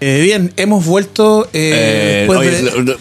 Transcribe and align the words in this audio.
Eh, 0.00 0.20
bien, 0.22 0.52
hemos 0.56 0.84
vuelto 0.86 1.48
eh, 1.52 2.26
Eh, 2.26 2.30
oye, 2.30 2.50
de- 2.50 2.96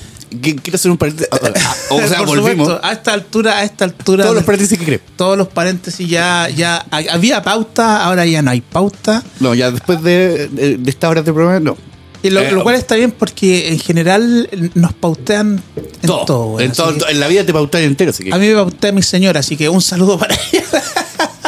quiero 0.62 0.76
hacer 0.76 0.92
un 0.92 0.98
paréntesis. 0.98 1.30
Ah, 1.32 1.76
O 1.92 2.08
sea, 2.08 2.22
volvimos. 2.22 2.68
supuesto, 2.68 2.80
a 2.86 2.92
esta 2.92 3.14
altura, 3.14 3.58
a 3.60 3.64
esta 3.64 3.86
altura. 3.86 4.24
Todos 4.24 4.36
los 4.36 4.44
paréntesis 4.44 4.78
que 4.78 4.86
crees. 4.86 5.02
todos 5.16 5.38
los 5.38 5.48
paréntesis 5.48 6.08
ya, 6.08 6.50
ya 6.50 6.86
ha- 6.92 7.14
había 7.14 7.42
pauta, 7.42 8.04
ahora 8.04 8.26
ya 8.26 8.42
no 8.42 8.52
hay 8.52 8.62
pauta. 8.62 9.24
No, 9.40 9.54
ya 9.56 9.72
después 9.72 10.04
de, 10.04 10.48
de, 10.50 10.80
esta 10.90 11.10
hora 11.10 11.22
de 11.24 11.34
programa, 11.34 11.60
no. 11.60 11.78
Y 12.22 12.32
lo, 12.32 12.42
Eh, 12.42 12.52
lo 12.52 12.64
cual 12.64 12.76
está 12.76 12.96
bien 12.96 13.12
porque 13.12 13.70
en 13.70 13.80
general 13.80 14.50
nos 14.76 14.92
pautean 14.94 15.64
en 15.78 16.08
todo. 16.08 16.26
todo. 16.26 16.60
en, 16.60 16.74
todo- 16.74 16.98
que 16.98 17.12
en 17.12 17.20
la 17.22 17.28
vida 17.30 17.46
te 17.46 17.54
pautan 17.54 17.82
entero. 17.84 18.12
Así 18.12 18.26
que, 18.26 18.34
a 18.34 18.38
mí 18.38 18.48
me 18.50 18.56
pautea 18.56 18.92
mi 18.92 19.02
señora, 19.02 19.40
así 19.40 19.56
que 19.56 19.70
un 19.70 19.82
saludo 19.82 20.20
para 20.20 20.36
ella. 20.52 20.84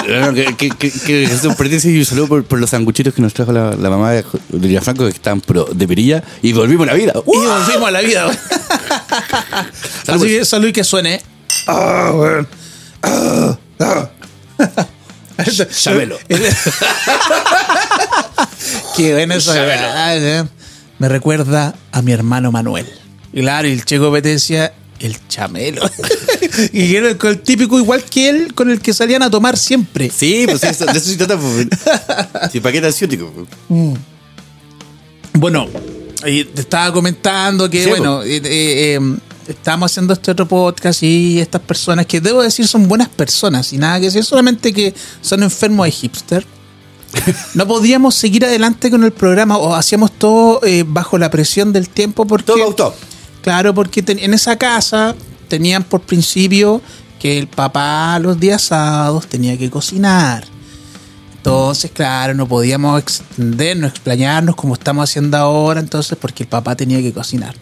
No, 0.07 0.27
no, 0.27 0.33
que, 0.33 0.55
que, 0.55 0.70
que, 0.70 0.91
que 0.91 1.27
paréntesis 1.57 1.86
y 1.93 1.99
un 1.99 2.05
saludo 2.05 2.27
por, 2.27 2.43
por 2.43 2.59
los 2.59 2.70
sanguchitos 2.70 3.13
que 3.13 3.21
nos 3.21 3.33
trajo 3.33 3.51
la, 3.51 3.75
la 3.75 3.89
mamá 3.89 4.11
de, 4.11 4.23
de 4.50 4.68
Villafranco, 4.68 5.04
que 5.05 5.09
estaban 5.11 5.41
pro- 5.41 5.70
de 5.71 5.88
perilla 5.88 6.23
y 6.41 6.54
volvimos 6.54 6.88
a 6.88 6.91
la 6.91 6.97
vida. 6.97 7.14
Y 7.15 7.21
volvimos 7.37 7.87
a 7.87 7.91
la 7.91 8.01
vida. 8.01 8.32
Salud. 10.05 10.21
Así 10.24 10.27
que 10.37 10.46
salud 10.46 10.68
y 10.68 10.74
que 10.74 10.83
suene. 10.83 11.21
Ah, 11.68 12.11
weón. 12.15 12.47
Ah, 13.04 13.57
ah. 13.79 14.10
Chabelo. 15.82 16.18
Qué 18.96 19.13
bueno 19.13 19.33
eso. 19.36 19.54
Chabelo. 19.54 20.49
Me 20.99 21.10
recuerda 21.10 21.74
a 21.91 22.02
mi 22.02 22.11
hermano 22.11 22.52
Manuel. 22.52 22.88
Claro, 23.33 23.68
y 23.68 23.71
el 23.71 23.86
Checo 23.86 24.11
Pete 24.11 24.29
decía 24.29 24.74
el 25.01 25.28
chamelo. 25.28 25.82
y 26.73 26.96
era 26.96 27.10
el, 27.10 27.18
el 27.21 27.39
típico 27.41 27.78
igual 27.78 28.04
que 28.04 28.29
él, 28.29 28.54
con 28.54 28.69
el 28.69 28.79
que 28.79 28.93
salían 28.93 29.24
a 29.24 29.29
tomar 29.29 29.57
siempre. 29.57 30.10
Sí, 30.10 30.46
pues 30.47 30.64
eso, 30.64 30.86
de 30.86 30.91
eso 30.97 31.10
se 31.10 31.18
trata. 31.18 31.37
Pues. 31.37 31.68
Sí, 32.52 32.59
¿Para 32.59 32.73
qué 32.73 32.81
pues. 32.81 34.00
Bueno, 35.33 35.67
y 36.25 36.44
te 36.45 36.61
estaba 36.61 36.94
comentando 36.94 37.69
que, 37.69 37.83
Sí, 37.83 37.89
bueno, 37.89 38.22
eh, 38.23 38.38
eh, 38.38 38.41
eh, 38.45 39.00
estamos 39.47 39.91
haciendo 39.91 40.13
este 40.13 40.31
otro 40.31 40.47
podcast 40.47 41.02
y 41.03 41.39
estas 41.39 41.61
personas 41.61 42.05
que 42.05 42.22
debo 42.22 42.41
decir 42.41 42.67
son 42.67 42.88
buenas 42.88 43.09
personas 43.09 43.72
y 43.73 43.77
nada 43.77 43.99
que 43.99 44.05
decir, 44.05 44.23
solamente 44.23 44.73
que 44.73 44.94
son 45.22 45.44
enfermos 45.44 45.85
de 45.85 45.91
hipster. 45.91 46.45
No 47.55 47.67
podíamos 47.67 48.16
seguir 48.16 48.45
adelante 48.45 48.89
con 48.89 49.03
el 49.03 49.11
programa 49.11 49.57
o 49.57 49.75
hacíamos 49.75 50.13
todo 50.13 50.61
eh, 50.63 50.85
bajo 50.88 51.17
la 51.17 51.29
presión 51.29 51.73
del 51.73 51.89
tiempo 51.89 52.25
porque... 52.25 52.45
Todo. 52.45 52.95
Claro, 53.42 53.73
porque 53.73 54.03
en 54.08 54.34
esa 54.34 54.58
casa 54.58 55.16
tenían 55.47 55.84
por 55.84 56.02
principio 56.02 56.81
que 57.20 57.38
el 57.38 57.47
papá 57.47 58.17
los 58.20 58.39
días 58.39 58.61
sábados 58.61 59.28
tenía 59.28 59.58
que 59.58 59.70
cocinar. 59.70 60.44
Entonces, 61.38 61.89
claro, 61.92 62.36
no 62.36 62.47
podíamos 62.47 63.00
extendernos, 63.00 63.92
explayarnos 63.92 64.56
como 64.56 64.75
estamos 64.75 65.09
haciendo 65.09 65.38
ahora, 65.38 65.80
entonces, 65.80 66.17
porque 66.22 66.44
el 66.44 66.50
papá 66.50 66.75
tenía 66.75 67.02
que 67.02 67.12
cocinar. 67.12 67.56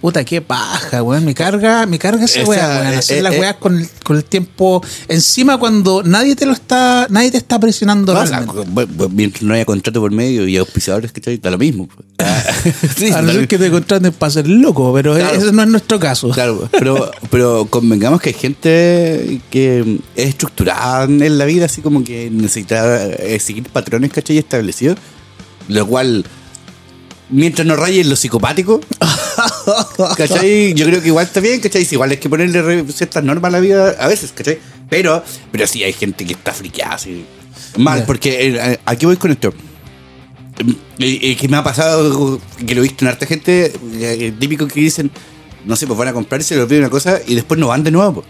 Puta, 0.00 0.24
qué 0.24 0.40
paja, 0.40 1.02
weón. 1.02 1.24
Me 1.24 1.34
carga, 1.34 1.84
me 1.86 1.98
carga 1.98 2.24
esa 2.24 2.40
Esa, 2.40 2.48
weá, 2.48 2.68
weón. 2.82 2.92
eh, 2.92 2.96
Hacer 2.96 3.18
eh, 3.18 3.22
las 3.22 3.34
eh. 3.34 3.40
weas 3.40 3.54
con 3.56 3.78
el, 3.78 3.88
con 4.04 4.16
el 4.16 4.24
tiempo 4.24 4.80
encima 5.08 5.58
cuando 5.58 6.02
nadie 6.04 6.36
te 6.36 6.46
lo 6.46 6.52
está, 6.52 7.06
nadie 7.10 7.30
te 7.32 7.38
está 7.38 7.58
presionando 7.58 8.14
bu- 8.14 9.08
mientras 9.10 9.42
no 9.42 9.54
haya 9.54 9.64
contrato 9.64 10.00
por 10.00 10.12
medio 10.12 10.46
y 10.46 10.56
auspiciadores, 10.56 11.10
que 11.12 11.38
Da 11.38 11.50
lo 11.50 11.58
mismo. 11.58 11.88
pues. 11.88 12.06
Ah, 12.20 12.42
sí, 12.96 13.10
A 13.12 13.22
no 13.22 13.28
lo 13.28 13.32
ser 13.32 13.48
que 13.48 13.58
te 13.58 13.70
contraten 13.70 14.12
para 14.12 14.30
ser 14.30 14.48
loco, 14.48 14.92
pero 14.92 15.14
Claro. 15.14 15.36
ese 15.36 15.52
no 15.52 15.62
es 15.62 15.68
nuestro 15.68 15.98
caso. 16.00 16.30
Claro, 16.30 16.68
pero, 16.72 17.10
pero 17.30 17.66
convengamos 17.70 18.20
que 18.20 18.30
hay 18.30 18.34
gente 18.34 19.40
que 19.50 19.98
es 20.16 20.28
estructurada 20.28 21.04
en 21.04 21.38
la 21.38 21.44
vida, 21.44 21.66
así 21.66 21.80
como 21.80 22.02
que 22.04 22.28
necesita 22.30 23.04
eh, 23.06 23.38
seguir 23.40 23.64
patrones, 23.68 24.12
¿cachai? 24.12 24.38
Establecidos, 24.38 24.96
lo 25.68 25.86
cual, 25.86 26.24
mientras 27.30 27.66
no 27.66 27.76
rayen 27.76 28.08
lo 28.08 28.16
psicopático, 28.16 28.80
¿cachai? 30.16 30.74
Yo 30.74 30.86
creo 30.86 31.00
que 31.00 31.08
igual 31.08 31.26
está 31.26 31.40
bien, 31.40 31.60
¿cachai? 31.60 31.86
Igual 31.90 32.10
hay 32.10 32.16
que 32.16 32.28
ponerle 32.28 32.84
ciertas 32.92 33.24
normas 33.24 33.48
a 33.48 33.52
la 33.52 33.60
vida 33.60 33.96
a 33.98 34.08
veces, 34.08 34.32
¿cachai? 34.32 34.58
Pero, 34.88 35.22
pero 35.52 35.66
sí 35.66 35.82
hay 35.82 35.92
gente 35.92 36.24
que 36.24 36.32
está 36.32 36.52
friqueada, 36.52 36.94
así. 36.94 37.24
Mal, 37.76 38.04
porque 38.06 38.48
eh, 38.48 38.78
aquí 38.84 39.06
voy 39.06 39.16
con 39.16 39.30
esto. 39.30 39.52
Eh, 40.98 41.18
eh, 41.22 41.36
que 41.36 41.48
me 41.48 41.56
ha 41.56 41.62
pasado, 41.62 42.40
que 42.66 42.74
lo 42.74 42.80
he 42.80 42.82
visto 42.82 43.04
en 43.04 43.08
harta 43.08 43.26
gente, 43.26 43.72
eh, 43.94 44.32
típico 44.38 44.66
que 44.66 44.80
dicen, 44.80 45.10
no 45.64 45.76
sé, 45.76 45.86
pues 45.86 45.98
van 45.98 46.08
a 46.08 46.12
comprarse, 46.12 46.56
lo 46.56 46.66
piden 46.66 46.82
una 46.82 46.90
cosa 46.90 47.20
y 47.26 47.34
después 47.34 47.60
no 47.60 47.68
van 47.68 47.84
de 47.84 47.90
nuevo. 47.90 48.22
pues. 48.22 48.26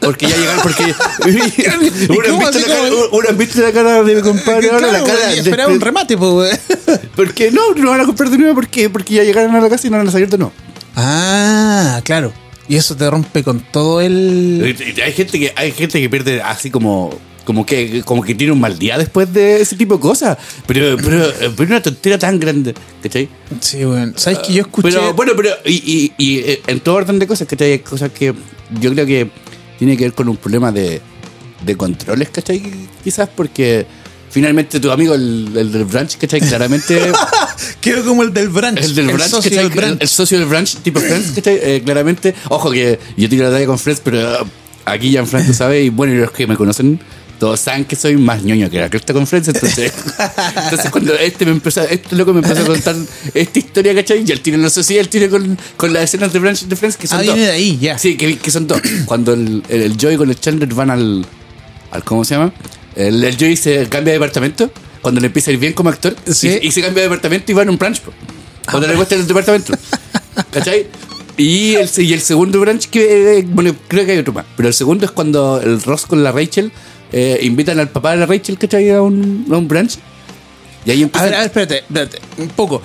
Porque 0.00 0.26
ya 0.26 0.36
llegaron, 0.36 0.62
porque. 0.62 0.84
uno, 1.24 1.72
han 1.72 1.80
visto 1.80 2.58
la 2.58 2.66
cara, 2.66 2.88
como? 2.90 3.18
uno 3.18 3.28
han 3.28 3.38
visto 3.38 3.60
la 3.60 3.72
cara 3.72 4.02
de 4.02 4.14
mi 4.14 4.22
compadre, 4.22 4.70
ahora 4.70 4.86
la 4.86 4.98
Claro, 5.04 5.06
cara. 5.06 5.32
y 5.32 5.34
de- 5.36 5.40
esperaba 5.42 5.72
un 5.72 5.80
remate, 5.80 6.16
pues, 6.16 6.58
porque 7.16 7.50
no, 7.50 7.74
no 7.74 7.90
van 7.90 8.00
a 8.00 8.06
comprar 8.06 8.30
de 8.30 8.38
nuevo, 8.38 8.54
¿por 8.54 8.68
qué? 8.68 8.88
Porque 8.88 9.14
ya 9.14 9.24
llegaron 9.24 9.54
a 9.54 9.60
la 9.60 9.68
casa 9.68 9.86
y 9.86 9.90
no 9.90 9.98
van 9.98 10.08
a 10.08 10.10
salir 10.10 10.28
de 10.28 10.38
nuevo. 10.38 10.52
Ah, 10.96 12.00
claro. 12.04 12.32
Y 12.68 12.76
eso 12.76 12.96
te 12.96 13.08
rompe 13.10 13.42
con 13.42 13.60
todo 13.60 14.00
el. 14.00 14.74
Hay 15.04 15.12
gente 15.12 15.38
que, 15.38 15.52
hay 15.56 15.72
gente 15.72 16.00
que 16.00 16.08
pierde 16.08 16.40
así 16.42 16.70
como. 16.70 17.18
Como 17.44 17.66
que, 17.66 18.02
como 18.04 18.22
que 18.22 18.34
tiene 18.36 18.52
un 18.52 18.60
mal 18.60 18.78
día 18.78 18.96
después 18.96 19.32
de 19.32 19.60
ese 19.60 19.74
tipo 19.74 19.94
de 19.94 20.00
cosas. 20.00 20.38
Pero, 20.68 20.96
pero, 21.02 21.32
pero 21.56 21.68
una 21.68 21.82
tontera 21.82 22.16
tan 22.16 22.38
grande, 22.38 22.74
¿cachai? 23.02 23.28
Sí, 23.60 23.78
weón. 23.84 24.14
¿Sabes 24.16 24.38
que 24.40 24.52
yo 24.52 24.60
escuché? 24.62 24.88
Pero 24.90 25.14
bueno, 25.14 25.32
pero 25.34 25.50
y, 25.64 25.72
y, 25.72 26.12
y, 26.16 26.38
eh, 26.40 26.62
en 26.68 26.78
todo 26.78 26.96
orden 26.96 27.18
de 27.18 27.26
cosas, 27.26 27.48
¿cachai? 27.48 27.72
Hay 27.72 27.78
cosas 27.80 28.12
que 28.12 28.34
yo 28.78 28.92
creo 28.92 29.04
que 29.04 29.30
tiene 29.80 29.96
que 29.96 30.04
ver 30.04 30.12
con 30.12 30.28
un 30.28 30.36
problema 30.36 30.70
de, 30.70 31.00
de 31.64 31.74
controles, 31.74 32.28
¿cachai? 32.28 32.62
Quizás 33.02 33.30
porque 33.34 33.86
finalmente 34.30 34.78
tu 34.78 34.90
amigo, 34.90 35.14
el, 35.14 35.50
el 35.56 35.72
del 35.72 35.86
branch, 35.86 36.18
¿cachai? 36.18 36.40
Claramente... 36.40 37.10
Quedó 37.80 38.04
como 38.04 38.22
el 38.22 38.34
del 38.34 38.50
branch. 38.50 38.78
El 38.78 38.94
del 38.94 39.06
branch, 39.06 39.30
socio 39.30 39.50
¿cachai? 39.50 39.68
del 39.68 39.74
branch. 39.74 39.92
El, 39.92 40.02
el 40.02 40.08
socio 40.08 40.38
del 40.38 40.48
branch, 40.48 40.76
tipo 40.82 41.00
Friends, 41.00 41.30
¿cachai? 41.30 41.58
Eh, 41.62 41.82
claramente, 41.82 42.34
ojo 42.50 42.70
que 42.70 42.98
yo 43.16 43.26
tiro 43.30 43.46
la 43.46 43.52
talla 43.52 43.64
con 43.64 43.78
Friends, 43.78 44.02
pero 44.04 44.46
aquí 44.84 45.12
Gianfranco 45.12 45.54
sabe, 45.54 45.82
y 45.82 45.88
bueno, 45.88 46.12
y 46.12 46.18
los 46.18 46.30
que 46.30 46.46
me 46.46 46.56
conocen, 46.58 47.00
todos 47.40 47.58
saben 47.58 47.84
que 47.86 47.96
soy 47.96 48.16
más 48.16 48.44
ñoño 48.44 48.70
que 48.70 48.78
la 48.78 48.88
cresta 48.88 49.12
con 49.12 49.26
Friends, 49.26 49.48
entonces, 49.48 49.92
entonces 50.64 50.90
cuando 50.90 51.14
este 51.14 51.44
me 51.46 51.50
empezó, 51.52 51.80
este 51.82 52.14
loco 52.14 52.32
me 52.32 52.40
empezó 52.40 52.62
a 52.62 52.66
contar 52.66 52.94
esta 53.34 53.58
historia, 53.58 53.94
¿cachai? 53.94 54.22
Y 54.24 54.30
él 54.30 54.40
tiene, 54.40 54.58
no 54.58 54.70
sé 54.70 54.84
si 54.84 54.96
él 54.98 55.08
tiene 55.08 55.28
con, 55.28 55.58
con 55.76 55.92
las 55.92 56.04
escenas 56.04 56.32
de 56.32 56.38
branch 56.38 56.62
de 56.66 56.76
Friends, 56.76 56.96
que 56.96 57.08
son 57.08 57.18
Ah, 57.18 57.22
dos. 57.24 57.34
viene 57.34 57.48
de 57.48 57.54
ahí, 57.56 57.78
ya. 57.80 57.98
Sí, 57.98 58.16
que, 58.16 58.38
que 58.38 58.50
son 58.52 58.66
dos. 58.68 58.80
Cuando 59.06 59.32
el, 59.32 59.62
el, 59.68 59.82
el 59.82 59.96
Joey 60.00 60.16
con 60.16 60.28
el 60.30 60.38
Chandler 60.38 60.72
van 60.74 60.90
al, 60.90 61.26
al 61.90 62.04
¿cómo 62.04 62.24
se 62.24 62.34
llama? 62.36 62.52
El, 62.94 63.24
el 63.24 63.36
Joey 63.36 63.56
se 63.56 63.88
cambia 63.88 64.12
de 64.12 64.18
departamento, 64.20 64.70
cuando 65.02 65.20
le 65.20 65.28
empieza 65.28 65.50
a 65.50 65.54
ir 65.54 65.58
bien 65.60 65.72
como 65.72 65.88
actor, 65.88 66.14
Sí. 66.30 66.58
y, 66.62 66.68
y 66.68 66.70
se 66.72 66.82
cambia 66.82 67.02
de 67.02 67.08
departamento 67.08 67.50
y 67.50 67.54
va 67.54 67.62
en 67.62 67.70
un 67.70 67.78
branch, 67.78 68.00
po. 68.02 68.12
cuando 68.70 68.86
le 68.86 68.94
cuesta 68.94 69.14
el 69.14 69.26
departamento. 69.26 69.72
¿Cachai? 70.52 70.86
Y 71.36 71.74
el, 71.76 71.88
y 71.96 72.12
el 72.12 72.20
segundo 72.20 72.60
branch, 72.60 72.90
que 72.90 73.38
eh, 73.38 73.44
bueno, 73.48 73.74
creo 73.88 74.04
que 74.04 74.12
hay 74.12 74.18
otro 74.18 74.34
más, 74.34 74.44
pero 74.58 74.68
el 74.68 74.74
segundo 74.74 75.06
es 75.06 75.10
cuando 75.10 75.58
el 75.62 75.80
Ross 75.80 76.04
con 76.04 76.22
la 76.22 76.32
Rachel 76.32 76.70
eh, 77.12 77.38
invitan 77.42 77.78
al 77.80 77.88
papá 77.88 78.12
de 78.12 78.18
la 78.18 78.26
Rachel, 78.26 78.58
¿cachai? 78.58 78.90
A 78.90 79.02
un, 79.02 79.46
a 79.50 79.56
un 79.56 79.68
branch. 79.68 79.98
Y 80.84 80.90
ahí 80.90 81.00
A 81.00 81.04
empieza. 81.04 81.24
ver, 81.26 81.34
a 81.34 81.38
ver, 81.38 81.46
espérate, 81.46 81.78
espérate. 81.78 82.18
Un 82.38 82.48
poco 82.48 82.80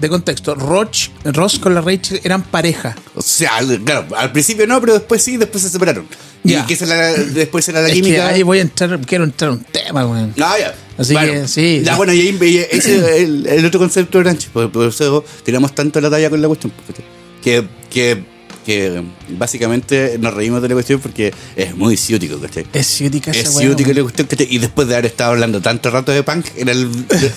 de 0.00 0.08
contexto. 0.08 0.54
Roch, 0.54 1.08
Ross 1.24 1.58
con 1.58 1.74
la 1.74 1.80
Rachel 1.80 2.20
eran 2.22 2.42
pareja. 2.42 2.94
O 3.14 3.22
sea, 3.22 3.52
claro, 3.84 4.06
al 4.16 4.32
principio 4.32 4.66
no, 4.66 4.80
pero 4.80 4.94
después 4.94 5.22
sí, 5.22 5.36
después 5.36 5.62
se 5.62 5.70
separaron. 5.70 6.06
Y 6.44 6.54
que 6.62 6.86
la- 6.86 7.12
después 7.14 7.68
era 7.68 7.80
la 7.80 7.88
Es 7.88 7.94
que 7.94 8.00
química. 8.02 8.28
ahí 8.28 8.42
voy 8.42 8.58
a 8.58 8.62
entrar, 8.62 8.98
quiero 9.00 9.24
entrar 9.24 9.50
a 9.50 9.54
un 9.54 9.64
tema, 9.64 10.06
weón. 10.06 10.34
Ah, 10.40 10.56
ya. 10.58 10.74
Así 10.96 11.14
que, 11.14 11.46
sí, 11.48 11.82
Ya, 11.84 11.92
sí. 11.92 11.96
bueno, 11.96 12.12
y 12.12 12.20
ahí 12.20 12.38
y 12.40 12.56
ese 12.58 12.96
es 12.98 13.22
el, 13.22 13.46
el 13.46 13.64
otro 13.66 13.80
concepto 13.80 14.18
de 14.18 14.24
ranch. 14.24 14.48
Por, 14.48 14.70
por 14.70 14.88
eso 14.88 15.24
tiramos 15.44 15.74
tanto 15.74 16.00
la 16.00 16.10
talla 16.10 16.30
con 16.30 16.40
la 16.40 16.48
cuestión. 16.48 16.72
pues, 16.86 16.98
Que, 17.42 17.66
que, 17.90 18.24
que 18.68 19.02
básicamente 19.30 20.18
nos 20.20 20.34
reímos 20.34 20.60
de 20.60 20.68
la 20.68 20.74
cuestión 20.74 21.00
porque 21.00 21.32
es 21.56 21.74
muy 21.74 21.96
ciútico, 21.96 22.38
¿cachai? 22.38 22.66
Es 22.74 22.86
ciútica 22.86 23.30
Es 23.30 23.48
weá, 23.56 23.60
ciútico 23.66 23.92
la 23.94 24.02
cuestión, 24.02 24.26
¿cachai? 24.26 24.46
Y 24.50 24.58
después 24.58 24.86
de 24.88 24.94
haber 24.94 25.06
estado 25.06 25.30
hablando 25.32 25.62
tanto 25.62 25.90
rato 25.90 26.12
de 26.12 26.22
punk 26.22 26.44
en 26.56 26.68
el, 26.68 26.90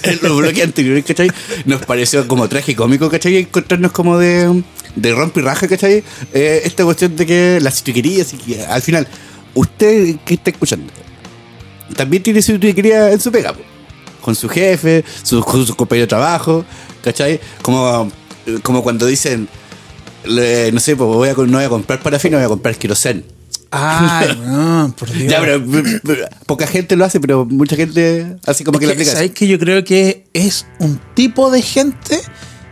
en 0.03 0.19
los 0.21 0.35
bloques 0.37 0.61
anteriores, 0.69 1.05
¿cachai? 1.05 1.31
Nos 1.65 1.85
pareció 1.85 2.27
como 2.27 2.49
tragicómico, 2.49 3.09
¿cachai? 3.09 3.37
Encontrarnos 3.37 3.93
como 3.93 4.17
de, 4.17 4.61
de 4.97 5.13
rompe 5.13 5.39
y 5.39 5.43
raja, 5.43 5.69
¿cachai? 5.69 6.03
Eh, 6.33 6.61
esta 6.65 6.83
cuestión 6.83 7.15
de 7.15 7.25
que 7.25 7.59
y 7.61 8.37
que 8.53 8.65
al 8.65 8.81
final, 8.81 9.07
usted 9.53 10.17
que 10.25 10.33
está 10.33 10.49
escuchando, 10.49 10.91
también 11.95 12.23
tiene 12.23 12.41
ciutiquería 12.41 13.09
en 13.13 13.21
su 13.21 13.31
pega, 13.31 13.55
con 14.21 14.35
su 14.35 14.49
jefe, 14.49 15.05
su- 15.23 15.41
con 15.41 15.65
sus 15.65 15.75
compañeros 15.77 16.07
de 16.07 16.09
trabajo, 16.09 16.65
¿cachai? 17.01 17.39
Como, 17.61 18.11
como 18.63 18.83
cuando 18.83 19.05
dicen, 19.05 19.47
no 20.25 20.79
sé, 20.79 20.95
pues 20.95 21.07
voy 21.07 21.29
a, 21.29 21.33
no 21.33 21.57
voy 21.57 21.63
a 21.65 21.69
comprar 21.69 21.99
parafina, 22.01 22.37
voy 22.37 22.45
a 22.45 22.49
comprar 22.49 22.75
querosén. 22.75 23.23
Ay, 23.71 24.37
no, 24.45 24.93
por 24.97 25.09
Dios. 25.11 25.31
Ya, 25.31 25.39
pero, 25.39 25.63
pero 26.03 26.27
poca 26.45 26.67
gente 26.67 26.95
lo 26.95 27.05
hace, 27.05 27.19
pero 27.19 27.45
mucha 27.45 27.75
gente 27.75 28.35
así 28.45 28.63
como 28.63 28.79
que, 28.79 28.85
lo 28.85 28.91
aplica. 28.93 29.11
¿Sabes 29.11 29.31
que 29.31 29.47
yo 29.47 29.57
creo 29.59 29.83
que 29.83 30.25
es 30.33 30.65
un 30.79 30.99
tipo 31.13 31.49
de 31.51 31.61
gente 31.61 32.19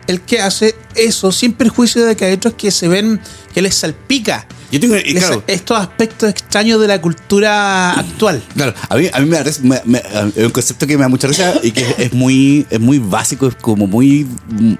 el 0.07 0.21
que 0.21 0.41
hace 0.41 0.75
eso 0.95 1.31
sin 1.31 1.53
perjuicio 1.53 2.03
de 2.05 2.15
que 2.15 2.25
hay 2.25 2.33
otros 2.33 2.55
que 2.55 2.71
se 2.71 2.87
ven 2.87 3.21
que 3.53 3.61
les 3.61 3.75
salpica 3.75 4.47
Yo 4.71 4.79
tengo, 4.79 4.95
y 4.95 5.15
Esa- 5.15 5.27
claro, 5.27 5.43
estos 5.45 5.77
aspectos 5.79 6.29
extraños 6.31 6.81
de 6.81 6.87
la 6.87 6.99
cultura 6.99 7.91
actual. 7.93 8.41
Claro, 8.55 8.73
a 8.89 8.95
mí, 8.97 9.07
a 9.13 9.19
mí 9.19 9.27
me, 9.27 9.37
da 9.37 9.43
res- 9.43 9.61
me- 9.61 9.81
me- 9.85 10.01
es 10.35 10.45
un 10.45 10.51
concepto 10.51 10.85
que 10.87 10.97
me 10.97 11.03
da 11.03 11.09
mucha 11.09 11.27
risa 11.27 11.53
y 11.63 11.71
que 11.71 11.85
es 11.99 12.11
muy, 12.13 12.65
es 12.71 12.79
muy 12.79 12.97
básico, 12.99 13.47
es 13.47 13.55
como 13.55 13.85
muy, 13.87 14.27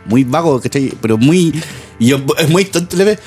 muy 0.05 0.23
vago, 0.23 0.59
¿cachai? 0.59 0.93
Pero 0.99 1.17
muy, 1.19 1.53
y 1.99 2.07
yo- 2.07 2.25
es 2.37 2.49
muy 2.49 2.65
tonto, 2.65 2.95
le 2.97 3.03
ve 3.05 3.19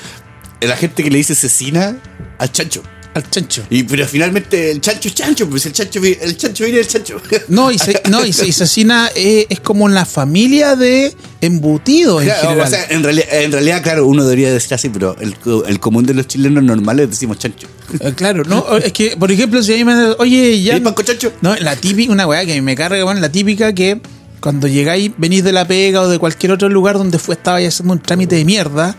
la 0.61 0.75
gente 0.77 1.03
que 1.03 1.09
le 1.11 1.17
dice 1.17 1.33
asesina 1.33 1.97
al 2.37 2.51
chancho. 2.51 2.81
Al 3.15 3.29
chancho. 3.29 3.61
Y, 3.69 3.83
pero 3.83 4.07
finalmente 4.07 4.71
el 4.71 4.81
chancho 4.81 5.07
es 5.07 5.13
chancho, 5.13 5.47
pues 5.47 5.63
el 5.67 5.71
chancho, 5.73 5.99
el 6.03 6.35
chancho 6.35 6.63
viene 6.63 6.79
del 6.79 6.87
chancho. 6.87 7.21
No, 7.47 7.69
y, 7.71 7.77
se, 7.77 8.01
no, 8.09 8.25
y, 8.25 8.33
se- 8.33 8.47
y 8.47 8.51
cecina 8.51 9.07
es, 9.13 9.45
es 9.49 9.59
como 9.59 9.85
una 9.85 10.03
familia 10.03 10.75
de 10.75 11.13
embutidos 11.39 12.23
en 12.23 12.29
Claro, 12.29 12.41
general. 12.49 12.67
o 12.67 12.69
sea, 12.71 12.85
en, 12.89 13.03
realidad, 13.03 13.27
en 13.31 13.51
realidad, 13.51 13.83
claro, 13.83 14.07
uno 14.07 14.23
debería 14.23 14.51
decir 14.51 14.73
así, 14.73 14.89
pero 14.89 15.15
el, 15.19 15.35
el 15.67 15.79
común 15.79 16.07
de 16.07 16.15
los 16.15 16.27
chilenos 16.27 16.63
normales 16.63 17.07
decimos 17.11 17.37
chancho. 17.37 17.67
Eh, 17.99 18.13
Claro, 18.15 18.43
no, 18.45 18.77
es 18.77 18.91
que, 18.91 19.15
por 19.15 19.31
ejemplo, 19.31 19.61
si 19.61 19.73
a 19.73 19.77
mí 19.77 19.83
me 19.85 19.93
oye, 20.17 20.63
ya. 20.63 20.75
¿Y 20.75 20.79
panco 20.79 21.03
chancho? 21.03 21.33
No, 21.41 21.55
la 21.55 21.75
típica, 21.75 22.11
una 22.11 22.25
weá 22.25 22.43
que 22.47 22.59
me 22.63 22.75
carga, 22.75 23.03
bueno, 23.03 23.19
la 23.19 23.31
típica 23.31 23.73
que 23.73 24.01
cuando 24.43 24.67
llegáis, 24.67 25.11
venís 25.15 25.41
de 25.45 25.53
la 25.53 25.65
pega 25.65 26.01
o 26.01 26.09
de 26.09 26.19
cualquier 26.19 26.51
otro 26.51 26.67
lugar 26.67 26.97
donde 26.97 27.17
fue, 27.17 27.35
estabais 27.35 27.65
haciendo 27.69 27.93
un 27.93 27.99
trámite 28.01 28.35
de 28.35 28.43
mierda, 28.43 28.93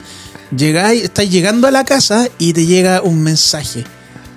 llegáis, 0.56 1.02
estáis 1.02 1.30
llegando 1.30 1.68
a 1.68 1.70
la 1.70 1.84
casa 1.84 2.28
y 2.38 2.54
te 2.54 2.64
llega 2.64 3.02
un 3.02 3.22
mensaje. 3.22 3.84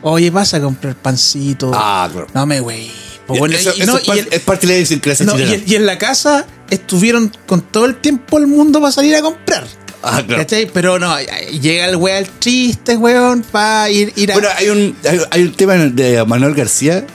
Oye, 0.02 0.30
vas 0.32 0.54
a 0.54 0.60
comprar 0.60 0.96
pancito. 0.96 1.72
Ah, 1.74 2.10
claro. 2.12 2.28
No 2.34 2.46
me 2.46 2.60
wey. 2.60 2.92
Pues 3.26 3.40
bueno, 3.40 3.56
eso 3.56 3.72
y, 3.78 3.84
eso 3.84 3.92
no, 3.94 3.98
es, 4.00 4.04
y 4.04 4.08
par- 4.08 4.18
el- 4.18 4.28
es 4.32 4.40
parte 4.42 4.68
de 4.68 4.74
la 4.74 4.78
idiosincrasia 4.80 5.26
no, 5.26 5.40
y 5.40 5.64
y 5.66 5.76
en 5.76 5.86
la 5.86 5.98
casa 5.98 6.46
estuvieron 6.70 7.32
con 7.46 7.62
todo 7.62 7.86
el 7.86 7.96
tiempo 7.96 8.38
el 8.38 8.48
mundo 8.48 8.82
para 8.82 8.92
salir 8.92 9.16
a 9.16 9.22
comprar. 9.22 9.66
Ah, 10.04 10.22
claro. 10.28 10.44
¿Cachai? 10.44 10.70
Pero 10.74 11.00
no, 11.00 11.16
llega 11.62 11.88
el 11.88 11.96
weón 11.96 12.26
triste, 12.40 12.98
weón, 12.98 13.44
para 13.44 13.90
ir, 13.90 14.12
ir 14.18 14.32
a. 14.32 14.36
Bueno, 14.36 14.50
hay 14.56 14.70
un, 14.70 14.96
hay, 15.10 15.20
hay 15.32 15.42
un 15.44 15.54
tema 15.54 15.74
de 15.76 16.24
Manuel 16.26 16.54
García 16.54 17.06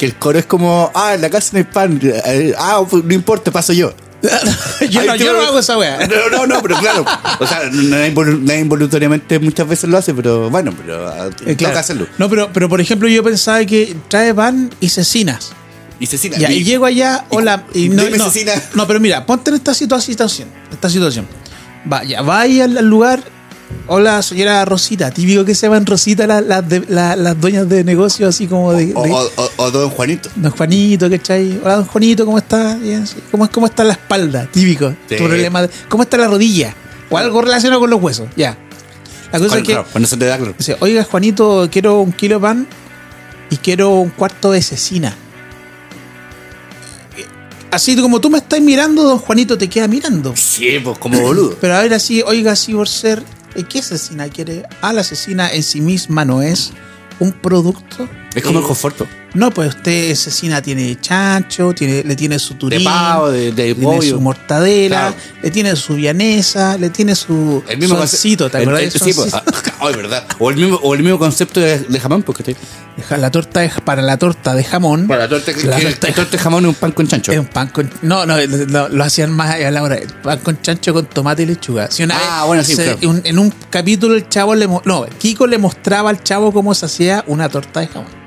que 0.00 0.06
el 0.06 0.14
coro 0.16 0.38
es 0.38 0.46
como, 0.46 0.90
ah, 0.94 1.12
en 1.14 1.20
la 1.20 1.28
casa 1.28 1.50
no 1.52 1.58
hay 1.58 1.64
pan, 1.64 2.00
ah, 2.56 2.82
no 3.04 3.12
importa, 3.14 3.50
paso 3.50 3.74
yo. 3.74 3.92
yo 4.90 5.04
no, 5.04 5.14
yo 5.14 5.34
no 5.34 5.42
hago 5.42 5.58
esa 5.58 5.76
weá. 5.76 6.06
No, 6.06 6.30
no, 6.30 6.46
no, 6.46 6.62
pero 6.62 6.76
claro. 6.78 7.04
O 7.38 7.46
sea, 7.46 7.68
nadie, 7.70 8.10
nadie 8.14 8.60
involuntariamente 8.60 9.38
muchas 9.38 9.68
veces 9.68 9.90
lo 9.90 9.98
hace, 9.98 10.14
pero 10.14 10.48
bueno, 10.48 10.72
pero 10.74 11.06
ah, 11.06 11.28
Eh, 11.44 11.54
claro. 11.54 11.72
toca 11.74 11.80
hacerlo. 11.80 12.06
No, 12.16 12.30
pero, 12.30 12.50
pero 12.50 12.66
por 12.70 12.80
ejemplo, 12.80 13.08
yo 13.08 13.22
pensaba 13.22 13.62
que 13.66 13.94
trae 14.08 14.32
pan 14.32 14.70
y 14.80 14.88
cecinas. 14.88 15.52
Y 15.98 16.06
Cecina, 16.06 16.38
Ya, 16.38 16.50
y 16.50 16.64
llego 16.64 16.86
allá, 16.86 17.26
y- 17.30 17.36
hola. 17.36 17.64
Y 17.74 17.90
no, 17.90 18.04
no, 18.08 18.32
no, 18.74 18.86
pero 18.86 19.00
mira, 19.00 19.26
ponte 19.26 19.50
en 19.50 19.56
esta 19.56 19.72
situa- 19.72 20.00
situación. 20.00 20.48
Esta 20.72 20.88
situación. 20.88 21.26
Va, 21.92 22.04
ya, 22.04 22.22
va 22.22 22.40
ahí 22.40 22.58
al, 22.62 22.78
al 22.78 22.86
lugar. 22.86 23.22
Hola, 23.86 24.22
señora 24.22 24.64
Rosita. 24.64 25.10
Típico 25.10 25.44
que 25.44 25.54
se 25.54 25.66
llaman 25.66 25.84
Rosita 25.86 26.26
las, 26.26 26.44
las, 26.44 26.68
de- 26.68 26.84
la- 26.88 27.16
las 27.16 27.40
dueñas 27.40 27.68
de 27.68 27.82
negocio, 27.84 28.28
así 28.28 28.46
como 28.46 28.72
de. 28.72 28.92
o, 28.94 29.02
de- 29.02 29.10
o, 29.10 29.30
o- 29.36 29.50
o 29.56 29.70
don 29.70 29.90
Juanito. 29.90 30.28
Don 30.36 30.52
Juanito, 30.52 31.10
¿cachai? 31.10 31.58
Hola, 31.62 31.76
don 31.76 31.86
Juanito, 31.86 32.24
¿cómo 32.24 32.38
está? 32.38 32.78
¿Cómo, 33.30 33.50
¿Cómo 33.50 33.66
está 33.66 33.82
la 33.84 33.94
espalda? 33.94 34.46
Típico. 34.50 34.90
Sí. 35.08 35.16
Tu 35.16 35.24
problema 35.24 35.62
de- 35.62 35.70
¿Cómo 35.88 36.02
está 36.04 36.16
la 36.18 36.28
rodilla? 36.28 36.74
O 37.10 37.18
algo 37.18 37.42
relacionado 37.42 37.80
con 37.80 37.90
los 37.90 38.00
huesos. 38.00 38.28
Ya. 38.36 38.56
La 39.32 39.38
cosa 39.38 39.56
es 39.58 39.62
que. 39.62 39.72
claro, 39.72 39.86
cuando 39.90 40.08
se 40.08 40.16
te 40.16 40.24
da 40.26 40.36
claro. 40.36 40.54
Dice, 40.56 40.76
oiga, 40.80 41.02
Juanito, 41.04 41.68
quiero 41.70 42.00
un 42.00 42.12
kilo 42.12 42.36
de 42.36 42.40
pan 42.42 42.66
y 43.50 43.56
quiero 43.56 43.90
un 43.90 44.10
cuarto 44.10 44.52
de 44.52 44.62
cecina. 44.62 45.16
Así 47.72 47.94
como 47.96 48.20
tú 48.20 48.30
me 48.30 48.38
estás 48.38 48.60
mirando, 48.60 49.04
don 49.04 49.18
Juanito 49.18 49.56
te 49.56 49.68
queda 49.68 49.86
mirando. 49.86 50.34
Sí, 50.36 50.78
pues 50.82 50.98
como 50.98 51.20
boludo. 51.20 51.56
Pero 51.60 51.76
a 51.76 51.82
ver, 51.82 51.94
así, 51.94 52.20
oiga, 52.22 52.52
así 52.52 52.72
por 52.74 52.88
ser, 52.88 53.22
¿eh, 53.54 53.64
¿qué 53.68 53.82
cecina 53.82 54.28
quiere? 54.28 54.64
Ah, 54.80 54.92
la 54.92 55.04
cecina 55.04 55.52
en 55.52 55.62
sí 55.62 55.80
misma 55.80 56.24
no 56.24 56.42
es 56.42 56.72
un 57.18 57.32
producto. 57.32 58.08
Es 58.34 58.42
como 58.44 58.58
Eh, 58.58 58.62
el 58.62 58.66
conforto. 58.68 59.06
No, 59.34 59.50
pues 59.52 59.68
usted 59.76 60.14
cecina 60.16 60.60
tiene 60.60 60.98
chancho, 61.00 61.72
tiene, 61.72 62.02
le 62.04 62.16
tiene 62.16 62.38
su 62.38 62.54
turín, 62.54 62.80
De 62.80 62.84
pavo, 62.84 63.30
de, 63.30 63.52
de 63.52 63.74
tiene 63.74 63.82
pollo. 63.84 64.02
su 64.10 64.20
mortadela, 64.20 64.96
Claro. 65.12 65.14
le 65.42 65.50
tiene 65.52 65.76
su 65.76 65.94
vianesa, 65.94 66.76
le 66.78 66.90
tiene 66.90 67.14
su 67.14 67.62
El 67.68 67.78
mismo 67.78 67.96
soncito, 67.96 68.50
¿te 68.50 68.58
el- 68.58 68.66
del 68.66 68.74
el- 68.84 68.90
sí, 68.90 68.98
pues, 68.98 69.14
soncito? 69.30 69.42
ay, 69.80 69.94
verdad. 69.94 70.26
O 70.40 70.50
el 70.50 70.56
mismo, 70.56 70.76
o 70.82 70.94
el 70.94 71.02
mismo 71.02 71.18
concepto 71.18 71.60
de, 71.60 71.78
de 71.78 72.00
jamón, 72.00 72.22
porque 72.22 72.56
Deja 72.96 73.16
La 73.16 73.30
torta 73.30 73.60
de- 73.60 73.70
para 73.84 74.02
la 74.02 74.16
torta 74.18 74.52
de 74.54 74.62
jamón. 74.64 75.06
para 75.06 75.22
la 75.22 75.28
torta, 75.28 75.54
que, 75.54 75.66
La 75.66 75.76
que- 75.76 75.82
torta- 75.86 76.06
que 76.08 76.12
torta 76.12 76.32
de 76.32 76.38
jamón 76.38 76.64
es 76.64 76.68
un 76.70 76.74
pan 76.74 76.92
con 76.92 77.06
chancho. 77.08 77.32
Es 77.32 77.38
un 77.38 77.46
pan 77.46 77.68
con. 77.68 77.88
No, 78.02 78.26
no, 78.26 78.36
lo, 78.36 78.88
lo 78.88 79.04
hacían 79.04 79.30
más 79.32 79.54
a 79.54 79.70
la 79.70 79.82
hora. 79.82 79.98
Pan 80.22 80.40
con 80.40 80.60
chancho 80.60 80.92
con 80.92 81.06
tomate 81.06 81.44
y 81.44 81.46
lechuga. 81.46 81.88
Si 81.90 82.02
una 82.02 82.16
Ah, 82.18 82.38
vez 82.40 82.46
bueno, 82.48 82.64
sí, 82.64 82.74
se- 82.74 82.84
claro. 82.96 83.08
un- 83.10 83.20
en 83.24 83.38
un 83.38 83.54
capítulo 83.70 84.14
el 84.16 84.28
chavo 84.28 84.54
le. 84.56 84.66
No, 84.84 85.06
Kiko 85.18 85.46
le 85.46 85.56
mostraba 85.58 86.10
al 86.10 86.22
chavo 86.22 86.52
cómo 86.52 86.74
se 86.74 86.86
hacía 86.86 87.24
una 87.28 87.48
torta 87.48 87.80
de 87.80 87.86
jamón. 87.86 88.19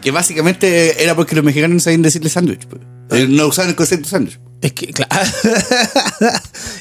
Que 0.00 0.10
básicamente 0.10 1.02
era 1.02 1.14
porque 1.14 1.34
los 1.36 1.44
mexicanos 1.44 1.74
no 1.74 1.80
sabían 1.80 2.02
decirle 2.02 2.30
sándwich. 2.30 2.66
pues. 2.66 2.82
Eh, 3.10 3.26
No 3.28 3.46
usaban 3.48 3.70
el 3.70 3.76
concepto 3.76 4.08
sándwich. 4.08 4.38
Es 4.62 4.72
que, 4.72 4.86
claro. 4.92 5.30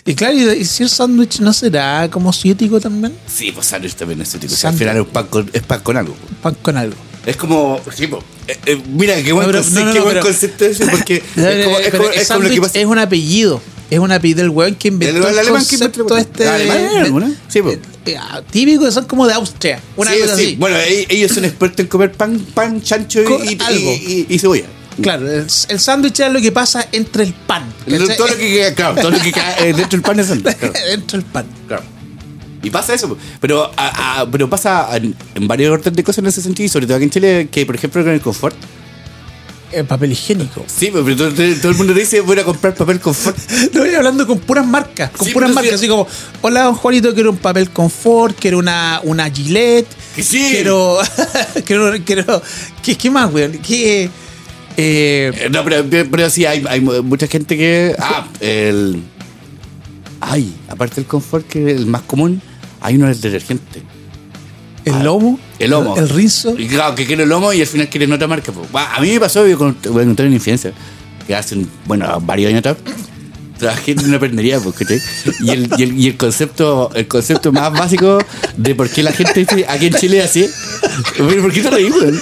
y 0.05 0.15
claro, 0.15 0.53
y, 0.53 0.65
si 0.65 0.83
el 0.83 0.89
sándwich 0.89 1.39
no 1.39 1.53
será 1.53 2.09
como 2.11 2.33
ciútico 2.33 2.79
también. 2.79 3.13
Sí, 3.27 3.51
pues 3.51 3.67
sándwich 3.67 3.95
también 3.95 4.21
es 4.21 4.29
típico. 4.29 4.53
al 4.53 4.57
Sándwich. 4.57 4.79
final 4.79 4.97
es, 4.97 5.07
pan 5.07 5.27
con, 5.27 5.49
es 5.53 5.61
pan 5.63 5.79
con 5.81 5.97
algo. 5.97 6.13
pues. 6.15 6.33
Pan 6.41 6.55
con 6.61 6.77
algo. 6.77 6.95
Es 7.25 7.35
como. 7.37 7.79
Sí, 7.95 8.07
pues, 8.07 8.23
eh, 8.47 8.57
eh, 8.65 8.81
mira, 8.89 9.15
qué 9.21 9.31
buen, 9.33 9.45
No, 9.47 9.51
pero- 9.51 9.63
concepto, 9.63 9.79
no, 9.81 9.85
no, 9.87 9.93
qué 9.93 9.99
no, 9.99 10.03
buen 10.05 10.15
pero- 10.15 10.25
concepto 10.25 10.65
ese, 10.65 10.87
porque 10.87 11.15
es 11.35 11.65
como, 11.65 11.79
es 11.79 11.89
Pero 11.89 11.97
como- 11.97 12.09
el 12.13 12.19
es 12.19 12.27
como 12.27 12.43
lo 12.43 12.49
que 12.49 12.61
pasa. 12.61 12.79
es 12.79 12.85
un 12.85 12.99
apellido. 12.99 13.61
Es 13.89 13.97
un 13.99 14.11
apellido 14.11 14.41
del 14.41 14.49
weón 14.51 14.75
que 14.75 14.89
inventó 14.89 15.17
El 15.27 15.33
el, 15.33 15.39
alemán 15.39 15.65
que 15.67 15.75
inventó 15.75 16.15
este. 16.17 16.45
Típico 18.51 18.85
que 18.85 18.91
son 18.91 19.05
como 19.05 19.27
de 19.27 19.33
Austria. 19.33 19.79
Una 19.95 20.11
Sí, 20.13 20.19
cosa 20.21 20.35
sí. 20.35 20.43
así. 20.45 20.55
Bueno, 20.57 20.77
e- 20.77 21.07
ellos 21.09 21.31
son 21.31 21.45
expertos 21.45 21.79
en 21.81 21.87
comer 21.87 22.11
pan, 22.11 22.39
pan 22.53 22.81
chancho 22.81 23.23
Co- 23.23 23.43
y, 23.43 23.57
algo. 23.61 23.91
y- 23.91 24.25
y- 24.29 24.33
y 24.35 24.39
cebolla. 24.39 24.65
Claro, 25.01 25.31
el, 25.31 25.47
el 25.69 25.79
sándwich 25.79 26.19
es 26.19 26.31
lo 26.31 26.41
que 26.41 26.51
pasa 26.51 26.87
entre 26.91 27.23
el 27.23 27.33
pan. 27.33 27.63
Todo 28.17 28.27
lo 28.27 28.35
que 28.37 28.47
queda, 28.49 28.73
claro, 28.75 28.95
todo 29.01 29.11
lo 29.11 29.19
que 29.19 29.31
queda 29.31 29.57
eh, 29.59 29.65
dentro 29.73 29.87
del 29.91 30.01
pan 30.01 30.19
es 30.19 30.27
sándwich. 30.27 30.55
Claro, 30.57 30.73
dentro 30.89 31.17
del 31.19 31.25
pan. 31.27 31.45
claro. 31.67 31.83
Y 32.61 32.69
pasa 32.69 32.93
eso, 32.93 33.17
pero, 33.39 33.71
a- 33.77 34.19
a- 34.21 34.29
pero 34.29 34.49
pasa 34.49 34.89
en, 34.97 35.15
en 35.35 35.47
varios 35.47 35.71
órdenes 35.71 35.95
de 35.95 36.03
cosas 36.03 36.19
en 36.19 36.25
ese 36.27 36.41
sentido, 36.41 36.65
y 36.65 36.69
sobre 36.69 36.85
todo 36.87 36.97
aquí 36.97 37.05
en 37.05 37.09
Chile, 37.11 37.47
que 37.49 37.65
por 37.65 37.75
ejemplo 37.75 38.03
con 38.03 38.11
el 38.13 38.21
confort. 38.21 38.55
El 39.71 39.85
papel 39.85 40.11
higiénico. 40.13 40.63
Sí, 40.67 40.89
pero 40.91 41.15
todo, 41.15 41.31
todo 41.31 41.71
el 41.71 41.77
mundo 41.77 41.93
te 41.93 41.99
dice 41.99 42.21
voy 42.21 42.39
a 42.39 42.43
comprar 42.43 42.73
papel 42.73 42.99
confort. 42.99 43.37
Voy 43.73 43.93
hablando 43.93 44.25
con 44.25 44.39
puras 44.39 44.65
marcas. 44.65 45.11
Con 45.11 45.27
Sí, 45.27 45.33
puras 45.33 45.51
marcas. 45.53 45.69
sí. 45.71 45.75
Así 45.75 45.87
como, 45.87 46.07
hola, 46.41 46.63
don 46.63 46.73
Juanito, 46.75 47.13
quiero 47.13 47.29
un 47.29 47.37
papel 47.37 47.69
confort, 47.69 48.35
quiero 48.39 48.57
una, 48.57 48.99
una 49.03 49.29
Gillette. 49.29 49.87
Que 50.15 50.23
sí. 50.23 50.39
Quiero. 50.51 50.97
quiero. 51.65 51.93
quiero 52.03 52.41
¿qué, 52.81 52.97
¿Qué 52.97 53.11
más, 53.11 53.31
weón? 53.31 53.51
¿Qué. 53.59 54.05
eh, 54.05 55.31
Eh, 55.35 55.49
No, 55.51 55.63
pero, 55.63 55.85
pero 56.09 56.29
sí, 56.31 56.45
hay, 56.45 56.63
hay 56.67 56.81
mucha 56.81 57.27
gente 57.27 57.55
que. 57.55 57.95
Ah, 57.99 58.27
el. 58.39 59.03
Ay, 60.21 60.53
aparte 60.67 60.95
del 60.95 61.05
confort, 61.05 61.47
que 61.47 61.71
es 61.71 61.77
el 61.77 61.85
más 61.85 62.01
común, 62.01 62.41
hay 62.81 62.95
uno 62.95 63.07
del 63.07 63.21
detergente. 63.21 63.83
el 64.85 65.03
lomo. 65.03 65.39
El 65.59 65.71
lomo. 65.71 65.95
El, 65.97 66.09
rizo. 66.09 66.55
Y 66.57 66.67
claro, 66.67 66.95
que 66.95 67.05
quiere 67.05 67.23
el 67.23 67.29
lomo 67.29 67.51
y 67.53 67.61
al 67.61 67.67
final 67.67 67.89
quiere 67.89 68.11
otra 68.11 68.27
marca. 68.27 68.51
pues. 68.51 68.67
A 68.73 68.99
mí 69.01 69.11
me 69.11 69.19
pasó, 69.19 69.45
yo 69.45 69.57
con- 69.57 69.77
voy 69.89 70.03
a 70.03 70.05
contar 70.05 70.25
una 70.25 70.35
infidencia, 70.35 70.71
que 71.27 71.35
hace, 71.35 71.57
bueno, 71.85 72.19
varios 72.21 72.49
años 72.49 72.59
atrás, 72.59 72.77
trabajé 73.57 73.91
en 73.91 74.05
una 74.05 74.19
pernería, 74.19 74.59
pues, 74.59 74.75
¿cachai? 74.75 75.01
y, 75.41 75.49
el, 75.51 75.69
y, 75.77 75.83
el, 75.83 75.99
y 75.99 76.07
el 76.07 76.17
concepto 76.17 76.89
el 76.95 77.07
concepto 77.07 77.51
más 77.51 77.71
básico 77.73 78.17
de 78.55 78.73
por 78.73 78.89
qué 78.89 79.03
la 79.03 79.11
gente 79.11 79.33
dice 79.41 79.65
aquí 79.67 79.87
en 79.87 79.93
Chile 79.95 80.23
así. 80.23 80.49
¿Por 81.17 81.51
qué 81.51 81.61
te 81.61 81.69
reí, 81.69 81.91
weón? 81.91 82.21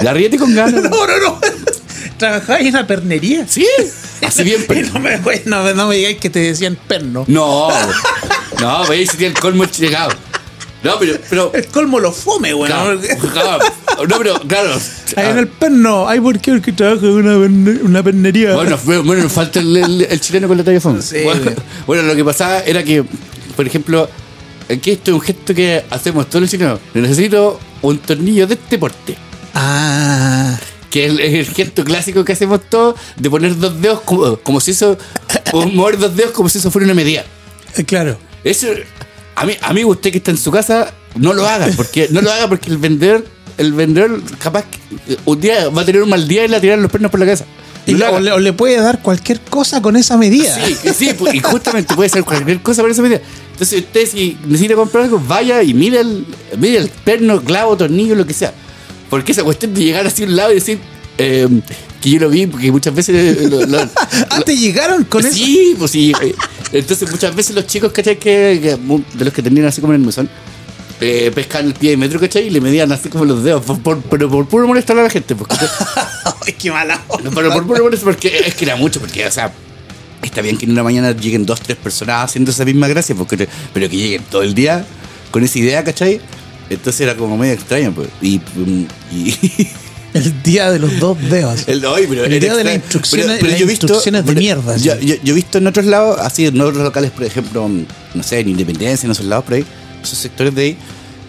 La 0.00 0.12
ríete 0.12 0.36
con 0.38 0.54
ganas. 0.54 0.82
No, 0.84 0.90
no, 0.90 1.18
no. 1.20 1.40
Trabajabas 2.16 2.60
en 2.62 2.68
una 2.68 2.86
pernería. 2.86 3.46
Sí, 3.48 3.66
así 4.24 4.44
bien, 4.44 4.64
pero. 4.68 4.88
No 4.94 5.00
me, 5.00 5.18
no, 5.46 5.74
no 5.74 5.88
me 5.88 5.96
digáis 5.96 6.18
que 6.18 6.30
te 6.30 6.38
decían 6.40 6.76
perno. 6.86 7.24
No, 7.26 7.68
no, 8.60 8.86
veis 8.86 9.10
si 9.10 9.16
tiene 9.16 9.34
el 9.34 9.40
colmo 9.40 9.64
llegado. 9.64 10.10
No, 10.84 10.98
pero, 10.98 11.18
pero. 11.30 11.52
El 11.54 11.66
colmo 11.66 11.98
lo 11.98 12.12
fome, 12.12 12.52
weón. 12.54 12.66
claro, 12.68 13.00
claro, 13.32 13.58
no, 14.08 14.18
pero, 14.18 14.40
claro. 14.40 14.70
Ahí 15.16 15.30
en 15.30 15.38
el 15.38 15.48
perno. 15.48 16.08
Ay, 16.08 16.20
¿por 16.20 16.38
qué? 16.40 16.52
Porque 16.52 16.72
trabajo 16.72 17.06
en 17.06 17.12
una, 17.12 17.34
perne- 17.36 17.80
una 17.82 18.02
pernería. 18.02 18.54
Bueno, 18.54 18.78
bueno, 18.84 19.22
nos 19.22 19.32
falta 19.32 19.60
el, 19.60 19.76
el- 19.76 20.02
el 20.10 20.20
chileno 20.20 20.46
con 20.48 20.58
la 20.58 20.64
talla 20.64 20.80
fome. 20.80 21.00
Sí, 21.02 21.22
bueno, 21.24 21.42
güey. 21.42 21.56
bueno, 21.86 22.02
lo 22.04 22.14
que 22.14 22.24
pasaba 22.24 22.60
era 22.60 22.82
que, 22.84 23.04
por 23.56 23.66
ejemplo, 23.66 24.08
aquí 24.70 24.90
esto 24.92 25.10
es 25.12 25.14
un 25.14 25.20
gesto 25.20 25.54
que 25.54 25.84
hacemos 25.90 26.28
todos 26.28 26.42
los 26.42 26.50
chilenos. 26.50 26.80
Necesito 26.94 27.58
un 27.82 27.98
tornillo 27.98 28.46
de 28.46 28.54
este 28.54 28.76
porte. 28.78 29.16
Ah. 29.54 30.58
Que 30.90 31.06
es 31.06 31.10
el, 31.12 31.20
el 31.20 31.46
gesto 31.46 31.84
clásico 31.84 32.24
que 32.24 32.32
hacemos 32.32 32.60
todos 32.68 32.94
de 33.16 33.30
poner 33.30 33.56
dos 33.58 33.80
dedos 33.80 34.00
como, 34.02 34.36
como 34.38 34.60
si 34.60 34.72
eso. 34.72 34.96
o 35.52 35.66
mover 35.66 35.98
dos 35.98 36.14
dedos 36.16 36.32
como 36.32 36.48
si 36.48 36.58
eso 36.58 36.70
fuera 36.70 36.84
una 36.84 36.94
medida. 36.94 37.24
eh, 37.76 37.84
Claro. 37.84 38.16
Eso, 38.44 38.66
a 39.34 39.46
mí, 39.46 39.54
amigo, 39.62 39.90
usted 39.90 40.10
que 40.10 40.18
está 40.18 40.30
en 40.30 40.38
su 40.38 40.50
casa, 40.50 40.92
no 41.16 41.32
lo 41.32 41.46
haga, 41.46 41.68
porque 41.76 42.08
no 42.10 42.20
lo 42.20 42.30
haga 42.30 42.48
porque 42.48 42.70
el 42.70 42.78
vendedor, 42.78 43.24
el 43.58 43.72
vendedor 43.72 44.22
capaz 44.38 44.64
que, 44.64 45.12
eh, 45.14 45.18
un 45.24 45.40
día 45.40 45.68
va 45.68 45.82
a 45.82 45.84
tener 45.84 46.02
un 46.02 46.08
mal 46.08 46.26
día 46.26 46.44
y 46.44 46.48
le 46.48 46.52
va 46.52 46.58
a 46.58 46.60
tirar 46.60 46.78
los 46.78 46.90
pernos 46.90 47.10
por 47.10 47.20
la 47.20 47.26
cabeza. 47.26 47.44
Y 47.86 47.94
No 47.94 48.10
o, 48.10 48.20
le, 48.20 48.32
o 48.32 48.38
le 48.38 48.52
puede 48.54 48.76
dar 48.80 49.02
cualquier 49.02 49.40
cosa 49.40 49.82
con 49.82 49.96
esa 49.96 50.16
medida. 50.16 50.54
Sí, 50.66 50.76
sí, 50.94 51.10
pues, 51.18 51.34
y 51.34 51.40
justamente 51.40 51.94
puede 51.94 52.08
ser 52.08 52.24
cualquier 52.24 52.60
cosa 52.62 52.80
por 52.80 52.90
esa 52.90 53.02
medida. 53.02 53.20
Entonces, 53.52 53.80
usted 53.80 54.06
si 54.06 54.38
necesita 54.46 54.74
comprar 54.74 55.04
algo, 55.04 55.20
vaya 55.20 55.62
y 55.62 55.74
mire 55.74 56.00
el, 56.00 56.26
mire 56.58 56.78
el 56.78 56.88
perno, 56.88 57.42
clavo, 57.42 57.76
tornillo, 57.76 58.14
lo 58.14 58.26
que 58.26 58.32
sea. 58.32 58.54
Porque 59.10 59.32
esa 59.32 59.44
cuestión 59.44 59.74
de 59.74 59.82
llegar 59.84 60.06
así 60.06 60.22
a 60.22 60.26
un 60.26 60.36
lado 60.36 60.52
y 60.52 60.54
decir 60.54 60.78
eh, 61.18 61.48
que 62.00 62.10
yo 62.10 62.20
lo 62.20 62.28
vi, 62.30 62.46
porque 62.46 62.70
muchas 62.72 62.94
veces. 62.94 63.38
eh, 63.38 63.48
lo- 63.48 63.64
lo- 63.66 63.78
Ah, 64.30 64.40
te 64.44 64.56
llegaron 64.56 65.04
con 65.04 65.24
eso. 65.24 65.34
sí, 65.34 65.74
pues 65.78 65.90
sí. 65.90 66.12
eh, 66.22 66.34
Entonces, 66.72 67.10
muchas 67.10 67.34
veces 67.34 67.54
los 67.54 67.66
chicos, 67.66 67.92
¿cachai? 67.92 68.18
Que, 68.18 68.78
de 69.14 69.24
los 69.24 69.32
que 69.32 69.42
tenían 69.42 69.66
así 69.66 69.80
como 69.80 69.92
en 69.94 70.00
el 70.00 70.06
mesón, 70.06 70.28
eh, 71.00 71.30
pescan 71.34 71.66
el 71.66 71.74
pie 71.74 71.90
de 71.90 71.96
metro, 71.96 72.18
¿cachai? 72.20 72.46
Y 72.46 72.50
le 72.50 72.60
medían 72.60 72.90
así 72.92 73.08
como 73.08 73.24
los 73.24 73.42
dedos, 73.44 73.64
por- 73.64 73.80
por- 73.80 74.02
pero 74.02 74.28
por 74.30 74.46
puro 74.48 74.66
molestar 74.66 74.98
a 74.98 75.02
la 75.02 75.10
gente, 75.10 75.34
¿cachai? 75.36 75.68
Ay, 76.46 76.52
qué 76.54 76.70
mala. 76.70 77.00
Pero 77.34 77.52
por 77.52 77.66
puro 77.66 77.84
molestar, 77.84 78.04
porque 78.12 78.38
es 78.46 78.54
que 78.54 78.64
era 78.64 78.76
mucho, 78.76 79.00
porque, 79.00 79.24
o 79.26 79.30
sea, 79.30 79.52
está 80.22 80.40
bien 80.42 80.56
que 80.58 80.64
en 80.66 80.72
una 80.72 80.82
mañana 80.82 81.12
lleguen 81.12 81.46
dos, 81.46 81.60
tres 81.60 81.76
personas 81.78 82.24
haciendo 82.24 82.50
esa 82.50 82.64
misma 82.64 82.88
gracia, 82.88 83.14
porque, 83.14 83.48
pero 83.72 83.88
que 83.88 83.96
lleguen 83.96 84.22
todo 84.30 84.42
el 84.42 84.54
día 84.54 84.84
con 85.30 85.42
esa 85.44 85.58
idea, 85.58 85.84
¿cachai? 85.84 86.20
Entonces 86.70 87.00
era 87.02 87.14
como 87.16 87.36
medio 87.36 87.52
extraño, 87.54 87.92
pues. 87.94 88.08
Y. 88.22 88.40
y 89.12 89.34
El 90.14 90.42
día 90.42 90.70
de 90.70 90.78
los 90.78 90.98
dos 91.00 91.18
dedos. 91.28 91.64
el, 91.66 91.80
pero 91.80 92.24
día 92.40 92.54
de 92.56 92.64
las 92.64 92.74
instrucciones- 92.76 93.26
Pero- 93.26 93.38
pero 93.40 93.52
las 93.52 93.66
visto- 93.66 93.86
instrucciones 93.86 94.24
de 94.24 94.34
mierda, 94.34 94.76
Yo, 94.76 94.98
yo- 95.00 95.16
yo 95.22 95.32
he 95.32 95.36
visto 95.36 95.58
en 95.58 95.66
otros 95.66 95.84
lados, 95.86 96.18
así, 96.20 96.46
en 96.46 96.60
otros 96.60 96.82
locales, 96.82 97.10
por 97.10 97.24
ejemplo, 97.24 97.68
no 98.14 98.22
sé, 98.22 98.38
en 98.40 98.48
Independencia, 98.48 99.06
en 99.06 99.10
esos 99.12 99.26
lados 99.26 99.44
por 99.44 99.54
ahí, 99.54 99.64
esos 100.02 100.18
sectores 100.18 100.54
de 100.54 100.62
ahí, 100.62 100.76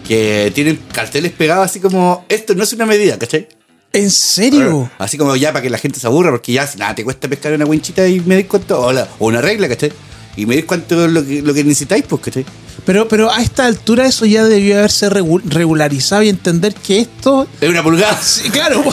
que 0.06 0.52
tienen 0.54 0.78
carteles 0.92 1.32
pegados 1.32 1.64
así 1.66 1.80
como: 1.80 2.24
esto 2.28 2.54
no 2.54 2.62
es 2.62 2.72
una 2.72 2.86
medida, 2.86 3.18
¿cachai? 3.18 3.48
¿En 3.92 4.10
serio? 4.10 4.90
Así 4.98 5.16
como 5.18 5.34
ya 5.36 5.52
para 5.52 5.62
que 5.62 5.70
la 5.70 5.78
gente 5.78 5.98
se 5.98 6.06
aburra, 6.06 6.30
porque 6.30 6.52
ya 6.52 6.68
nada 6.78 6.94
te 6.94 7.02
cuesta 7.02 7.28
pescar 7.28 7.52
una 7.54 7.64
winchita 7.64 8.06
y 8.06 8.20
medir 8.20 8.46
cuánto, 8.46 8.80
o, 8.80 8.92
la- 8.92 9.08
o 9.18 9.26
una 9.26 9.40
regla, 9.40 9.68
¿cachai? 9.68 9.90
Y 10.36 10.44
medir 10.46 10.66
cuánto 10.66 11.04
es 11.06 11.10
lo 11.12 11.24
que, 11.24 11.40
lo 11.42 11.54
que 11.54 11.64
necesitáis, 11.64 12.04
pues, 12.06 12.20
¿cachai? 12.22 12.44
Pero, 12.84 13.08
pero 13.08 13.32
a 13.32 13.40
esta 13.42 13.64
altura 13.66 14.06
eso 14.06 14.26
ya 14.26 14.44
debió 14.44 14.78
haberse 14.78 15.08
regu- 15.10 15.40
regularizado 15.44 16.22
y 16.22 16.28
entender 16.28 16.74
que 16.74 17.00
esto. 17.00 17.48
Es 17.60 17.68
una 17.68 17.82
pulgada. 17.82 18.20
Sí, 18.22 18.48
claro, 18.50 18.84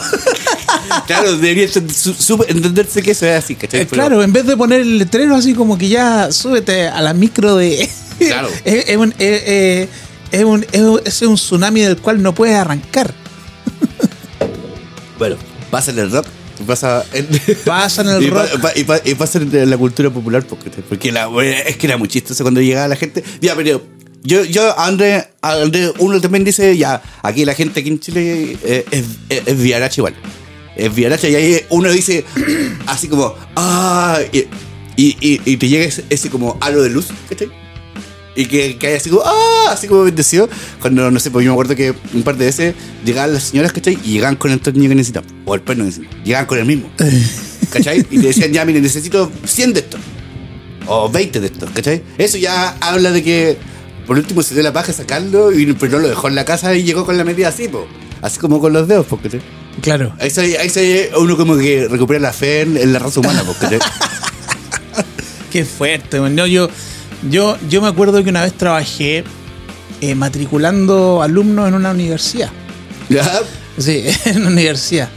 claro, 1.08 1.38
debería 1.38 1.68
entenderse 2.48 3.04
que 3.04 3.12
eso 3.12 3.26
es 3.28 3.44
así, 3.44 3.56
¿cachai? 3.56 3.82
eh, 3.82 3.88
Pero- 3.90 4.02
claro, 4.02 4.24
en 4.24 4.32
vez 4.34 4.46
de 4.48 4.56
poner 4.58 4.82
el 4.82 4.98
letrero 4.98 5.36
así 5.36 5.54
como 5.54 5.78
que 5.78 5.90
ya 5.90 6.32
súbete 6.32 6.88
a 6.88 7.02
la 7.02 7.14
micro 7.14 7.56
de. 7.56 7.90
Claro. 8.20 8.48
es, 8.64 8.90
es 8.90 8.96
un, 8.98 9.12
eh, 9.20 9.44
eh, 9.46 9.90
es 10.32 10.44
un, 10.46 10.66
es 10.72 10.82
un- 10.82 11.02
es 11.04 11.22
un 11.24 11.36
tsunami 11.36 11.82
del 11.82 11.98
cual 11.98 12.22
no 12.24 12.34
puedes 12.34 12.56
arrancar. 12.56 13.14
Bueno, 15.20 15.36
pasa 15.70 15.92
en 15.92 16.00
el 16.00 16.12
rap, 16.12 16.26
pasa 16.64 17.06
en, 17.14 17.28
Pasa 17.66 18.02
en 18.02 18.10
el 18.10 18.24
y 18.24 18.30
rock. 18.30 18.60
pa- 18.62 18.72
y, 18.76 18.84
pa- 18.84 19.02
y 19.04 19.16
pasa 19.16 19.40
en 19.40 19.70
la 19.70 19.78
cultura 19.78 20.10
popular, 20.10 20.44
porque, 20.48 20.70
porque 20.70 21.12
la, 21.12 21.30
es 21.44 21.78
que 21.78 21.88
era 21.88 21.98
muy 21.98 22.08
chistoso 22.08 22.44
cuando 22.44 22.62
llegaba 22.62 22.88
la 22.88 22.96
gente. 22.96 23.24
Ya, 23.42 23.56
pero 23.56 23.82
yo, 24.24 24.44
yo 24.46 24.78
André, 24.80 25.28
André, 25.42 25.92
uno 26.00 26.20
también 26.22 26.44
dice, 26.44 26.76
ya, 26.78 27.02
aquí 27.22 27.46
la 27.46 27.54
gente 27.56 27.82
aquí 27.82 27.90
en 27.90 28.00
Chile 28.00 28.58
eh, 28.64 28.86
es, 28.92 29.04
es, 29.30 29.42
es 29.48 29.62
viaracha 29.62 30.00
igual. 30.02 30.16
Es 30.76 30.94
viaracha 30.96 31.28
y 31.30 31.36
ahí 31.36 31.62
uno 31.70 31.92
dice 31.92 32.24
así 32.88 33.08
como, 33.08 33.36
ah, 33.56 34.20
y, 34.32 34.40
y, 34.96 35.18
y- 35.20 35.42
y 35.46 35.58
te 35.58 35.68
llega 35.68 35.86
ese, 35.86 36.04
ese 36.10 36.30
como 36.30 36.58
halo 36.62 36.82
de 36.82 36.90
luz, 36.90 37.08
¿cachai? 37.30 37.50
Y 38.36 38.48
que, 38.48 38.78
que 38.78 38.88
hay 38.88 38.94
así 38.96 39.10
como, 39.10 39.22
ah, 39.24 39.70
así 39.72 39.88
como 39.88 40.04
bendecido. 40.04 40.50
Cuando, 40.82 41.12
no 41.12 41.20
sé, 41.20 41.30
pues 41.30 41.46
yo 41.46 41.52
me 41.52 41.54
acuerdo 41.54 41.76
que 41.76 41.94
un 42.14 42.24
par 42.24 42.38
de 42.38 42.46
veces 42.46 42.76
llegaban 43.06 43.34
las 43.34 43.44
señoras, 43.44 43.74
¿cachai? 43.74 43.98
Y 44.04 44.14
llegaban 44.14 44.36
con 44.36 44.52
el 44.52 44.60
tornillo 44.60 44.90
que 44.90 44.96
necesitaban. 44.96 45.30
O 45.46 45.56
el 45.56 45.62
perno 45.62 45.84
que 45.84 45.88
necesitaban. 45.88 46.24
Llegaban 46.24 46.46
con 46.48 46.58
el 46.58 46.66
mismo. 46.66 46.90
¿Cachai? 47.70 48.00
Y 48.10 48.20
te 48.20 48.28
decían, 48.28 48.52
ya, 48.52 48.66
mire, 48.66 48.82
necesito 48.82 49.32
100 49.46 49.74
de 49.74 49.80
estos. 49.82 50.02
O 50.88 51.10
20 51.10 51.40
de 51.40 51.48
estos, 51.48 51.70
¿cachai? 51.72 52.04
Eso 52.18 52.38
ya 52.38 52.76
habla 52.80 53.12
de 53.12 53.24
que, 53.24 53.58
por 54.06 54.18
último, 54.18 54.42
se 54.42 54.54
dio 54.54 54.64
la 54.64 54.74
paja 54.74 54.94
sacarlo, 54.94 55.52
y, 55.52 55.72
pero 55.74 55.94
no 55.94 56.00
lo 56.00 56.10
dejó 56.10 56.28
en 56.28 56.36
la 56.36 56.46
casa 56.46 56.76
y 56.76 56.84
llegó 56.84 57.06
con 57.06 57.18
la 57.18 57.24
medida 57.24 57.50
así, 57.50 57.68
pues. 57.68 57.86
Así 58.22 58.40
como 58.40 58.60
con 58.60 58.74
los 58.74 58.88
dedos, 58.88 59.06
¿cachai? 59.22 59.42
Claro. 59.82 60.14
Ahí 60.20 60.30
se, 60.30 60.58
ahí 60.58 60.70
se 60.70 61.12
uno 61.18 61.38
como 61.38 61.58
que 61.58 61.88
recupera 61.88 62.20
la 62.20 62.34
fe 62.34 62.62
en, 62.62 62.78
en 62.78 62.94
la 62.94 63.00
raza 63.00 63.20
humana, 63.20 63.44
¿cachai? 63.60 63.80
Qué 65.52 65.66
fuerte, 65.66 66.20
man. 66.20 66.36
No, 66.36 66.48
yo, 66.48 66.68
yo, 67.30 67.58
yo 67.70 67.82
me 67.82 67.88
acuerdo 67.88 68.24
que 68.24 68.30
una 68.30 68.42
vez 68.44 68.54
trabajé 68.54 69.24
eh, 70.02 70.16
matriculando 70.16 71.22
alumnos 71.22 71.68
en 71.68 71.74
una 71.76 71.92
universidad. 71.92 72.50
¿Ya? 73.10 73.42
Sí, 73.78 74.04
en 74.26 74.38
una 74.42 74.50
universidad. 74.50 75.10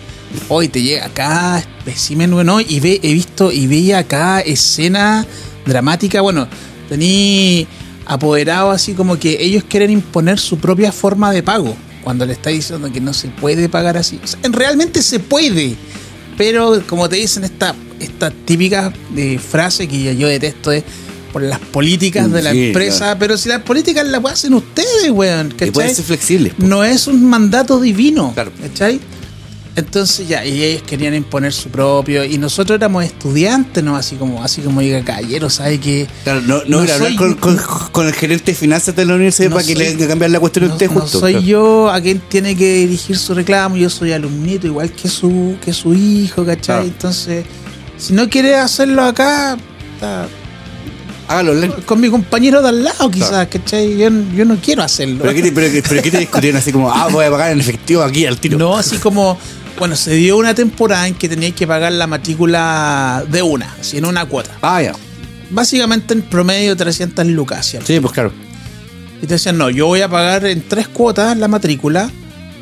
Hoy 0.48 0.68
te 0.68 0.82
llega 0.82 1.06
acá, 1.06 1.58
espécimen, 1.58 2.30
bueno, 2.32 2.60
y 2.60 2.80
ve, 2.80 3.00
he 3.02 3.12
visto 3.12 3.52
y 3.52 3.66
veía 3.66 3.98
acá 3.98 4.40
escena 4.40 5.24
dramática. 5.64 6.20
Bueno, 6.20 6.46
tení 6.88 7.66
apoderado 8.06 8.70
así 8.70 8.92
como 8.92 9.18
que 9.18 9.42
ellos 9.42 9.64
quieren 9.68 9.90
imponer 9.90 10.38
su 10.38 10.58
propia 10.58 10.92
forma 10.92 11.32
de 11.32 11.42
pago. 11.42 11.74
Cuando 12.04 12.24
le 12.24 12.34
está 12.34 12.50
diciendo 12.50 12.90
que 12.92 13.00
no 13.00 13.12
se 13.12 13.28
puede 13.28 13.68
pagar 13.68 13.96
así. 13.96 14.20
O 14.22 14.26
sea, 14.26 14.38
en- 14.44 14.52
realmente 14.52 15.02
se 15.02 15.18
puede. 15.18 15.74
Pero 16.38 16.82
como 16.86 17.08
te 17.08 17.16
dicen 17.16 17.42
esta, 17.44 17.74
esta 17.98 18.30
típica 18.30 18.92
eh, 19.16 19.38
frase 19.38 19.88
que 19.88 20.14
yo 20.16 20.28
detesto 20.28 20.70
es 20.70 20.84
por 21.36 21.42
las 21.42 21.58
políticas 21.58 22.32
de 22.32 22.40
la 22.40 22.52
Sí, 22.52 22.68
empresa. 22.68 22.98
claro. 22.98 23.18
Pero 23.18 23.36
si 23.36 23.50
las 23.50 23.60
políticas 23.60 24.06
las 24.06 24.24
hacen 24.24 24.54
ustedes, 24.54 25.10
weón. 25.10 25.48
Y 25.48 25.70
puede 25.70 25.88
¿cachai? 25.88 25.94
ser 25.94 26.04
flexible. 26.06 26.54
no 26.56 26.82
es 26.82 27.06
un 27.06 27.22
mandato 27.28 27.78
divino. 27.78 28.32
Claro. 28.32 28.52
¿Cachai? 28.62 28.98
Entonces 29.74 30.26
ya, 30.26 30.42
y 30.46 30.62
ellos 30.64 30.82
querían 30.84 31.14
imponer 31.14 31.52
su 31.52 31.68
propio, 31.68 32.24
y 32.24 32.38
nosotros 32.38 32.78
éramos 32.78 33.04
estudiantes, 33.04 33.84
¿no? 33.84 33.94
Así 33.98 34.16
como, 34.16 34.42
así 34.42 34.62
como 34.62 34.80
diga 34.80 35.04
caballero, 35.04 35.50
¿sabe 35.50 35.78
que 35.78 36.08
Claro, 36.24 36.40
no, 36.40 36.62
no, 36.66 36.80
No 36.80 36.88
soy- 36.88 37.16
con, 37.16 37.34
con- 37.34 37.60
con 37.92 38.06
el 38.06 38.14
gerente 38.14 38.52
de 38.52 38.54
finanzas 38.56 38.96
de 38.96 39.04
la 39.04 39.14
universidad 39.16 39.50
No 39.50 39.56
para 39.56 39.66
que 39.66 39.74
soy- 39.74 39.84
le 39.84 39.90
haga 39.92 40.08
cambiar 40.08 40.30
la 40.30 40.40
cuestión 40.40 40.64
a 40.64 40.68
no, 40.68 40.72
usted 40.72 40.90
no 40.90 41.00
justo. 41.02 41.20
soy 41.20 41.32
claro. 41.32 41.46
yo 41.46 41.90
a 41.90 42.00
quien 42.00 42.20
tiene 42.20 42.56
que 42.56 42.72
dirigir 42.76 43.18
su 43.18 43.34
reclamo, 43.34 43.76
yo 43.76 43.90
soy 43.90 44.12
alumnito 44.12 44.66
igual 44.66 44.90
que 44.92 45.08
su, 45.10 45.56
que 45.62 45.74
su 45.74 45.92
hijo, 45.92 46.46
¿cachai? 46.46 46.62
Claro. 46.76 46.84
Entonces, 46.84 47.44
si 47.98 48.14
no 48.14 48.30
quiere 48.30 48.54
hacerlo 48.56 49.02
acá, 49.02 49.58
está 49.96 50.26
Hágalo 51.28 51.74
con 51.86 52.00
mi 52.00 52.08
compañero 52.08 52.62
de 52.62 52.68
al 52.68 52.84
lado 52.84 53.10
quizás, 53.10 53.48
¿cachai? 53.48 53.96
Yo, 53.98 54.08
yo 54.34 54.44
no 54.44 54.56
quiero 54.62 54.82
hacerlo. 54.82 55.18
¿Pero 55.22 55.34
qué, 55.34 55.42
te, 55.42 55.52
pero, 55.52 55.72
qué- 55.72 55.82
pero 55.88 56.02
qué 56.02 56.10
te 56.10 56.18
discutían 56.18 56.56
así 56.56 56.70
como, 56.72 56.90
ah, 56.92 57.08
voy 57.10 57.24
a 57.24 57.30
pagar 57.30 57.50
en 57.52 57.60
efectivo 57.60 58.02
aquí 58.02 58.26
al 58.26 58.38
tiro? 58.38 58.56
No, 58.58 58.76
así 58.76 58.96
como, 58.98 59.36
bueno, 59.78 59.96
se 59.96 60.14
dio 60.14 60.36
una 60.36 60.54
temporada 60.54 61.08
en 61.08 61.14
que 61.14 61.28
tenías 61.28 61.52
que 61.54 61.66
pagar 61.66 61.92
la 61.92 62.06
matrícula 62.06 63.24
de 63.28 63.42
una, 63.42 63.74
así 63.80 63.98
en 63.98 64.04
una 64.04 64.24
cuota. 64.26 64.50
Ah, 64.62 64.80
ya. 64.82 64.92
Básicamente 65.50 66.14
en 66.14 66.22
promedio 66.22 66.76
300 66.76 67.26
lucas. 67.26 67.66
¿cierto? 67.66 67.86
Sí, 67.86 67.98
pues 68.00 68.12
claro. 68.12 68.32
Y 69.22 69.26
te 69.26 69.34
decían, 69.34 69.56
no, 69.58 69.70
yo 69.70 69.86
voy 69.86 70.02
a 70.02 70.08
pagar 70.08 70.44
en 70.46 70.62
tres 70.62 70.86
cuotas 70.88 71.36
la 71.36 71.48
matrícula, 71.48 72.10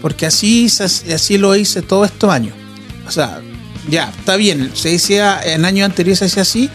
porque 0.00 0.26
así, 0.26 0.68
así 0.80 1.37
lo 1.38 1.54
hice 1.56 1.83
todos 1.83 2.11
estos 2.11 2.30
años. 2.30 2.54
O 3.06 3.11
sea, 3.11 3.40
ya, 3.90 4.11
está 4.18 4.37
bien, 4.37 4.71
se 4.75 4.90
decía 4.90 5.40
en 5.44 5.64
años 5.66 5.85
anteriores 5.87 6.21
se 6.21 6.25
hacía 6.26 6.42
así, 6.42 6.71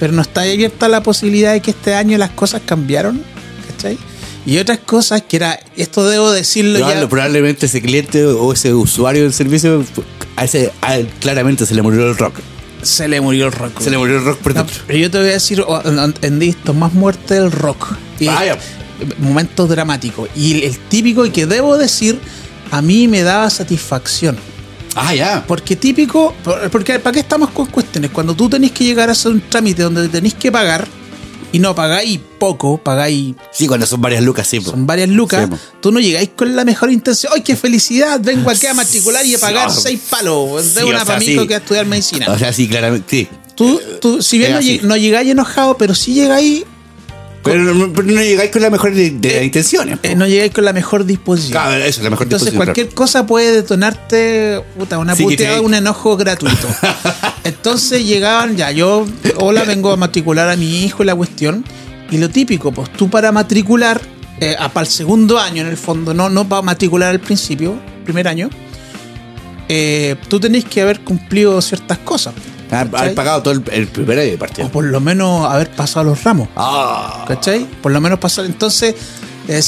pero 0.00 0.12
no 0.12 0.22
está 0.22 0.40
abierta 0.42 0.88
la 0.88 1.02
posibilidad 1.02 1.52
de 1.52 1.60
que 1.60 1.70
este 1.70 1.94
año 1.94 2.18
las 2.18 2.30
cosas 2.30 2.62
cambiaron, 2.66 3.22
¿cachai? 3.70 3.98
Y 4.46 4.56
otras 4.58 4.78
cosas 4.78 5.22
que 5.22 5.36
era, 5.36 5.60
esto 5.76 6.08
debo 6.08 6.30
decirlo 6.32 6.78
Probable- 6.78 7.02
ya. 7.02 7.08
probablemente 7.08 7.66
ese 7.66 7.82
cliente 7.82 8.24
o 8.24 8.52
ese 8.52 8.72
usuario 8.72 9.22
del 9.24 9.34
servicio, 9.34 9.84
a 10.36 10.44
ese 10.44 10.72
a 10.80 10.96
claramente 11.20 11.66
se 11.66 11.74
le 11.74 11.82
murió 11.82 12.08
el 12.08 12.16
rock. 12.16 12.40
Se 12.82 13.06
le 13.06 13.20
murió 13.20 13.44
el 13.46 13.52
rock. 13.52 13.78
Se 13.82 13.90
le 13.90 13.98
murió 13.98 14.16
el 14.16 14.24
rock 14.24 14.38
por 14.38 14.54
No, 14.54 14.66
pero 14.86 14.98
yo 14.98 15.10
te 15.10 15.18
voy 15.18 15.28
a 15.28 15.32
decir, 15.32 15.60
oh, 15.66 15.82
en- 15.84 16.14
en 16.22 16.38
visto 16.38 16.72
más 16.72 16.94
muerte 16.94 17.34
del 17.34 17.52
rock. 17.52 17.92
Y 18.18 18.28
Ah, 18.28 18.44
ya. 18.46 18.58
momentos 19.18 19.68
dramáticos. 19.68 20.30
Y 20.34 20.52
el, 20.54 20.62
el 20.64 20.78
típico, 20.78 21.26
y 21.26 21.30
que 21.30 21.44
debo 21.44 21.76
decir, 21.76 22.18
a 22.70 22.80
mí 22.80 23.06
me 23.08 23.22
daba 23.22 23.50
satisfacción. 23.50 24.38
Ah, 24.94 25.14
ya. 25.14 25.44
Porque 25.46 25.76
típico, 25.76 26.34
por- 26.42 26.68
porque 26.70 26.98
¿para 26.98 27.14
qué 27.14 27.20
estamos 27.20 27.50
con 27.50 27.66
cuestiones? 27.66 28.10
Cuando 28.10 28.34
tú 28.34 28.48
tenés 28.48 28.72
que 28.72 28.84
llegar 28.84 29.08
a 29.08 29.12
hacer 29.12 29.32
un 29.32 29.40
trámite 29.40 29.82
donde 29.82 30.08
tenés 30.08 30.34
que 30.34 30.50
pagar, 30.50 30.86
y 31.52 31.58
no 31.58 31.74
pagáis 31.74 32.20
poco, 32.38 32.78
pagáis 32.78 33.34
Sí, 33.52 33.66
cuando 33.66 33.84
son 33.84 34.00
varias 34.00 34.22
lucas, 34.22 34.46
sí. 34.46 34.60
pues. 34.60 34.70
son 34.70 34.86
varias 34.86 35.08
lucas, 35.08 35.44
Sí, 35.44 35.50
po. 35.50 35.58
tú 35.80 35.90
no 35.92 35.98
llegáis 35.98 36.30
con 36.36 36.54
la 36.54 36.64
mejor 36.64 36.92
intención. 36.92 37.32
¡Ay, 37.34 37.42
qué 37.42 37.56
felicidad! 37.56 38.20
Vengo 38.22 38.48
aquí 38.50 38.66
a 38.66 38.74
matricular 38.74 39.26
y 39.26 39.34
a 39.34 39.38
pagar 39.38 39.70
Sí, 39.70 39.80
seis 39.82 40.00
palos 40.08 40.74
de 40.74 40.80
sí, 40.82 40.86
una 40.86 41.04
para 41.04 41.18
que 41.18 41.54
a 41.54 41.58
estudiar 41.58 41.86
medicina. 41.86 42.26
O 42.28 42.38
sea, 42.38 42.52
sí, 42.52 42.68
claramente, 42.68 43.06
sí. 43.10 43.28
Tú, 43.56 43.80
tú, 44.00 44.22
si 44.22 44.38
bien 44.38 44.52
no, 44.52 44.88
no 44.88 44.96
llegáis 44.96 45.30
enojado, 45.30 45.76
pero 45.76 45.94
sí 45.94 46.14
llegáis, 46.14 46.64
Pero, 47.42 47.62
no- 47.74 47.90
pero 47.92 48.06
no 48.06 48.20
llegáis 48.22 48.50
con 48.50 48.60
la 48.60 48.68
mejor 48.70 48.94
de, 48.94 49.10
de 49.12 49.34
las 49.36 49.44
intenciones. 49.44 49.98
eh, 50.02 50.14
no 50.14 50.26
llegáis 50.26 50.52
con 50.52 50.64
la 50.64 50.72
mejor 50.74 51.06
disposición. 51.06 51.52
Claro, 51.52 51.82
eso 51.82 52.02
la 52.02 52.10
mejor 52.10 52.24
Entonces 52.24 52.46
disposición, 52.50 52.74
cualquier 52.74 52.94
cosa 52.94 53.26
puede 53.26 53.52
detonarte 53.52 54.62
puta, 54.78 54.98
una 54.98 55.14
Sí, 55.16 55.22
puteada, 55.24 55.56
te- 55.56 55.60
un 55.64 55.72
enojo 55.74 56.16
gratuito. 56.18 56.68
Entonces 57.44 58.04
llegaban, 58.04 58.56
ya, 58.56 58.70
yo, 58.72 59.06
hola, 59.36 59.64
vengo 59.64 59.90
a 59.90 59.96
matricular 59.96 60.50
a 60.50 60.56
mi 60.56 60.84
hijo 60.84 61.02
y 61.02 61.06
la 61.06 61.14
cuestión. 61.14 61.64
Y 62.10 62.18
lo 62.18 62.28
típico, 62.28 62.72
pues 62.72 62.90
tú 62.92 63.08
para 63.08 63.32
matricular, 63.32 64.00
eh, 64.40 64.56
para 64.72 64.86
el 64.86 64.92
segundo 64.92 65.38
año 65.38 65.62
en 65.62 65.68
el 65.68 65.76
fondo, 65.78 66.12
no, 66.12 66.28
no 66.28 66.46
para 66.48 66.60
matricular 66.60 67.08
al 67.10 67.20
principio, 67.20 67.74
primer 68.04 68.28
año, 68.28 68.50
eh, 69.68 70.16
tú 70.28 70.40
tenés 70.40 70.64
que 70.64 70.82
haber 70.82 71.00
cumplido 71.00 71.60
ciertas 71.62 71.98
cosas. 71.98 72.34
Haber, 72.70 72.90
¿cachai? 72.90 73.00
haber 73.00 73.14
pagado 73.14 73.42
todo 73.42 73.54
el, 73.54 73.62
el 73.72 73.86
primer 73.88 74.18
año 74.18 74.30
de 74.30 74.38
partida. 74.38 74.66
O 74.66 74.68
por 74.70 74.84
lo 74.84 75.00
menos 75.00 75.50
haber 75.50 75.70
pasado 75.70 76.04
los 76.06 76.22
ramos. 76.24 76.48
Ah. 76.56 77.24
¿Cachai? 77.28 77.66
Por 77.82 77.92
lo 77.92 78.00
menos 78.00 78.18
pasar. 78.18 78.44
Entonces, 78.44 78.94
eh, 79.48 79.60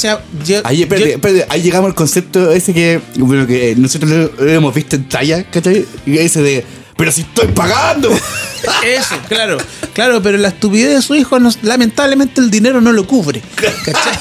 yo, 0.44 0.60
Ahí, 0.64 0.82
espérate, 0.82 1.08
yo- 1.08 1.14
espérate, 1.16 1.46
ahí 1.48 1.62
llegamos 1.62 1.88
al 1.88 1.94
concepto 1.94 2.50
ese 2.52 2.72
que, 2.72 3.00
bueno, 3.16 3.46
que 3.46 3.74
nosotros 3.76 4.10
lo, 4.10 4.44
lo 4.44 4.50
hemos 4.52 4.74
visto 4.74 4.96
en 4.96 5.08
talla, 5.08 5.44
¿cachai? 5.50 5.84
Y 6.06 6.18
ese 6.18 6.40
de, 6.42 6.64
pero 6.96 7.10
si 7.10 7.22
estoy 7.22 7.48
pagando. 7.48 8.08
Eso, 8.86 9.16
claro, 9.28 9.58
claro, 9.92 10.22
pero 10.22 10.38
la 10.38 10.48
estupidez 10.48 10.94
de 10.94 11.02
su 11.02 11.16
hijo, 11.16 11.36
lamentablemente 11.62 12.40
el 12.40 12.48
dinero 12.48 12.80
no 12.80 12.92
lo 12.92 13.04
cubre. 13.08 13.42
¿cachai? 13.56 14.12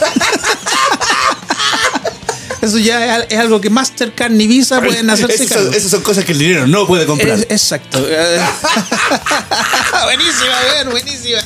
Eso 2.62 2.77
ya 2.77 3.03
es, 3.06 3.12
al- 3.12 3.27
es 3.30 3.39
algo 3.39 3.60
que 3.60 3.70
Mastercard 3.70 4.32
ni 4.32 4.48
Visa 4.48 4.80
pueden 4.82 5.10
hacerse 5.10 5.48
cargo. 5.48 5.65
son, 5.65 5.74
esas 5.74 5.91
son 5.91 6.01
cosas 6.01 6.25
que 6.25 6.34
el 6.34 6.39
dinero 6.39 6.68
no 6.68 6.86
puede 6.86 7.06
comprar. 7.06 7.39
Es- 7.39 7.46
exacto. 7.50 8.00
buenísima, 10.03 10.60
ver, 10.75 10.89
buenísima. 10.89 11.39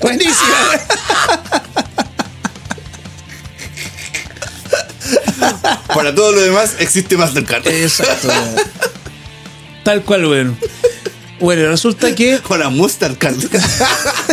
Buenísima. 0.00 0.54
Para 5.94 6.14
todo 6.14 6.32
lo 6.32 6.40
demás 6.40 6.74
existe 6.78 7.16
Mastercard. 7.16 7.66
Exacto. 7.66 8.28
weón. 8.28 8.54
Tal 9.84 10.02
cual, 10.02 10.26
bueno. 10.26 10.56
Bueno, 11.40 11.66
resulta 11.68 12.14
que 12.14 12.38
Con 12.40 12.60
la 12.60 12.70
Mastercard. 12.70 13.36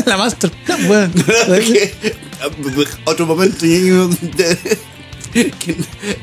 la 0.05 0.17
Mastercard, 0.17 0.85
bueno. 0.87 1.11
Que- 1.47 2.15
Otro 3.05 3.25
momento 3.25 3.65
que 5.31 5.71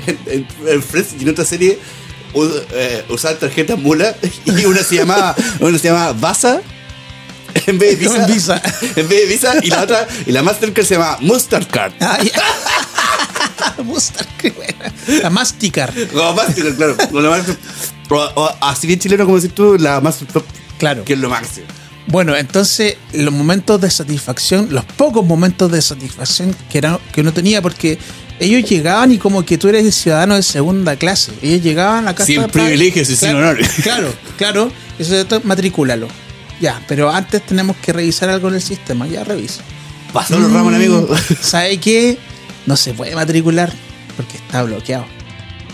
en, 0.07 0.19
en, 0.27 0.47
en 0.67 0.83
Friends 0.83 1.15
y 1.19 1.23
en 1.23 1.31
otra 1.31 1.45
serie 1.45 1.79
u- 2.35 2.45
eh, 2.73 3.05
usaban 3.09 3.39
tarjeta 3.39 3.77
mula 3.77 4.15
y 4.45 4.65
una 4.65 4.83
se 4.83 4.97
llamaba 4.97 5.35
una 5.61 5.79
se 5.79 5.89
llamaba 5.89 6.13
Vasa 6.13 6.61
en 7.67 7.79
vez 7.79 7.99
de 7.99 8.07
Visa, 8.09 8.17
en 8.27 8.27
Visa. 8.35 8.63
en 8.97 9.09
vez 9.09 9.21
de 9.21 9.27
Visa 9.27 9.55
y 9.63 9.69
la 9.71 9.83
otra 9.83 10.07
y 10.27 10.33
la 10.33 10.43
Mastercard 10.43 10.85
se 10.87 10.95
llama 10.95 11.17
Mustard 11.21 11.67
Card 11.69 11.93
Ah, 12.01 12.19
buena. 13.83 14.93
La 15.23 15.31
Masticar. 15.31 15.93
claro 15.93 16.97
o 17.13 17.21
la 17.21 17.31
Master- 17.31 17.57
o- 18.11 18.33
o 18.37 18.57
así 18.61 18.87
bien 18.87 18.99
chileno 18.99 19.25
como 19.25 19.39
decís 19.41 19.55
tú 19.55 19.77
la 19.79 20.01
Mastercard 20.01 20.45
Claro. 20.79 21.05
que 21.05 21.15
es 21.15 21.19
lo 21.19 21.29
máximo 21.29 21.67
Bueno, 22.07 22.37
entonces 22.37 22.97
los 23.13 23.33
momentos 23.35 23.81
de 23.81 23.91
satisfacción, 23.91 24.69
los 24.71 24.85
pocos 24.85 25.25
momentos 25.27 25.71
de 25.73 25.83
satisfacción 25.83 26.55
que, 26.71 26.79
era, 26.79 26.99
que 27.13 27.21
uno 27.23 27.33
tenía, 27.33 27.61
porque 27.61 27.99
ellos 28.41 28.69
llegaban 28.69 29.13
y 29.13 29.19
como 29.19 29.45
que 29.45 29.59
tú 29.59 29.69
eres 29.69 29.95
ciudadano 29.95 30.37
de 30.37 30.43
segunda 30.43 30.97
clase. 30.97 31.33
Ellos 31.43 31.63
llegaban 31.63 32.09
a 32.09 32.15
casa. 32.15 32.27
Sin 32.27 32.43
privilegios 32.45 33.09
y 33.11 33.17
sin 33.17 33.35
honores. 33.35 33.69
Claro, 33.83 34.13
claro. 34.37 34.73
Eso 34.99 35.25
todo, 35.27 35.41
matricúlalo. 35.45 36.09
Ya, 36.61 36.83
pero 36.89 37.11
antes 37.11 37.45
tenemos 37.47 37.77
que 37.77 37.93
revisar 37.93 38.29
algo 38.29 38.49
en 38.49 38.55
el 38.55 38.63
sistema. 38.63 39.07
Ya 39.07 39.25
revisa. 39.25 39.63
pasó 40.13 40.39
los 40.39 40.53
ramos 40.53 40.75
amigo 40.75 41.09
¿Sabe 41.41 41.79
qué? 41.79 42.19
No 42.67 42.77
se 42.77 42.93
puede 42.93 43.15
matricular 43.15 43.73
porque 44.17 44.37
está 44.37 44.63
bloqueado. 44.63 45.07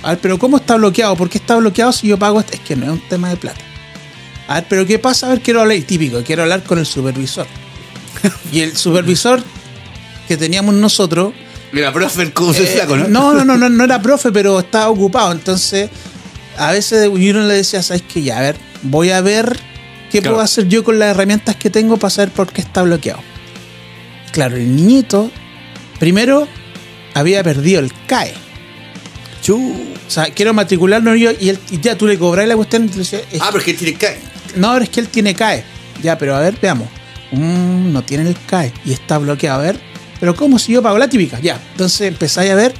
A 0.03 0.11
ver, 0.11 0.19
pero 0.19 0.39
¿cómo 0.39 0.59
está 0.59 0.77
bloqueado? 0.77 1.17
¿Por 1.17 1.31
qué 1.31 1.39
está 1.39 1.57
bloqueado 1.57 1.93
si 1.93 2.09
yo 2.09 2.19
pago? 2.19 2.41
esto? 2.41 2.53
Es 2.55 2.61
que 2.61 2.77
no 2.77 2.85
es 2.85 2.91
un 2.93 3.09
tema 3.09 3.31
de 3.31 3.37
plata. 3.37 3.61
A 4.47 4.55
ver, 4.55 4.67
pero 4.69 4.87
¿qué 4.87 4.99
pasa? 4.99 5.27
A 5.27 5.31
ver, 5.31 5.41
quiero 5.41 5.63
hablar, 5.63 5.79
típico, 5.83 6.23
quiero 6.23 6.43
hablar 6.43 6.63
con 6.63 6.79
el 6.79 6.87
supervisor. 6.87 7.47
Y 8.53 8.61
el 8.61 8.77
supervisor 8.77 9.43
que 10.29 10.37
teníamos 10.37 10.75
nosotros. 10.75 11.33
Mira 11.75 11.93
profe 11.93 12.23
el 12.23 12.33
curso 12.33 12.63
eh, 12.63 12.67
flaco 12.67 12.97
¿no? 12.97 13.09
no, 13.09 13.35
no, 13.35 13.45
no, 13.45 13.57
no, 13.57 13.69
no 13.69 13.85
era 13.85 14.01
profe, 14.01 14.33
pero 14.33 14.61
estaba 14.61 14.89
ocupado. 14.89 15.33
Entonces, 15.33 15.91
a 16.57 16.73
veces 16.73 17.09
uno 17.09 17.43
le 17.43 17.55
decía, 17.55 17.83
¿sabes 17.83 18.03
qué? 18.03 18.23
Ya, 18.23 18.39
a 18.39 18.43
ver, 18.43 18.57
voy 18.83 19.11
a 19.11 19.21
ver 19.21 19.59
qué 20.11 20.21
Claro. 20.21 20.37
puedo 20.37 20.45
hacer 20.45 20.69
yo 20.69 20.85
con 20.85 20.99
las 20.99 21.11
herramientas 21.11 21.57
que 21.57 21.71
tengo 21.71 21.97
para 21.97 22.11
saber 22.11 22.31
por 22.31 22.53
qué 22.53 22.61
está 22.61 22.83
bloqueado. 22.83 23.21
Claro, 24.33 24.57
el 24.57 24.75
niñito, 24.75 25.31
primero, 25.99 26.49
había 27.15 27.43
perdido 27.43 27.81
el 27.81 27.93
CAE. 28.07 28.35
Chu. 29.43 29.57
O 30.07 30.11
sea, 30.11 30.27
quiero 30.27 30.55
matricularlo 30.55 31.15
yo 31.15 31.31
y, 31.39 31.51
él, 31.51 31.59
y 31.71 31.81
ya 31.81 31.99
tú 31.99 32.07
le 32.07 32.19
cobras 32.19 32.47
la 32.49 32.57
cuestión. 32.57 32.91
y 32.95 33.39
ah 33.41 33.49
pero 33.51 33.59
es 33.59 33.65
que 33.65 33.75
tiene 33.75 33.99
que 33.99 34.17
no, 34.57 34.77
es 34.77 34.89
que 34.89 35.01
él 35.01 35.09
tiene 35.09 35.35
CAE. 35.35 35.65
Ya, 36.03 36.17
pero 36.19 36.37
a 36.37 36.41
ver, 36.41 36.57
veamos. 36.61 36.89
Mm, 37.33 37.93
no 37.93 38.03
tiene 38.05 38.29
el 38.29 38.37
CAE 38.47 38.73
y 38.85 38.93
está 38.93 39.19
bloqueado. 39.19 39.61
A 39.61 39.63
ver, 39.65 39.81
pero 40.21 40.35
¿cómo 40.37 40.59
si 40.59 40.73
yo 40.73 40.83
pago 40.83 40.99
la 40.99 41.09
típica? 41.09 41.39
Ya, 41.41 41.61
entonces 41.73 42.03
empezáis 42.09 42.51
a 42.51 42.55
ver. 42.55 42.75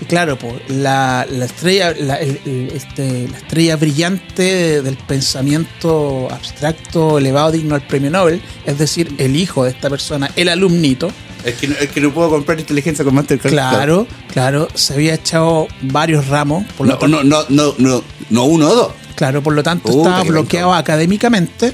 Y 0.00 0.04
claro, 0.04 0.38
pues 0.38 0.54
la, 0.68 1.26
la 1.28 1.44
estrella 1.46 1.92
la, 1.98 2.16
el- 2.16 2.40
el- 2.46 2.70
este, 2.74 3.26
la 3.28 3.36
estrella 3.38 3.76
brillante 3.76 4.42
de- 4.42 4.82
del 4.82 4.96
pensamiento 4.96 6.28
abstracto 6.30 7.18
elevado 7.18 7.50
digno 7.50 7.74
al 7.74 7.82
premio 7.82 8.10
Nobel, 8.10 8.40
es 8.64 8.78
decir, 8.78 9.12
el 9.18 9.34
hijo 9.36 9.64
de 9.64 9.70
esta 9.70 9.90
persona, 9.90 10.30
el 10.36 10.48
alumnito, 10.48 11.10
Es 11.44 11.54
que, 11.54 11.68
no- 11.68 11.74
es 11.80 11.88
que 11.90 12.00
no 12.00 12.12
puedo 12.12 12.30
comprar 12.30 12.58
inteligencia 12.60 13.04
con 13.04 13.14
Mastercard. 13.14 13.50
claro, 13.52 14.06
claro, 14.32 14.68
se 14.74 14.94
había 14.94 15.14
echado 15.14 15.66
varios 15.82 16.28
ramos, 16.28 16.64
por 16.76 16.86
No, 16.86 16.98
no, 17.08 17.24
no, 17.24 17.44
no, 17.48 17.74
no, 17.78 18.02
no 18.30 18.44
uno 18.44 18.68
o 18.68 18.74
dos. 18.74 18.92
Claro, 19.16 19.42
por 19.42 19.52
lo 19.54 19.62
tanto 19.64 19.88
estaba 19.90 20.22
bloqueado 20.22 20.74
académicamente. 20.74 21.72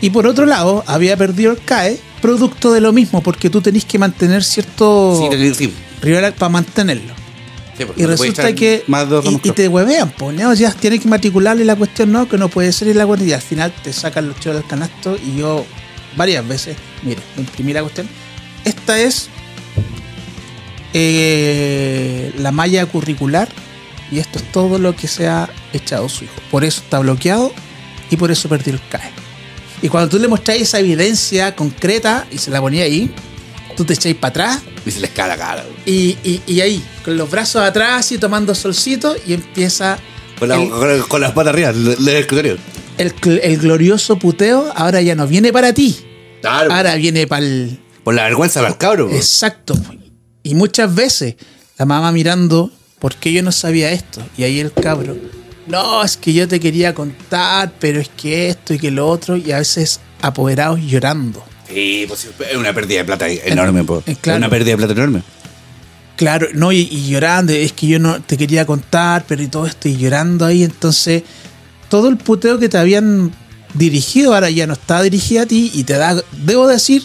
Y 0.00 0.10
por 0.10 0.26
otro 0.26 0.46
lado, 0.46 0.84
había 0.86 1.16
perdido 1.16 1.52
el 1.52 1.58
CAE, 1.58 1.98
producto 2.20 2.72
de 2.72 2.80
lo 2.80 2.92
mismo, 2.92 3.22
porque 3.22 3.50
tú 3.50 3.60
tenés 3.60 3.84
que 3.84 3.98
mantener 3.98 4.42
cierto 4.44 5.28
Sí, 5.30 5.72
rival 6.02 6.34
para 6.34 6.48
mantenerlo. 6.48 7.14
Sí, 7.76 7.84
Y 7.96 8.02
no 8.02 8.08
resulta 8.08 8.54
que. 8.54 8.84
Más 8.86 9.08
dos 9.08 9.24
y, 9.26 9.50
te 9.50 9.68
huevean, 9.68 10.10
pues, 10.10 10.36
¿no? 10.36 10.54
ya 10.54 10.72
tienes 10.72 11.00
que 11.00 11.08
matricularle 11.08 11.64
la 11.64 11.76
cuestión, 11.76 12.12
no, 12.12 12.28
que 12.28 12.38
no 12.38 12.48
puede 12.48 12.72
ser 12.72 12.88
y 12.88 12.94
la 12.94 13.06
cuestión. 13.06 13.30
Y 13.30 13.32
al 13.32 13.42
final 13.42 13.72
te 13.82 13.92
sacan 13.92 14.28
los 14.28 14.40
chivos 14.40 14.56
del 14.58 14.66
canasto. 14.66 15.16
Y 15.16 15.38
yo, 15.38 15.64
varias 16.16 16.46
veces, 16.46 16.76
mire, 17.02 17.20
imprimí 17.36 17.72
la 17.72 17.82
cuestión. 17.82 18.08
Esta 18.64 18.98
es 18.98 19.28
eh, 20.94 22.32
la 22.38 22.52
malla 22.52 22.86
curricular. 22.86 23.48
Y 24.10 24.20
esto 24.20 24.38
es 24.38 24.52
todo 24.52 24.78
lo 24.78 24.94
que 24.94 25.08
se 25.08 25.26
ha 25.26 25.50
echado 25.72 26.08
su 26.08 26.24
hijo. 26.24 26.34
Por 26.50 26.64
eso 26.64 26.80
está 26.80 27.00
bloqueado 27.00 27.52
y 28.08 28.16
por 28.16 28.30
eso 28.30 28.48
perdió 28.48 28.72
el 28.72 28.80
CAE. 28.88 29.25
Y 29.82 29.88
cuando 29.88 30.08
tú 30.08 30.18
le 30.18 30.28
mostrás 30.28 30.56
esa 30.58 30.80
evidencia 30.80 31.54
concreta 31.54 32.26
y 32.30 32.38
se 32.38 32.50
la 32.50 32.60
ponía 32.60 32.84
ahí, 32.84 33.10
tú 33.76 33.84
te 33.84 33.94
echáis 33.94 34.16
para 34.16 34.30
atrás 34.30 34.62
Y 34.86 34.90
se 34.90 35.00
les 35.00 35.10
cae 35.10 35.28
la 35.28 35.36
cara. 35.36 35.62
güey. 35.64 35.76
y, 35.84 36.18
y- 36.24 36.42
y 36.46 36.60
ahí, 36.60 36.82
con 37.04 37.16
los 37.16 37.30
brazos 37.30 37.62
atrás 37.62 38.10
y 38.12 38.18
tomando 38.18 38.54
solcito, 38.54 39.14
y 39.26 39.34
empieza 39.34 39.98
Con, 40.38 40.48
la- 40.48 40.56
el, 40.62 40.70
con- 40.70 41.02
con 41.08 41.20
las 41.20 41.32
patas 41.32 41.52
arriba, 41.52 41.70
el 41.70 43.14
cl- 43.14 43.40
el 43.42 43.58
glorioso 43.58 44.18
puteo. 44.18 44.72
Ahora 44.74 45.02
ya 45.02 45.14
no 45.14 45.26
viene 45.26 45.52
para 45.52 45.72
ti, 45.72 45.96
Claro. 46.40 46.72
ahora 46.72 46.94
viene 46.94 47.26
para 47.26 47.44
el. 47.44 47.78
Por 48.04 48.14
la 48.14 48.24
vergüenza 48.24 48.60
para 48.60 48.72
el 48.72 48.78
cabro. 48.78 49.06
güey. 49.06 49.16
Exacto. 49.18 49.74
Y 50.42 50.54
muchas 50.54 50.94
veces 50.94 51.34
la 51.76 51.84
mamá 51.86 52.12
mirando, 52.12 52.70
¿por 52.98 53.14
qué 53.16 53.32
yo 53.32 53.42
no 53.42 53.52
sabía 53.52 53.90
esto? 53.90 54.22
Y 54.38 54.44
ahí 54.44 54.60
el 54.60 54.72
cabro, 54.72 55.16
no, 55.66 56.02
es 56.02 56.16
que 56.16 56.32
yo 56.32 56.46
te 56.48 56.60
quería 56.60 56.94
contar, 56.94 57.72
pero 57.78 58.00
es 58.00 58.08
que 58.08 58.48
esto 58.48 58.74
y 58.74 58.78
que 58.78 58.90
lo 58.90 59.08
otro, 59.08 59.36
y 59.36 59.52
a 59.52 59.58
veces 59.58 60.00
apoderados 60.22 60.80
llorando. 60.80 61.44
Sí, 61.68 62.04
pues 62.06 62.20
sí, 62.20 62.28
es 62.50 62.56
una 62.56 62.72
pérdida 62.72 62.98
de 62.98 63.04
plata 63.04 63.28
enorme. 63.28 63.80
eh, 63.80 64.16
claro. 64.20 64.36
Es 64.36 64.38
una 64.38 64.48
pérdida 64.48 64.72
de 64.72 64.76
plata 64.76 64.92
enorme. 64.92 65.22
Claro, 66.16 66.46
no, 66.54 66.72
y, 66.72 66.78
y 66.90 67.08
llorando, 67.08 67.52
es 67.52 67.72
que 67.72 67.86
yo 67.86 67.98
no 67.98 68.22
te 68.22 68.36
quería 68.36 68.64
contar, 68.64 69.24
pero 69.28 69.42
y 69.42 69.48
todo 69.48 69.66
esto, 69.66 69.88
y 69.88 69.96
llorando 69.96 70.46
ahí, 70.46 70.62
entonces 70.64 71.24
todo 71.88 72.08
el 72.08 72.16
puteo 72.16 72.58
que 72.58 72.68
te 72.68 72.78
habían 72.78 73.32
dirigido 73.74 74.34
ahora 74.34 74.48
ya 74.50 74.66
no 74.66 74.72
está 74.72 75.02
dirigido 75.02 75.42
a 75.42 75.46
ti 75.46 75.70
y 75.74 75.84
te 75.84 75.94
da, 75.94 76.22
debo 76.32 76.66
decir 76.66 77.04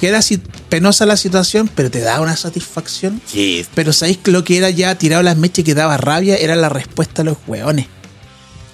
que 0.00 0.08
era 0.08 0.22
si- 0.22 0.38
penosa 0.68 1.04
la 1.06 1.16
situación, 1.16 1.70
pero 1.74 1.90
te 1.90 2.00
da 2.00 2.20
una 2.20 2.36
satisfacción. 2.36 3.20
Sí. 3.26 3.64
Pero 3.74 3.92
sabéis 3.92 4.18
que 4.18 4.30
lo 4.30 4.42
que 4.44 4.56
era 4.56 4.70
ya 4.70 4.94
tirado 4.96 5.22
las 5.22 5.36
mechas 5.36 5.58
y 5.60 5.64
que 5.64 5.74
daba 5.74 5.96
rabia 5.98 6.36
era 6.36 6.56
la 6.56 6.68
respuesta 6.70 7.22
de 7.22 7.30
los 7.30 7.38
hueones, 7.46 7.86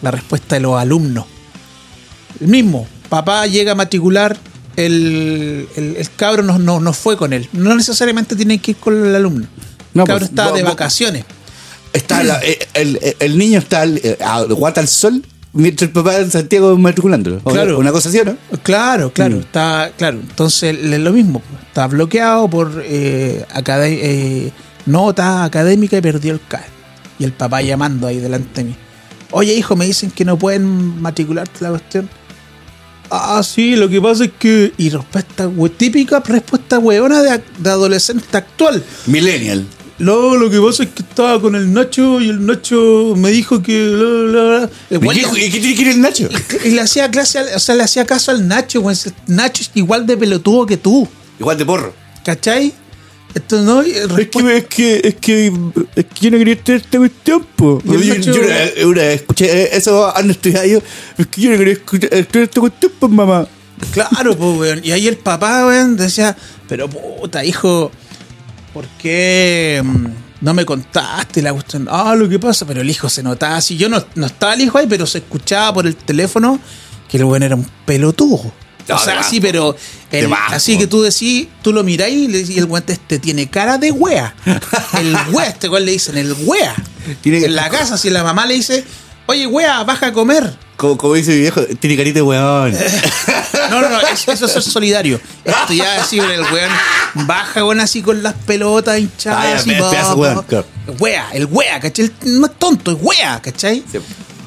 la 0.03 0.11
respuesta 0.13 0.55
de 0.55 0.61
los 0.61 0.79
alumnos. 0.81 1.27
El 2.41 2.49
mismo, 2.49 2.87
papá 3.09 3.47
llega 3.47 3.73
a 3.73 3.75
matricular, 3.75 4.37
el, 4.77 5.69
el, 5.77 5.97
el 5.97 6.11
cabro 6.17 6.43
no, 6.43 6.59
no, 6.59 6.81
no 6.81 6.93
fue 6.93 7.17
con 7.17 7.33
él, 7.33 7.49
no 7.53 7.75
necesariamente 7.75 8.37
tiene 8.37 8.59
que 8.59 8.73
ir 8.73 8.77
con 8.77 9.05
el 9.07 9.15
alumno. 9.15 9.47
No, 9.95 10.03
el 10.03 10.07
cabro 10.07 10.21
pues, 10.21 10.31
estaba 10.31 10.51
vos- 10.51 10.59
de 10.59 10.63
vacaciones. 10.65 11.25
Está 11.93 12.23
la- 12.23 12.41
eh, 12.43 12.59
el, 12.75 12.99
el- 13.03 13.17
el 13.19 13.39
niño 13.39 13.59
está 13.59 13.85
eh, 13.87 14.19
a 14.23 14.43
guata 14.43 14.83
al 14.83 14.89
sol 14.89 15.25
mientras 15.57 15.89
el 15.89 15.93
papá 15.93 16.17
en 16.19 16.31
Santiago 16.31 16.77
matriculándolo. 16.79 17.41
Claro. 17.41 17.79
Una 17.79 17.91
cosa 17.93 18.09
así, 18.09 18.19
¿o 18.21 18.25
¿no? 18.25 18.37
Claro, 18.63 19.13
claro, 19.13 19.37
Mm. 19.37 19.41
está 19.41 19.91
claro. 19.97 20.19
Entonces 20.21 20.77
es 20.79 21.01
lo 21.01 21.13
mismo, 21.13 21.43
está 21.67 21.87
bloqueado 21.89 22.49
por 22.49 22.83
eh, 22.85 23.45
eh, 23.67 24.51
nota 24.87 25.45
académica 25.45 25.97
y 25.99 26.01
perdió 26.01 26.33
el 26.35 26.41
CAE. 26.47 26.65
Y 27.19 27.25
el 27.25 27.33
papá 27.33 27.63
llamando 27.63 28.07
ahí 28.07 28.19
delante 28.19 28.63
de 28.63 28.69
mí. 28.71 28.77
Oye, 29.33 29.55
hijo, 29.55 29.75
me 29.75 29.87
dicen 29.87 30.11
que 30.11 30.25
no 30.25 30.39
pueden 30.39 31.01
matricularte 31.01 31.59
la 31.65 31.71
cuestión. 31.71 32.09
Ah, 33.11 33.41
sí, 33.45 33.77
lo 33.77 33.89
que 33.89 34.01
pasa 34.01 34.25
es 34.25 34.33
que. 34.39 34.73
Y 34.79 34.91
respuesta, 34.91 35.49
hue- 35.49 35.71
típica 35.77 36.21
respuesta 36.21 36.79
hueona 36.79 37.23
de, 37.23 37.41
de 37.59 37.71
adolescente 37.71 38.37
actual. 38.37 38.83
Millennial. 39.07 39.65
No, 39.99 40.37
lo 40.37 40.51
que 40.51 40.61
pasa 40.61 40.83
es 40.83 40.91
que 40.91 41.03
estaba 41.03 41.41
con 41.41 41.55
el 41.55 41.73
Nacho 41.73 42.21
y 42.21 42.29
el 42.29 42.45
Nacho 42.45 43.15
me 43.17 43.31
dijo 43.31 43.63
que. 43.63 43.89
bla, 43.89 44.05
bla, 44.43 44.59
bla". 44.59 44.71
El 44.91 45.05
¿Y 45.39 45.51
qué, 45.51 45.59
tiene 45.59 45.75
que 45.75 45.83
ir 45.83 45.89
el 45.89 46.01
Nacho? 46.03 46.29
y 46.65 46.71
le 46.71 46.81
hacía 46.83 47.11
clase, 47.11 47.39
al- 47.39 47.55
o 47.55 47.59
sea, 47.59 47.75
le 47.75 47.83
hacía 47.83 48.05
caso 48.05 48.31
al 48.31 48.47
Nacho, 48.47 48.81
weón. 48.81 48.93
Ese 48.93 49.13
Nacho 49.27 49.63
es 49.63 49.71
igual 49.75 50.07
de 50.07 50.17
pelotudo 50.17 50.67
que 50.67 50.77
tú, 50.77 51.09
Igual 51.39 51.57
de 51.57 51.65
porro. 51.65 51.95
¿cachai? 52.25 52.73
Esto 53.35 53.61
no. 53.63 53.83
Es 53.83 54.07
que, 54.29 54.57
es 54.57 54.65
que, 54.67 55.01
es 55.05 55.15
que, 55.17 55.47
es 55.97 56.05
que 56.07 56.21
yo 56.21 56.31
no 56.31 56.39
quería 56.39 56.57
tener 56.63 56.81
esta 56.83 56.99
cuestión, 56.99 57.47
po. 57.57 57.81
Yo, 57.85 57.93
Nacho- 57.95 58.33
yo 58.35 58.41
una, 58.43 58.89
una 58.91 59.03
vez 59.03 59.21
escuché 59.21 59.63
eh, 59.65 59.69
eso 59.73 60.15
han 60.15 60.31
estudiado 60.31 60.67
yo. 60.67 60.79
Es 61.17 61.27
que 61.27 61.41
yo 61.41 61.51
no 61.51 61.57
quería 61.59 61.75
escuchar- 61.75 62.11
tener 62.27 62.49
esta 62.49 62.61
cuestión, 62.61 62.93
pues, 62.99 63.13
mamá. 63.13 63.47
Claro, 63.93 64.37
pues, 64.37 64.59
weón. 64.59 64.81
Y 64.85 64.93
ahí 64.93 65.07
el 65.09 65.17
papá, 65.19 65.67
weón, 65.67 65.97
decía, 65.97 66.35
pero 66.69 66.89
puta, 66.89 67.45
hijo, 67.45 67.91
¿por 68.77 68.87
qué 68.99 69.81
mm, 69.83 70.07
no 70.43 70.53
me 70.53 70.67
contaste 70.67 71.41
la 71.41 71.51
cuestión? 71.55 71.89
Ah, 71.91 72.15
lo 72.15 72.29
que 72.29 72.39
pasa, 72.39 72.67
pero 72.67 72.83
el 72.83 72.91
hijo 72.91 73.09
se 73.09 73.23
notaba 73.23 73.57
así. 73.57 73.79
Yo 73.79 73.89
no, 73.89 74.05
no 74.17 74.27
estaba 74.27 74.53
el 74.53 74.61
hijo 74.61 74.77
ahí, 74.77 74.87
pero 74.87 75.07
se 75.07 75.19
escuchaba 75.19 75.73
por 75.73 75.87
el 75.87 75.97
teléfono 75.97 76.61
que 77.09 77.17
el 77.17 77.25
weón 77.25 77.43
era 77.43 77.55
un 77.57 77.67
pelotudo. 77.87 78.53
No, 78.87 78.97
o 78.97 78.99
sea, 78.99 79.23
sí, 79.23 79.41
pero 79.41 79.75
el- 80.11 80.31
así 80.51 80.77
que 80.77 80.87
tú 80.87 81.01
decís, 81.01 81.49
tú 81.63 81.73
lo 81.73 81.85
miráis 81.85 82.15
y, 82.17 82.29
le 82.29 82.43
el 82.43 82.67
weón 82.67 82.85
este 82.87 83.19
tiene 83.19 83.49
cara 83.49 83.79
de 83.79 83.93
wea. 83.93 84.35
El 85.01 85.17
wea, 85.33 85.47
este 85.47 85.71
weón 85.71 85.87
le 85.87 85.93
dicen 85.93 86.19
el 86.19 86.35
wea. 86.45 86.75
Tiene- 87.23 87.47
en 87.47 87.57
la 87.57 87.71
casa, 87.71 87.97
si 87.97 88.11
la 88.11 88.23
mamá 88.23 88.45
le 88.45 88.55
dice, 88.57 88.85
oye, 89.25 89.47
wea, 89.47 89.85
baja 89.85 90.09
a 90.09 90.13
comer. 90.13 90.55
Como, 90.77 90.99
como 90.99 91.15
dice 91.15 91.31
mi 91.31 91.39
viejo, 91.39 91.63
tiene 91.81 91.97
carita 91.97 92.19
de 92.19 92.23
weón. 92.23 92.75
No, 93.71 93.81
no, 93.81 93.89
no, 93.89 94.01
eso, 94.01 94.33
eso 94.33 94.47
es 94.47 94.53
ser 94.53 94.63
solidario. 94.63 95.21
Esto 95.45 95.73
ya 95.73 96.03
así, 96.03 96.19
el 96.19 96.41
weón 96.41 96.71
baja, 97.27 97.65
weón, 97.65 97.81
así 97.81 98.03
con 98.03 98.23
las 98.23 98.35
pelotas 98.35 98.95
Ah, 98.95 98.99
hinchadas. 98.99 99.45
ya, 99.45 99.57
así, 99.57 99.71
pedazo 99.71 99.93
de 99.97 100.03
pa, 100.03 100.15
weón, 100.15 100.45
pa. 100.45 100.65
Wea, 100.99 101.29
el 101.33 101.47
wea, 101.47 101.81
¿cachai? 101.81 102.11
El- 102.23 102.41
No 102.41 102.47
es 102.47 102.53
tonto, 102.59 102.93
es 102.93 102.99
wea, 103.01 103.41
¿cachai? 103.43 103.83
Sí. 103.91 103.99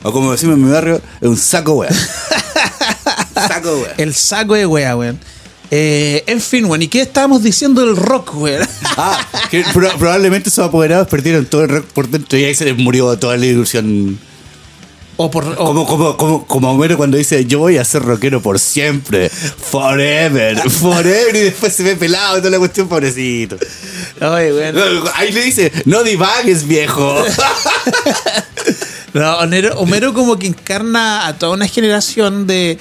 O 0.04 0.12
como 0.14 0.32
decimos 0.32 0.56
en 0.56 0.66
mi 0.66 0.72
barrio, 0.72 1.02
es 1.20 1.28
un 1.28 1.38
saco 1.38 1.74
weón. 1.74 1.94
saco 3.36 3.74
weón. 3.74 3.92
El 3.98 4.14
saco 4.14 4.54
de 4.56 4.66
wea, 4.66 4.96
weón. 4.96 5.20
Eh, 5.72 6.24
en 6.26 6.42
fin, 6.42 6.66
weón, 6.66 6.82
¿y 6.82 6.88
qué 6.88 7.02
estábamos 7.02 7.44
diciendo 7.44 7.86
del 7.86 7.96
rock, 7.96 8.34
weón? 8.36 8.68
Ah, 8.98 9.20
que 9.52 9.64
pro- 9.74 9.92
probablemente 9.98 10.50
sus 10.50 10.64
apoderados 10.64 11.08
perdieron 11.08 11.46
todo 11.46 11.62
el 11.64 11.70
rock 11.70 11.86
por 11.88 12.08
dentro 12.10 12.38
y 12.40 12.46
ahí 12.46 12.56
se 12.56 12.66
les 12.66 12.78
murió 12.78 13.18
toda 13.20 13.38
la 13.38 13.46
ilusión. 13.46 14.20
O 15.22 15.30
por. 15.30 15.44
o- 15.46 15.56
Como, 15.56 15.86
como, 15.86 16.16
como, 16.16 16.46
como 16.46 16.72
Homero 16.72 16.96
cuando 16.96 17.18
dice, 17.18 17.44
yo 17.46 17.60
voy 17.60 17.76
a 17.78 17.84
ser 17.84 18.04
rockero 18.04 18.42
por 18.42 18.58
siempre, 18.58 19.30
forever, 19.30 20.58
forever, 20.70 21.36
y 21.36 21.40
después 21.42 21.74
se 21.74 21.84
ve 21.84 21.98
pelado 21.98 22.38
toda 22.38 22.52
la 22.52 22.58
cuestión, 22.58 22.88
pobrecito. 22.88 23.58
Oye, 24.22 24.54
weón. 24.54 25.04
Ahí 25.16 25.34
le 25.34 25.42
dice, 25.44 25.74
no 25.86 26.04
divagues, 26.04 26.66
viejo. 26.66 27.24
No, 29.14 29.38
Homero, 29.40 29.74
Homero 29.80 30.14
como 30.14 30.38
que 30.38 30.46
encarna 30.48 31.26
a 31.26 31.36
toda 31.38 31.54
una 31.54 31.68
generación 31.68 32.46
de, 32.46 32.78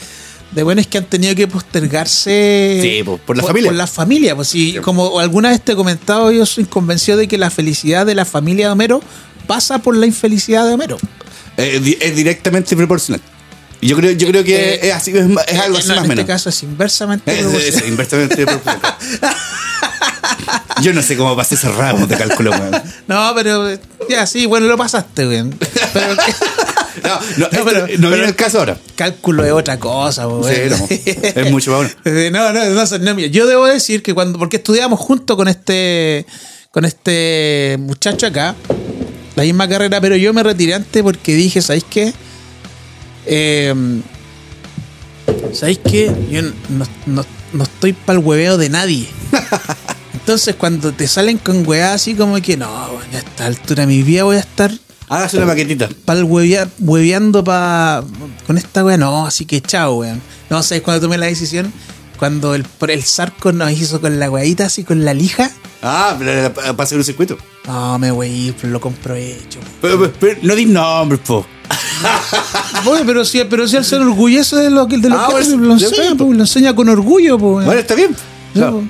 de 0.52 0.62
buenos 0.62 0.86
que 0.86 0.98
han 0.98 1.06
tenido 1.06 1.34
que 1.34 1.48
postergarse 1.48 2.80
Sí, 2.82 3.02
por 3.02 3.34
la 3.36 3.42
familia. 3.44 3.70
Por 3.70 3.76
la 3.76 3.86
familia, 3.86 4.36
pues 4.36 4.48
sí, 4.48 4.76
como 4.82 5.20
alguna 5.20 5.48
vez 5.48 5.62
te 5.62 5.72
he 5.72 5.74
comentado, 5.74 6.30
yo 6.30 6.44
soy 6.44 6.64
convencido 6.66 7.16
de 7.16 7.28
que 7.28 7.38
la 7.38 7.48
felicidad 7.50 8.04
de 8.04 8.14
la 8.14 8.26
familia 8.26 8.66
de 8.66 8.72
Homero 8.72 9.00
pasa 9.46 9.78
por 9.78 9.96
la 9.96 10.04
infelicidad 10.04 10.66
de 10.66 10.74
Homero. 10.74 10.98
Eh, 11.58 11.96
es 12.00 12.16
directamente 12.16 12.74
proporcional. 12.76 13.20
Yo 13.82 13.94
creo, 13.96 14.10
yo 14.12 14.26
creo 14.28 14.42
que 14.42 14.74
Eh, 14.74 14.88
es 14.88 14.94
así, 14.94 15.10
es, 15.16 15.28
ma- 15.28 15.42
es 15.42 15.58
algo 15.58 15.76
Eh, 15.76 15.80
así 15.80 15.88
no, 15.88 15.94
más 15.94 16.00
o 16.00 16.04
en 16.04 16.08
menos. 16.08 16.22
este 16.22 16.32
caso 16.32 16.48
es 16.48 16.62
inversamente 16.62 17.32
proporcional. 17.32 17.68
es 17.82 17.88
inversamente 17.88 18.46
proporcional. 18.46 18.96
Yo 20.82 20.92
no 20.92 21.02
sé 21.02 21.16
cómo 21.16 21.34
pasé 21.36 21.56
ese 21.56 21.68
ramo 21.70 22.06
de 22.06 22.16
cálculo, 22.16 22.50
weón. 22.52 22.70
No, 23.08 23.32
pero 23.34 23.68
eh, 23.68 23.80
ya 24.08 24.26
sí, 24.26 24.46
bueno, 24.46 24.66
lo 24.66 24.76
pasaste, 24.76 25.26
güey. 25.26 25.44
Pero 25.92 26.14
No, 27.02 27.10
no, 27.14 27.20
No, 27.36 27.46
esto- 27.46 27.64
pero- 27.64 27.86
no 27.98 28.10
pero- 28.10 28.24
el 28.24 28.34
caso 28.34 28.58
ahora. 28.60 28.76
cálculo 28.96 29.44
es 29.44 29.52
otra 29.52 29.78
cosa, 29.78 30.24
güey. 30.26 30.54
Sí, 30.54 30.60
no, 30.70 30.86
es 31.42 31.50
mucho 31.50 31.70
más 31.72 31.92
bueno. 32.04 32.18
Eh, 32.18 32.30
No, 32.32 32.52
no, 32.52 32.64
no, 32.64 32.98
no, 32.98 33.14
mira, 33.14 33.28
yo 33.28 33.46
debo 33.46 33.66
decir 33.66 34.02
que 34.02 34.14
cuando, 34.14 34.38
porque 34.38 34.56
estudiamos 34.56 34.98
junto 35.00 35.36
con 35.36 35.46
este, 35.48 36.26
con 36.72 36.84
este 36.84 37.76
muchacho 37.80 38.26
acá, 38.26 38.54
la 39.38 39.44
misma 39.44 39.68
carrera, 39.68 40.00
pero 40.00 40.16
yo 40.16 40.32
me 40.34 40.42
retiré 40.42 40.74
antes 40.74 41.02
porque 41.02 41.34
dije, 41.34 41.62
¿sabéis 41.62 41.84
qué? 41.88 42.12
Eh, 43.26 43.74
¿Sabéis 45.52 45.78
qué? 45.88 46.12
Yo 46.30 46.42
no, 46.42 46.84
no- 47.06 47.24
no 47.52 47.62
estoy 47.64 47.92
para 47.94 48.18
el 48.18 48.24
hueveo 48.24 48.58
de 48.58 48.68
nadie. 48.68 49.08
Entonces, 50.12 50.54
cuando 50.56 50.92
te 50.92 51.06
salen 51.08 51.38
con 51.38 51.66
weá 51.66 51.94
así 51.94 52.14
como 52.14 52.40
que, 52.42 52.56
no, 52.56 52.66
a 52.66 52.90
esta 53.16 53.46
altura 53.46 53.82
de 53.82 53.86
mi 53.86 54.02
vida 54.02 54.24
voy 54.24 54.36
a 54.36 54.40
estar 54.40 54.70
Hágase 55.08 55.38
una 55.38 55.46
maquetita. 55.46 55.88
para 56.04 56.18
el 56.20 56.26
huevea- 56.26 56.68
hueveando 56.80 57.42
pa, 57.42 58.04
con 58.46 58.58
esta 58.58 58.84
weá, 58.84 58.98
no, 58.98 59.26
así 59.26 59.46
que 59.46 59.62
chao, 59.62 59.94
weón. 60.00 60.20
No, 60.50 60.62
¿sabes 60.62 60.82
cuando 60.82 61.00
tomé 61.00 61.16
la 61.16 61.26
decisión? 61.26 61.72
Cuando 62.18 62.54
el, 62.54 62.66
el 62.88 63.02
Sarco 63.04 63.52
nos 63.52 63.70
hizo 63.72 64.00
con 64.02 64.18
la 64.20 64.28
weadita 64.30 64.66
así, 64.66 64.84
con 64.84 65.04
la 65.04 65.14
lija. 65.14 65.50
Ah, 65.82 66.18
para 66.18 66.82
hacer 66.82 66.98
un 66.98 67.04
circuito. 67.04 67.38
No, 67.68 67.98
me 67.98 68.10
weí, 68.10 68.54
pero 68.58 68.72
lo 68.72 68.80
compro 68.80 69.14
hecho. 69.14 69.60
Pero, 69.82 70.00
pero- 70.00 70.12
pero 70.18 70.40
no 70.42 70.54
di 70.56 70.64
nombres, 70.66 71.20
po. 71.20 71.46
Bueno, 72.84 73.04
pero 73.06 73.24
si, 73.24 73.42
pero 73.44 73.68
si 73.68 73.76
él 73.76 73.84
se 73.84 73.96
enorgullece 73.96 74.56
de 74.56 74.70
lo 74.70 74.86
que 74.88 74.98
de 74.98 75.08
lo 75.10 75.18
Ah, 75.18 75.28
que 75.30 75.36
hace, 75.42 75.56
lo 75.56 75.72
enseña, 75.74 76.14
po, 76.16 76.32
lo 76.32 76.40
enseña 76.40 76.74
con 76.74 76.88
orgullo, 76.88 77.38
po. 77.38 77.54
Bueno, 77.54 77.72
está 77.72 77.94
bien. 77.94 78.16
No. 78.54 78.88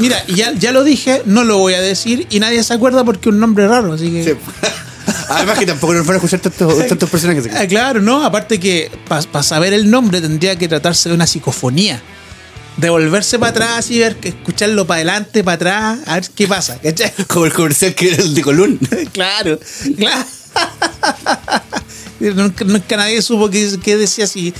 mira, 0.00 0.24
ya, 0.26 0.52
ya 0.54 0.72
lo 0.72 0.82
dije, 0.82 1.22
no 1.26 1.44
lo 1.44 1.58
voy 1.58 1.74
a 1.74 1.80
decir 1.80 2.26
y 2.30 2.40
nadie 2.40 2.62
se 2.64 2.74
acuerda 2.74 3.04
porque 3.04 3.28
es 3.28 3.34
un 3.34 3.40
nombre 3.40 3.68
raro, 3.68 3.92
así 3.92 4.10
que. 4.10 4.24
Sí. 4.24 4.30
Además 5.28 5.58
que 5.58 5.66
tampoco 5.66 5.94
nos 5.94 6.04
van 6.06 6.14
a 6.14 6.16
escuchar 6.16 6.40
tantos, 6.40 6.86
tantos 6.88 7.08
personajes. 7.10 7.48
Ah, 7.54 7.66
claro, 7.68 8.00
no, 8.00 8.24
aparte 8.24 8.58
que 8.58 8.90
para 9.08 9.42
saber 9.42 9.72
el 9.72 9.88
nombre 9.90 10.20
tendría 10.20 10.56
que 10.56 10.66
tratarse 10.66 11.08
de 11.08 11.14
una 11.14 11.26
psicofonía. 11.26 12.02
Devolverse 12.80 13.38
para 13.38 13.50
atrás 13.50 13.90
y 13.90 13.98
ver, 13.98 14.16
que 14.16 14.28
escucharlo 14.30 14.86
para 14.86 14.96
adelante, 14.98 15.44
para 15.44 15.54
atrás, 15.56 15.98
a 16.06 16.14
ver 16.14 16.28
qué 16.34 16.46
pasa. 16.48 16.78
¿cachai? 16.80 17.12
Como 17.28 17.46
el 17.46 17.52
comercial 17.52 17.94
que 17.94 18.08
era 18.12 18.22
el 18.22 18.34
de 18.34 18.42
Colún. 18.42 18.78
claro, 19.12 19.58
claro. 19.96 20.24
nunca, 22.20 22.64
nunca 22.64 22.96
nadie 22.96 23.22
supo 23.22 23.50
qué, 23.50 23.78
qué 23.82 23.96
decía 23.96 24.24
así. 24.24 24.52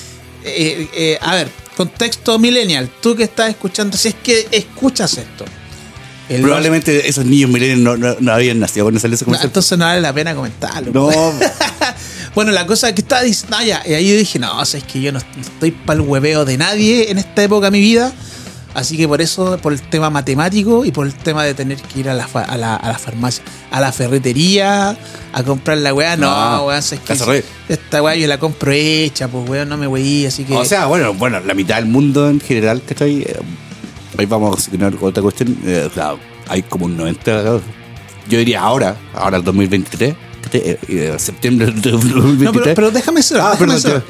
Eh, 0.44 0.88
eh, 0.94 1.18
a 1.20 1.34
ver, 1.34 1.50
contexto 1.76 2.38
millennial. 2.38 2.90
Tú 3.00 3.14
que 3.16 3.24
estás 3.24 3.50
escuchando, 3.50 3.96
si 3.96 4.08
es 4.08 4.14
que 4.14 4.48
escuchas 4.50 5.16
esto. 5.18 5.44
El- 6.28 6.42
Probablemente 6.42 7.08
esos 7.08 7.24
niños 7.24 7.50
milenios 7.50 7.78
no, 7.80 7.96
no, 7.96 8.16
no 8.20 8.32
habían 8.32 8.60
nacido 8.60 8.84
cuando 8.84 9.00
salió 9.00 9.16
ese 9.16 9.24
No, 9.24 9.26
comercial. 9.26 9.48
entonces 9.48 9.76
no 9.78 9.84
vale 9.84 10.00
la 10.00 10.12
pena 10.12 10.34
comentarlo. 10.34 10.92
No, 10.92 11.10
Bueno, 12.34 12.52
la 12.52 12.66
cosa 12.66 12.94
que 12.94 13.00
estaba 13.00 13.22
diciendo, 13.22 13.56
ah, 13.58 13.64
ya, 13.64 13.82
y 13.86 13.94
ahí 13.94 14.08
yo 14.08 14.16
dije, 14.16 14.38
no, 14.38 14.58
o 14.60 14.64
sea, 14.64 14.78
es 14.78 14.84
que 14.84 15.00
yo 15.00 15.10
no 15.12 15.18
no 15.18 15.40
estoy 15.42 15.72
para 15.72 16.00
el 16.00 16.06
hueveo 16.08 16.44
de 16.44 16.56
nadie 16.56 17.10
en 17.10 17.18
esta 17.18 17.42
época 17.42 17.66
de 17.66 17.70
mi 17.72 17.80
vida. 17.80 18.12
Así 18.72 18.96
que 18.96 19.08
por 19.08 19.20
eso, 19.20 19.58
por 19.60 19.72
el 19.72 19.82
tema 19.82 20.10
matemático 20.10 20.84
y 20.84 20.92
por 20.92 21.04
el 21.04 21.12
tema 21.12 21.42
de 21.44 21.54
tener 21.54 21.78
que 21.82 21.98
ir 22.00 22.08
a 22.08 22.14
la, 22.14 22.28
fa- 22.28 22.44
a 22.44 22.56
la, 22.56 22.76
a 22.76 22.86
la 22.86 22.98
farmacia, 23.00 23.42
a 23.72 23.80
la 23.80 23.90
ferretería, 23.90 24.96
a 25.32 25.42
comprar 25.42 25.78
la 25.78 25.92
weá, 25.92 26.16
no, 26.16 26.30
No, 26.58 26.66
weón, 26.66 26.78
o 26.78 26.82
sea, 26.82 26.96
es 26.96 27.02
que 27.04 27.12
esta 27.68 28.00
weá 28.00 28.14
yo 28.14 28.28
la 28.28 28.38
compro 28.38 28.70
hecha, 28.70 29.26
pues 29.26 29.48
weón, 29.48 29.68
no 29.68 29.76
me 29.76 29.88
weí, 29.88 30.24
así 30.24 30.44
que. 30.44 30.54
O 30.54 30.64
sea, 30.64 30.86
bueno, 30.86 31.12
bueno, 31.14 31.40
la 31.40 31.52
mitad 31.52 31.76
del 31.76 31.86
mundo 31.86 32.30
en 32.30 32.38
general, 32.40 32.80
¿cachai? 32.86 33.22
Eh, 33.22 33.40
ahí 34.16 34.26
vamos 34.26 34.68
a 34.68 35.04
otra 35.04 35.20
cuestión. 35.20 35.58
Eh, 35.64 35.88
o 35.90 35.92
sea, 35.92 36.14
hay 36.46 36.62
como 36.62 36.84
un 36.86 36.96
90, 36.96 37.60
yo 38.28 38.38
diría 38.38 38.60
ahora, 38.60 38.96
ahora 39.14 39.38
el 39.38 39.42
2023, 39.42 39.90
¿cachai? 39.94 40.10
Eh, 40.10 40.14
eh, 40.14 40.29
septiembre 41.18 41.66
del 41.66 41.80
2023. 41.82 42.38
no, 42.44 42.52
pero, 42.52 42.74
pero 42.74 42.90
déjame 42.90 43.22
ser, 43.22 43.40
Ah, 43.40 43.52
déjame 43.58 43.80
te- 43.80 44.02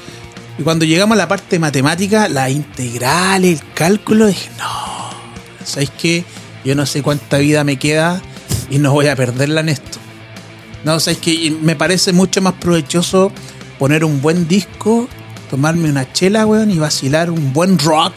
cuando 0.64 0.85
llegamos 0.85 1.14
a 1.14 1.19
la 1.19 1.29
parte 1.29 1.59
matemática, 1.59 2.29
la 2.29 2.51
integral, 2.51 3.45
el 3.45 3.61
cálculo, 3.75 4.27
dije, 4.27 4.51
no, 4.59 5.11
¿sabéis 5.64 5.90
qué? 5.99 6.25
Yo 6.64 6.75
no 6.75 6.85
sé 6.87 7.03
cuánta 7.03 7.38
vida 7.38 7.64
me 7.64 7.79
queda 7.79 8.21
y 8.71 8.79
no 8.79 8.93
voy 8.93 9.09
a 9.09 9.16
perderla 9.16 9.61
en 9.62 9.71
esto. 9.71 9.99
No, 10.85 11.01
¿sabéis 11.01 11.21
qué? 11.21 11.57
Me 11.62 11.77
parece 11.77 12.12
mucho 12.12 12.43
más 12.43 12.55
provechoso 12.55 13.33
poner 13.79 14.05
un 14.05 14.21
buen 14.21 14.47
disco, 14.49 15.09
tomarme 15.51 15.88
una 15.88 16.11
chela, 16.12 16.45
weón, 16.47 16.71
y 16.71 16.79
vacilar 16.79 17.31
un 17.31 17.53
buen 17.55 17.79
rock 17.79 18.14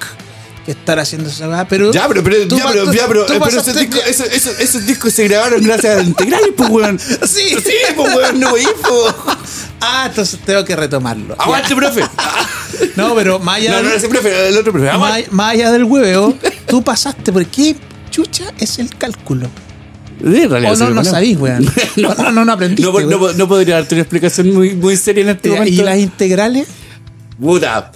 que 0.66 0.72
estar 0.72 0.98
haciendo 1.00 1.30
esa 1.30 1.48
weá. 1.50 1.68
Pero 1.68 1.92
Ya, 1.92 2.08
pero, 2.08 2.24
pero, 2.24 2.38
ya, 2.44 2.68
pero, 2.68 2.92
ya, 2.94 3.08
pero, 3.08 3.24
eh, 3.24 3.40
pero 3.44 3.48
esos, 3.48 3.76
discos, 3.76 4.00
esos, 4.08 4.28
esos- 4.28 4.60
esos 4.60 4.86
discos 4.86 5.14
se 5.14 5.28
grabaron 5.28 5.62
gracias 5.64 6.00
al 6.00 6.08
integral, 6.08 6.42
pues, 6.56 6.70
weón. 6.70 7.00
Sí. 7.28 7.56
sí, 7.64 7.74
pues, 7.96 8.16
weón, 8.16 8.40
no, 8.40 8.54
weón, 8.54 8.66
pues. 8.82 9.16
Ah, 9.82 10.06
entonces 10.10 10.40
tengo 10.46 10.64
que 10.64 10.76
retomarlo. 10.76 11.36
Aguante, 11.38 11.76
profe. 11.76 12.02
No, 12.96 13.14
pero 13.16 13.38
más 13.40 13.58
allá 13.58 13.82
No, 13.82 13.90
no, 13.90 13.94
ese 13.96 14.08
profe, 14.10 14.50
el 14.50 14.58
otro 14.58 14.74
profe. 14.74 14.98
Más, 14.98 15.32
más 15.32 15.52
allá 15.54 15.72
del 15.72 15.84
hueveo, 15.84 16.36
tú 16.68 16.84
pasaste 16.84 17.32
por 17.32 17.46
qué 17.46 17.76
chucha 18.10 18.46
es 18.60 18.80
el 18.80 18.90
cálculo. 18.98 19.48
En 20.24 20.50
realidad, 20.50 20.72
O 20.74 20.76
no, 20.78 20.90
no 20.90 21.04
sabís, 21.04 21.38
weón. 21.38 21.66
No, 21.98 22.14
no, 22.16 22.32
no, 22.32 22.46
no 22.46 22.54
aprendiste. 22.54 22.92
No, 22.92 23.34
no, 23.34 23.48
podría 23.48 23.76
darte 23.76 23.94
una 23.96 24.02
explicación 24.04 24.54
muy, 24.54 24.74
muy 24.74 24.98
seria 24.98 25.24
en 25.24 25.30
este 25.30 25.50
¿Y 25.50 25.52
momento. 25.52 25.84
las 25.84 25.98
integrales? 26.00 26.68
Puta. 27.40 27.92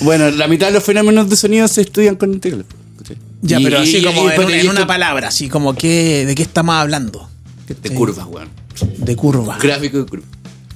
Bueno, 0.00 0.30
la 0.30 0.48
mitad 0.48 0.66
de 0.68 0.72
los 0.74 0.84
fenómenos 0.84 1.28
de 1.30 1.36
sonido 1.36 1.68
se 1.68 1.82
estudian 1.82 2.16
con 2.16 2.32
integral. 2.32 2.64
¿cachai? 2.98 3.16
Ya, 3.42 3.60
Y- 3.60 3.64
pero 3.64 3.78
así 3.80 3.98
y- 3.98 4.02
como 4.04 4.28
y- 4.28 4.52
en, 4.60 4.68
una, 4.70 4.86
palabra, 4.86 5.28
así 5.28 5.48
como 5.48 5.74
que, 5.74 6.24
¿de 6.26 6.34
qué 6.34 6.42
estamos 6.42 6.74
hablando? 6.74 7.28
De 7.66 7.90
curvas, 7.90 8.26
weón. 8.28 8.48
De 8.98 9.14
curva. 9.16 9.58
Gráfico 9.58 9.98
de 9.98 10.06
curvas. 10.06 10.28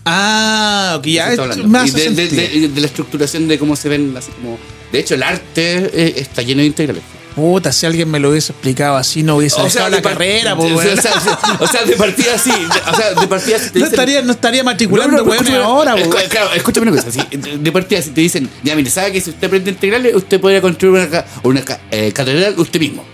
Ah, 0.05 0.95
ok, 0.99 1.07
ya 1.07 1.27
hace 1.29 2.11
de, 2.11 2.29
de- 2.29 2.49
de- 2.49 2.69
de 2.69 2.81
la 2.81 2.87
estructuración 2.87 3.47
de 3.47 3.59
cómo 3.59 3.77
se 3.77 3.89
ven, 3.91 4.15
así 4.17 4.31
como. 4.33 4.59
De 4.91 5.01
hecho, 5.01 5.15
el 5.15 5.23
arte 5.23 5.91
eh, 5.93 6.15
está 6.17 6.41
lleno 6.43 6.61
de 6.63 6.67
integrales. 6.67 7.03
Puta, 7.39 7.71
si 7.73 7.87
alguien 7.87 8.11
me 8.11 8.19
lo 8.19 8.31
hubiese 8.31 8.51
explicado 8.53 8.97
así, 8.97 9.23
no 9.23 9.37
hubiese 9.37 9.63
dejado 9.63 9.91
la 9.91 9.97
de 9.97 10.03
par- 10.03 10.15
carrera, 10.15 10.57
pues, 10.57 10.73
o, 10.99 11.01
sea, 11.01 11.13
o 11.15 11.21
sea, 11.21 11.39
o 11.61 11.67
sea, 11.69 11.85
de 11.85 11.93
partida 11.95 12.37
sí. 12.37 12.51
O 12.93 12.97
sea, 12.97 13.15
de 13.15 13.27
partida 13.29 13.59
sí 13.61 13.71
te 13.71 13.79
no, 13.79 13.85
dicen- 13.87 13.91
estaría, 13.95 14.23
no 14.23 14.33
estaría 14.33 14.65
matriculando 14.65 15.17
No, 15.19 15.25
no, 15.25 15.33
escúchame, 15.33 15.59
ahora, 15.59 15.95
Claro, 16.29 16.53
escúchame 16.53 16.91
una 16.91 17.01
cosa. 17.03 17.13
si 17.13 17.37
de 17.37 17.73
partida, 17.73 18.03
si 18.03 18.11
te 18.11 18.21
dicen, 18.21 18.51
ya 18.65 18.75
mire, 18.75 18.91
sabe 18.91 19.13
que 19.13 19.21
si 19.21 19.31
usted 19.31 19.47
aprende 19.47 19.71
integrales, 19.71 20.15
usted 20.17 20.41
podría 20.41 20.61
construir 20.61 20.95
una, 21.09 21.25
una 21.45 21.63
eh, 21.93 22.11
catedral 22.13 22.55
usted 22.59 22.81
mismo. 22.81 23.05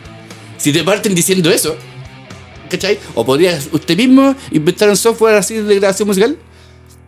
Si 0.56 0.72
te 0.72 0.82
parten 0.82 1.14
diciendo 1.14 1.50
eso, 1.50 1.76
¿cachai? 2.70 2.98
O 3.14 3.24
podría 3.26 3.58
usted 3.72 3.96
mismo 3.96 4.34
inventar 4.50 4.88
un 4.88 4.96
software 4.96 5.34
así 5.36 5.54
de 5.56 5.74
grabación 5.76 6.08
musical. 6.08 6.36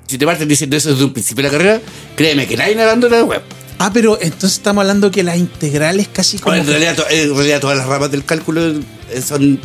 Si 0.06 0.18
te 0.18 0.26
parten 0.26 0.46
diciendo 0.46 0.76
eso 0.76 0.90
desde 0.90 1.04
un 1.04 1.12
principio 1.12 1.42
de 1.42 1.48
la 1.50 1.56
carrera, 1.58 1.80
créeme 2.14 2.46
que 2.46 2.56
nadie 2.56 2.74
nadando 2.76 3.08
la 3.08 3.24
web. 3.24 3.42
Ah, 3.78 3.90
pero 3.92 4.18
entonces 4.20 4.54
estamos 4.58 4.82
hablando 4.82 5.10
que 5.10 5.22
las 5.22 5.36
integrales 5.36 6.08
casi 6.12 6.38
como. 6.38 6.52
Bueno, 6.56 6.62
en, 6.64 6.68
realidad, 6.70 6.96
to- 6.96 7.10
en 7.10 7.34
realidad 7.34 7.60
todas 7.60 7.76
las 7.76 7.86
ramas 7.86 8.10
del 8.10 8.24
cálculo 8.24 8.62
eh, 8.66 9.22
son 9.26 9.60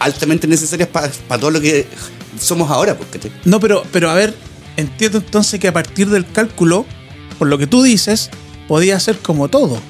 altamente 0.00 0.46
necesarias 0.46 0.88
para 0.88 1.10
todo 1.40 1.50
lo 1.50 1.60
que 1.60 1.86
somos 2.40 2.70
ahora, 2.70 2.96
pues, 2.96 3.08
¿cachai? 3.10 3.32
No, 3.44 3.58
pero, 3.58 3.84
pero 3.90 4.10
a 4.10 4.14
ver, 4.14 4.34
entiendo 4.76 5.18
entonces 5.18 5.58
que 5.58 5.68
a 5.68 5.72
partir 5.72 6.08
del 6.10 6.30
cálculo, 6.30 6.84
por 7.38 7.48
lo 7.48 7.56
que 7.58 7.66
tú 7.66 7.82
dices, 7.82 8.30
podía 8.68 9.00
ser 9.00 9.18
como 9.18 9.48
todo. 9.48 9.80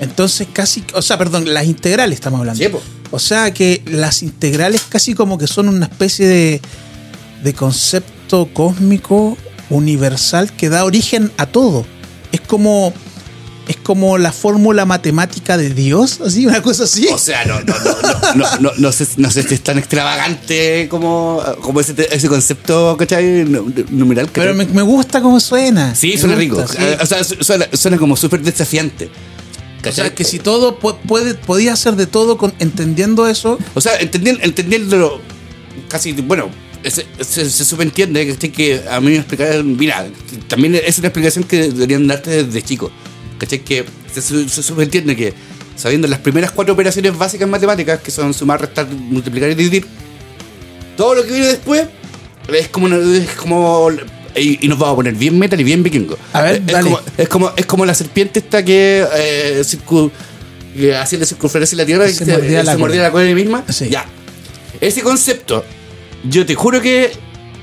Entonces 0.00 0.48
casi, 0.52 0.82
o 0.94 1.02
sea, 1.02 1.16
perdón, 1.18 1.52
las 1.52 1.66
integrales 1.66 2.16
estamos 2.16 2.40
hablando. 2.40 2.62
Sí, 2.62 2.68
po. 2.68 2.82
O 3.12 3.18
sea 3.18 3.52
que 3.54 3.82
las 3.86 4.22
integrales 4.22 4.82
casi 4.88 5.14
como 5.14 5.36
que 5.38 5.46
son 5.46 5.68
una 5.68 5.86
especie 5.86 6.26
de, 6.26 6.60
de 7.42 7.54
concepto 7.54 8.48
cósmico 8.52 9.36
universal 9.68 10.52
que 10.56 10.68
da 10.68 10.84
origen 10.84 11.30
a 11.36 11.46
todo. 11.46 11.86
Es 12.32 12.40
como 12.42 12.92
es 13.68 13.76
como 13.76 14.18
la 14.18 14.32
fórmula 14.32 14.84
matemática 14.84 15.56
de 15.56 15.70
Dios, 15.72 16.20
así 16.26 16.44
una 16.44 16.60
cosa 16.60 16.84
así. 16.84 17.06
O 17.06 17.18
sea, 17.18 17.44
no, 17.44 17.60
no, 17.60 17.74
no, 17.84 18.02
no, 18.02 18.34
no, 18.34 18.56
no, 18.60 18.70
no 18.76 18.92
sé, 18.92 19.06
no 19.16 19.30
sé 19.30 19.44
si 19.44 19.54
es 19.54 19.60
tan 19.62 19.78
extravagante 19.78 20.88
como, 20.90 21.40
como 21.60 21.80
ese, 21.80 21.94
ese 22.10 22.26
concepto, 22.28 22.96
¿cachai? 22.98 23.44
Nu- 23.44 23.72
Numeral, 23.90 24.26
¿cachai? 24.26 24.42
pero 24.42 24.54
me, 24.54 24.64
me 24.66 24.82
gusta 24.82 25.22
cómo 25.22 25.38
suena. 25.38 25.94
Sí, 25.94 26.18
suena 26.18 26.34
gusta, 26.34 26.66
rico. 26.66 26.66
sí. 26.66 26.78
O 27.00 27.06
sea, 27.06 27.22
su- 27.22 27.44
suena, 27.44 27.66
suena 27.72 27.96
como 27.96 28.16
súper 28.16 28.42
desafiante. 28.42 29.06
O 29.06 29.82
¿Cachai? 29.82 30.06
sea, 30.06 30.14
que 30.16 30.24
si 30.24 30.40
todo 30.40 30.80
pu- 30.80 30.98
puede, 31.06 31.34
podía 31.34 31.76
ser 31.76 31.94
de 31.94 32.06
todo 32.06 32.38
con, 32.38 32.52
entendiendo 32.58 33.28
eso, 33.28 33.56
O 33.74 33.80
sea, 33.80 33.96
entendiendo, 34.00 34.42
entendiéndolo 34.42 35.20
casi, 35.88 36.12
bueno, 36.12 36.48
se, 36.84 37.06
se, 37.24 37.50
se 37.50 37.64
subentiende 37.64 38.36
que, 38.36 38.50
que 38.52 38.82
a 38.90 39.00
mí 39.00 39.10
me 39.10 39.16
explicaron, 39.16 39.76
mira, 39.76 40.06
también 40.48 40.74
es 40.76 40.98
una 40.98 41.08
explicación 41.08 41.44
que 41.44 41.68
deberían 41.70 42.06
darte 42.06 42.44
desde 42.44 42.62
chico. 42.62 42.90
¿Cachai? 43.38 43.60
Que 43.60 43.84
se, 44.12 44.20
su- 44.22 44.48
se 44.48 44.62
subentiende 44.62 45.16
que 45.16 45.32
sabiendo 45.76 46.06
las 46.08 46.18
primeras 46.18 46.50
cuatro 46.52 46.74
operaciones 46.74 47.16
básicas 47.16 47.48
matemáticas, 47.48 48.00
que 48.00 48.10
son 48.10 48.34
sumar, 48.34 48.60
restar, 48.60 48.86
multiplicar 48.88 49.50
y 49.50 49.54
dividir, 49.54 49.86
todo 50.96 51.14
lo 51.14 51.22
que 51.24 51.30
viene 51.32 51.46
después 51.46 51.86
es 52.52 52.68
como, 52.68 52.86
una- 52.86 53.16
es 53.16 53.30
como 53.30 53.90
y, 54.36 54.64
y 54.64 54.68
nos 54.68 54.78
vamos 54.78 54.92
a 54.94 54.96
poner 54.96 55.14
bien 55.14 55.38
metal 55.38 55.60
y 55.60 55.64
bien 55.64 55.82
vikingo. 55.82 56.16
A 56.32 56.42
ver, 56.42 56.56
es, 56.56 56.66
dale. 56.66 56.84
Como, 56.84 57.00
es, 57.16 57.28
como, 57.28 57.52
es 57.56 57.66
como 57.66 57.86
la 57.86 57.94
serpiente 57.94 58.40
esta 58.40 58.64
que, 58.64 59.04
eh, 59.16 59.62
circu- 59.64 60.10
la 60.76 61.06
circunferencia 61.06 61.76
de 61.76 61.82
la 61.82 61.86
Tierra 61.86 62.08
y 62.08 62.12
Se 62.14 62.24
mordía 62.26 62.60
se 62.60 62.64
la 62.64 62.76
mordía 62.78 62.96
cola. 62.98 63.02
la 63.08 63.10
cola 63.12 63.24
de 63.24 63.34
misma. 63.34 63.64
Sí. 63.70 63.88
Ya. 63.88 64.04
Ese 64.80 65.02
concepto, 65.02 65.64
yo 66.24 66.44
te 66.46 66.54
juro 66.54 66.80
que 66.80 67.12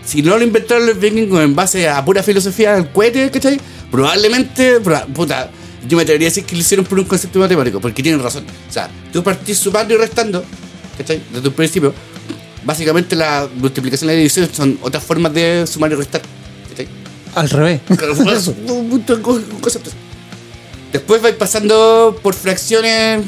si 0.06 0.22
no 0.22 0.38
lo 0.38 0.44
inventaron 0.44 0.86
los 0.88 1.00
vikingos 1.00 1.44
en 1.44 1.56
base 1.56 1.88
a 1.90 2.04
pura 2.04 2.24
filosofía 2.24 2.76
del 2.76 2.90
cohete, 2.90 3.30
¿cachai? 3.32 3.60
Probablemente, 3.92 4.82
proba- 4.82 5.06
puta, 5.06 5.50
yo 5.88 5.98
me 5.98 6.04
atrevería 6.04 6.28
a 6.28 6.32
decir 6.32 6.46
que 6.46 6.56
lo 6.56 6.62
hicieron 6.62 6.86
por 6.86 7.00
un 7.00 7.06
concepto 7.06 7.40
matemático, 7.40 7.80
porque 7.80 8.02
tienen 8.04 8.22
razón. 8.22 8.46
O 8.70 8.74
sea, 8.74 8.90
tú 9.12 9.24
partís 9.24 9.58
sumando 9.60 9.94
y 9.94 9.98
restando, 9.98 10.44
¿cachai? 10.98 11.22
Desde 11.34 11.48
un 11.48 11.54
principio. 11.54 11.94
Básicamente 12.64 13.16
la 13.16 13.48
multiplicación 13.56 14.10
y 14.10 14.14
la 14.14 14.18
división 14.18 14.50
son 14.52 14.78
otras 14.82 15.04
formas 15.04 15.34
de 15.34 15.66
sumar 15.68 15.92
y 15.92 15.96
restar. 15.96 16.22
¿cachai? 16.70 16.88
al 17.36 17.50
revés. 17.50 17.82
Después 20.92 21.22
vais 21.22 21.36
pasando 21.36 22.18
por 22.24 22.34
fracciones, 22.34 23.22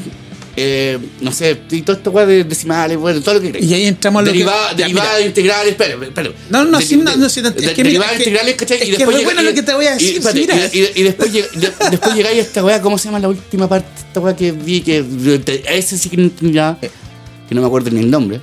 eh, 0.62 0.98
no 1.20 1.32
sé, 1.32 1.58
y 1.70 1.82
todo 1.82 1.96
esto 1.96 2.10
weá 2.10 2.26
de 2.26 2.44
decimales, 2.44 2.96
bueno, 2.98 3.20
todo 3.20 3.34
lo 3.36 3.40
que 3.40 3.48
queráis. 3.52 3.70
Y 3.70 3.74
ahí 3.74 3.86
entramos 3.86 4.20
a 4.20 4.26
lo 4.26 4.32
que- 4.32 4.38
Deriva- 4.38 4.70
Ya, 4.70 4.76
Derivadas 4.86 5.24
integrales, 5.24 5.72
espera, 5.72 5.94
espera. 6.04 6.30
No, 6.50 6.64
no, 6.64 6.78
De- 6.78 6.84
sí, 6.84 6.96
no, 6.96 7.16
no, 7.16 7.28
sí, 7.28 7.42
no, 7.42 7.48
es 7.48 7.54
que 7.54 7.82
derivadas 7.82 8.12
es 8.12 8.18
que- 8.18 8.24
integrales, 8.30 8.54
¿cachai? 8.56 8.76
es 8.78 8.82
Y 8.82 8.86
que 8.90 8.96
después 8.98 9.16
llega- 9.16 9.26
bueno 9.28 9.42
lo 9.42 9.54
que 9.54 9.62
te 9.62 9.74
voy 9.74 9.86
a 9.86 9.90
y- 9.90 9.94
decir, 9.94 10.16
espérate, 10.18 10.76
y- 10.76 10.80
y- 10.80 11.00
y 11.00 11.02
después 11.02 11.32
de- 11.32 11.48
después 11.90 12.14
llegáis 12.14 12.38
a 12.38 12.42
esta 12.42 12.64
weá, 12.64 12.80
¿cómo 12.80 12.98
se 12.98 13.06
llama 13.06 13.18
la 13.20 13.28
última 13.28 13.68
parte? 13.68 13.88
Esta 14.06 14.20
weá 14.20 14.36
que 14.36 14.52
vi, 14.52 14.80
que 14.82 15.02
de- 15.02 15.64
ese 15.68 15.98
sí 15.98 16.08
que 16.08 16.16
no 16.16 16.24
entendía, 16.24 16.78
que 16.80 17.54
no 17.54 17.60
me 17.60 17.66
acuerdo 17.66 17.90
ni 17.90 18.00
el 18.00 18.10
nombre. 18.10 18.40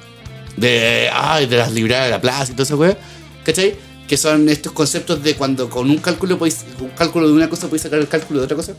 De, 0.56 1.08
ay, 1.14 1.46
de 1.46 1.58
las 1.58 1.72
libradas 1.72 2.06
de 2.06 2.12
la 2.12 2.20
plaza 2.22 2.52
y 2.52 2.56
toda 2.56 2.64
esa 2.64 2.76
weá, 2.76 2.98
¿cachai? 3.46 3.76
Que 4.08 4.18
son 4.18 4.50
estos 4.50 4.72
conceptos 4.72 5.22
de 5.22 5.36
cuando 5.36 5.70
con 5.70 5.90
un 5.90 5.98
cálculo 5.98 6.38
podéis, 6.38 6.60
un 6.80 6.90
cálculo 6.90 7.28
de 7.28 7.34
una 7.34 7.50
cosa 7.50 7.68
podéis 7.68 7.84
sacar 7.84 8.00
el 8.00 8.08
cálculo 8.08 8.40
de 8.40 8.46
otra 8.46 8.56
cosa, 8.58 8.74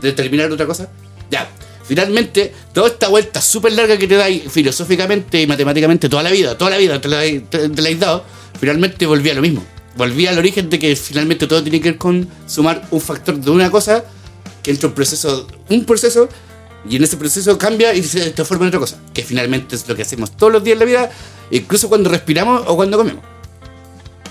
determinar 0.00 0.50
otra 0.52 0.66
cosa. 0.66 0.88
Ya, 1.30 1.48
finalmente, 1.90 2.52
toda 2.72 2.86
esta 2.86 3.08
vuelta 3.08 3.40
súper 3.40 3.72
larga 3.72 3.96
que 3.96 4.06
te 4.06 4.14
dais 4.14 4.42
filosóficamente 4.48 5.42
y 5.42 5.46
matemáticamente 5.48 6.08
toda 6.08 6.22
la 6.22 6.30
vida, 6.30 6.56
toda 6.56 6.70
la 6.70 6.76
vida 6.76 7.00
te 7.00 7.08
la, 7.08 7.20
te, 7.20 7.58
has 7.64 7.98
dado, 7.98 8.24
finalmente 8.60 9.06
volví 9.06 9.28
a 9.28 9.34
lo 9.34 9.42
mismo. 9.42 9.64
Volví 9.96 10.24
al 10.28 10.38
origen 10.38 10.70
de 10.70 10.78
que 10.78 10.94
finalmente 10.94 11.48
todo 11.48 11.64
tiene 11.64 11.80
que 11.80 11.90
ver 11.90 11.98
con 11.98 12.28
sumar 12.46 12.86
un 12.92 13.00
factor 13.00 13.40
de 13.40 13.50
una 13.50 13.72
cosa 13.72 14.04
que 14.62 14.70
entra 14.70 14.88
un 14.88 14.94
proceso, 14.94 15.48
un 15.68 15.84
proceso, 15.84 16.28
y 16.88 16.94
en 16.94 17.02
ese 17.02 17.16
proceso 17.16 17.58
cambia 17.58 17.92
y 17.92 18.04
se 18.04 18.30
transforma 18.30 18.66
en 18.66 18.68
otra 18.68 18.78
cosa, 18.78 18.96
que 19.12 19.24
finalmente 19.24 19.74
es 19.74 19.88
lo 19.88 19.96
que 19.96 20.02
hacemos 20.02 20.36
todos 20.36 20.52
los 20.52 20.62
días 20.62 20.74
en 20.74 20.78
la 20.78 20.84
vida, 20.84 21.10
incluso 21.50 21.88
cuando 21.88 22.08
respiramos 22.08 22.62
o 22.68 22.76
cuando 22.76 22.98
comemos. 22.98 23.24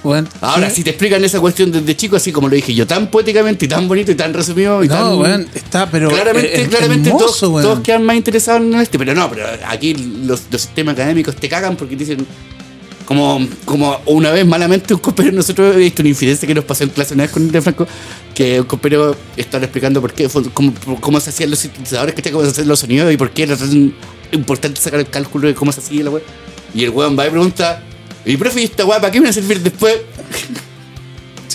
Bueno, 0.03 0.29
Ahora, 0.39 0.69
sí. 0.69 0.77
si 0.77 0.83
te 0.83 0.91
explican 0.91 1.23
esa 1.25 1.39
cuestión 1.39 1.71
desde 1.71 1.95
chico, 1.95 2.15
así 2.15 2.31
como 2.31 2.47
lo 2.47 2.55
dije 2.55 2.73
yo, 2.73 2.87
tan 2.87 3.11
poéticamente 3.11 3.65
y 3.65 3.67
tan 3.67 3.87
bonito 3.87 4.11
y 4.11 4.15
tan 4.15 4.33
resumido 4.33 4.81
y 4.83 4.87
tan... 4.87 5.01
No, 5.01 5.17
weón, 5.17 5.47
está, 5.53 5.89
pero. 5.89 6.09
claramente, 6.09 6.61
eh, 6.61 6.67
claramente 6.67 7.09
hermoso, 7.09 7.25
todos, 7.25 7.41
weón. 7.53 7.63
todos 7.63 7.79
quedan 7.81 8.05
más 8.05 8.15
interesados 8.15 8.61
en 8.61 8.73
este, 8.75 8.97
pero 8.97 9.13
no, 9.13 9.29
pero 9.29 9.45
aquí 9.67 9.93
los, 9.93 10.43
los 10.49 10.61
sistemas 10.61 10.93
académicos 10.93 11.35
te 11.35 11.49
cagan 11.49 11.75
porque 11.75 11.97
dicen, 11.97 12.25
como, 13.09 13.45
como 13.65 13.99
una 14.05 14.31
vez 14.31 14.45
malamente 14.45 14.93
un 14.93 14.99
compañero 14.99 15.35
nosotros, 15.35 15.75
he 15.75 15.79
visto 15.79 16.03
una 16.03 16.09
infidencia 16.09 16.47
que 16.47 16.53
nos 16.53 16.63
pasó 16.63 16.83
en 16.83 16.91
clase 16.91 17.15
una 17.15 17.23
vez 17.23 17.31
con 17.31 17.41
el 17.41 17.51
de 17.51 17.59
Franco, 17.59 17.87
que 18.35 18.61
un 18.61 18.67
compañero 18.67 19.15
estaba 19.35 19.63
explicando 19.65 19.99
por 19.99 20.13
qué, 20.13 20.29
cómo, 20.53 20.73
cómo 21.01 21.19
se 21.19 21.31
hacían 21.31 21.49
los 21.49 21.57
sintetizadores, 21.57 22.13
que 22.13 22.31
cómo 22.31 22.43
se 22.45 22.51
hacían 22.51 22.67
los 22.67 22.79
sonidos 22.79 23.11
y 23.11 23.17
por 23.17 23.31
qué 23.31 23.43
era 23.43 23.57
tan 23.57 23.95
importante 24.31 24.79
sacar 24.79 24.99
el 24.99 25.09
cálculo 25.09 25.47
de 25.47 25.55
cómo 25.55 25.71
se 25.71 25.79
hacía 25.79 26.03
la 26.03 26.11
weá. 26.11 26.23
Y 26.73 26.83
el 26.83 26.91
weón 26.91 27.17
va 27.17 27.25
y 27.25 27.31
pregunta, 27.31 27.83
y 28.25 28.37
profe, 28.37 28.61
¿y 28.61 28.65
esta 28.65 28.85
weá 28.85 28.99
para 28.99 29.11
qué 29.11 29.19
me 29.19 29.25
va 29.25 29.29
a 29.29 29.33
servir 29.33 29.59
después? 29.61 29.95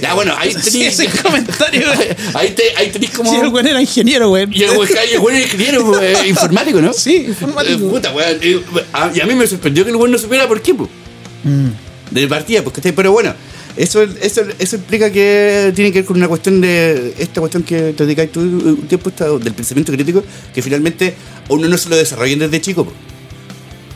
ya, 0.00 0.14
bueno, 0.14 0.34
ahí 0.36 0.52
Sí, 0.62 0.70
tenéis... 0.72 0.98
ese 0.98 1.22
comentario. 1.22 1.86
ahí, 2.34 2.50
te, 2.50 2.62
ahí 2.76 2.90
tenéis 2.90 3.12
como... 3.12 3.30
Sí, 3.30 3.36
el 3.40 3.48
weón 3.48 3.66
era 3.66 3.80
ingeniero, 3.80 4.30
weón. 4.30 4.52
Y 4.52 4.62
el 4.64 4.74
güey 4.74 4.88
y 5.10 5.14
el 5.14 5.20
güey 5.20 5.36
era 5.36 5.44
ingeniero 5.44 6.02
eh, 6.02 6.28
informático, 6.28 6.80
¿no? 6.80 6.92
Sí, 6.92 7.24
informático. 7.28 7.86
Eh, 7.86 7.90
puta, 7.90 8.12
eh, 8.42 8.62
a- 8.92 9.10
y 9.14 9.20
a 9.20 9.26
mí 9.26 9.34
me 9.34 9.46
sorprendió 9.46 9.84
que 9.84 9.90
el 9.90 9.96
güey 9.96 10.10
no 10.10 10.18
supiera 10.18 10.48
por 10.48 10.60
qué, 10.60 10.74
pues. 10.74 10.90
Mm. 11.44 11.68
De 12.10 12.28
partida, 12.28 12.62
pues, 12.62 12.74
¿cachai? 12.76 12.92
Pero 12.92 13.12
bueno, 13.12 13.34
eso, 13.76 14.02
eso, 14.02 14.42
eso 14.58 14.76
implica 14.76 15.10
que 15.10 15.72
tiene 15.74 15.90
que 15.92 16.00
ver 16.00 16.06
con 16.06 16.16
una 16.16 16.28
cuestión 16.28 16.60
de. 16.60 17.14
Esta 17.18 17.40
cuestión 17.40 17.62
que 17.62 17.92
te 17.92 18.04
dedicas 18.04 18.30
tú 18.30 18.40
un 18.40 18.86
tiempo 18.88 19.10
del 19.38 19.52
pensamiento 19.54 19.92
crítico, 19.92 20.22
que 20.54 20.62
finalmente 20.62 21.14
uno 21.48 21.66
no 21.68 21.76
se 21.78 21.88
lo 21.88 21.96
desarrolla 21.96 22.36
desde 22.36 22.60
chico, 22.60 22.84
pues. 22.84 22.96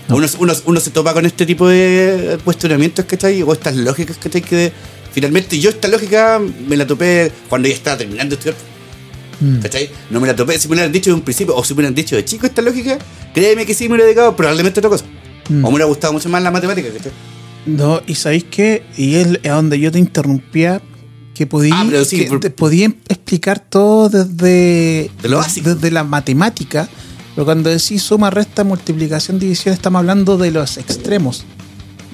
Uno, 0.09 0.27
uno, 0.39 0.53
uno 0.65 0.81
se 0.81 0.91
topa 0.91 1.13
con 1.13 1.27
este 1.27 1.45
tipo 1.47 1.69
de 1.69 2.39
cuestionamientos, 2.45 3.05
¿cachai? 3.05 3.43
O 3.43 3.53
estas 3.53 3.77
lógicas, 3.77 4.17
¿cachai? 4.19 4.41
Que 4.43 4.73
finalmente 5.13 5.59
yo 5.59 5.71
esta 5.71 5.89
lógica 5.89 6.41
me 6.67 6.77
la 6.77 6.87
topé 6.87 7.31
cuando 7.49 7.69
ya 7.69 7.75
estaba 7.75 7.99
terminando 7.99 8.37
de 8.37 8.41
estudiar. 8.41 8.57
Mm. 9.41 9.61
¿Cachai? 9.61 9.91
No 10.11 10.21
me 10.21 10.27
la 10.27 10.35
topé. 10.35 10.59
Si 10.59 10.67
me 10.69 10.75
lo 10.75 10.81
hubieran 10.81 10.93
dicho 10.93 11.11
de 11.11 11.15
un 11.15 11.21
principio, 11.23 11.55
o 11.55 11.63
si 11.63 11.75
me 11.75 11.79
hubieran 11.79 11.95
dicho 11.95 12.17
de 12.17 12.25
chico 12.25 12.47
esta 12.47 12.63
lógica, 12.63 12.99
créeme 13.35 13.67
que 13.67 13.75
sí 13.75 13.85
me 13.85 13.95
hubiera 13.95 14.07
dedicado 14.07 14.35
probablemente 14.35 14.79
a 14.79 14.81
otra 14.81 14.91
cosa. 14.91 15.05
Mm. 15.49 15.65
O 15.65 15.69
me 15.69 15.75
hubiera 15.75 15.85
gustado 15.87 16.13
mucho 16.13 16.29
más 16.29 16.43
la 16.43 16.51
matemática, 16.51 16.89
¿cachai? 16.97 17.13
No, 17.67 18.01
y 18.07 18.15
sabéis 18.15 18.45
qué? 18.51 18.83
Y 18.97 19.17
es 19.17 19.29
a 19.45 19.51
donde 19.51 19.79
yo 19.79 19.93
te 19.93 19.99
interrumpía 19.99 20.81
que 21.35 21.47
podía, 21.47 21.75
Ah, 21.79 21.87
sí, 22.05 22.17
que 22.19 22.25
por- 22.25 22.41
te 22.41 22.51
podía 22.51 22.87
explicar 23.09 23.61
todo 23.61 24.09
desde, 24.09 25.11
De 25.23 25.29
lo 25.29 25.37
básico. 25.37 25.75
desde 25.75 25.91
la 25.91 26.03
matemática. 26.03 26.89
Pero 27.39 27.47
cuando 27.47 27.71
decís 27.71 28.03
suma, 28.03 28.31
resta, 28.31 28.65
multiplicación, 28.65 29.39
división, 29.39 29.73
estamos 29.73 30.01
hablando 30.01 30.37
de 30.39 30.51
los 30.51 30.77
extremos, 30.77 31.45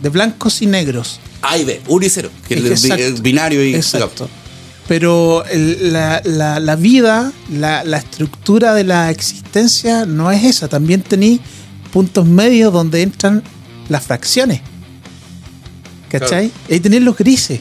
de 0.03 0.11
blancos 0.11 0.61
y 0.61 0.67
negros. 0.67 1.19
A 1.41 1.57
y 1.57 1.65
B, 1.65 1.81
1 1.89 2.05
y 2.05 2.11
0, 2.11 2.29
que 2.47 2.55
Es 2.57 2.85
el, 2.85 3.01
el 3.01 3.15
binario 3.23 3.65
y 3.65 3.75
Exacto. 3.75 4.29
Pero 4.87 5.43
el- 5.47 5.95
la, 5.95 6.21
la- 6.27 6.61
la 6.61 6.77
vida, 6.77 7.33
la, 7.51 7.85
la 7.85 7.97
estructura 7.97 8.75
de 8.75 8.85
la 8.85 9.11
existencia 9.11 10.05
no 10.05 10.31
es 10.31 10.45
esa. 10.45 10.69
También 10.69 11.01
tenéis 11.01 11.41
puntos 11.91 12.27
medios 12.27 12.71
donde 12.71 13.01
entran 13.01 13.43
las 13.89 14.05
fracciones. 14.05 14.61
¿Cachai? 16.11 16.53
Ahí 16.71 16.81
tenéis 16.81 17.03
los 17.03 17.17
grises. 17.17 17.61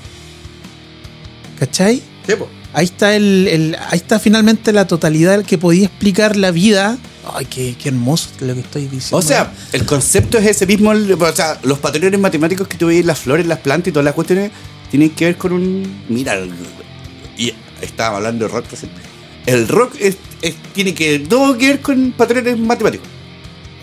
¿Cachai? 1.60 2.02
Sí. 2.28 2.34
Ahí 2.74 2.84
está 2.86 3.16
el, 3.16 3.48
el- 3.50 3.78
ahí 3.90 4.00
está 4.00 4.20
finalmente 4.20 4.74
la 4.74 4.86
totalidad 4.86 5.46
que 5.46 5.58
podía 5.58 5.86
explicar 5.86 6.36
la 6.36 6.52
vida. 6.52 6.98
Ay, 7.34 7.46
qué, 7.46 7.76
qué 7.82 7.90
hermoso 7.90 8.30
lo 8.42 8.54
que 8.54 8.60
estoy 8.62 8.84
diciendo. 8.88 9.18
O 9.18 9.22
sea, 9.22 9.54
el 9.72 9.86
concepto 9.86 10.38
es 10.38 10.46
ese 10.46 10.66
mismo. 10.66 10.92
el- 10.92 11.12
O 11.14 11.36
sea, 11.36 11.58
los 11.64 11.80
patrones 11.80 12.20
matemáticos 12.20 12.68
que 12.68 12.78
tú 12.78 12.88
veis, 12.88 13.06
las 13.06 13.20
flores, 13.20 13.46
las 13.46 13.60
plantas 13.60 13.90
y 13.90 13.92
todas 13.92 14.06
las 14.06 14.14
cuestiones, 14.14 14.52
tienen 14.92 15.10
que 15.12 15.26
ver 15.26 15.38
con 15.38 15.54
un. 15.54 16.04
Mira, 16.10 16.34
el- 16.36 16.52
y 17.38 17.54
estábamos 17.82 18.18
hablando 18.18 18.46
de 18.48 18.52
rock. 18.54 18.66
El 19.46 19.68
rock 19.68 19.96
es, 20.00 20.18
es- 20.42 20.56
tiene 20.74 20.94
que 20.94 21.20
todo 21.20 21.58
que 21.58 21.68
ver 21.68 21.82
con 21.82 22.12
patrones 22.12 22.58
matemáticos. 22.58 23.08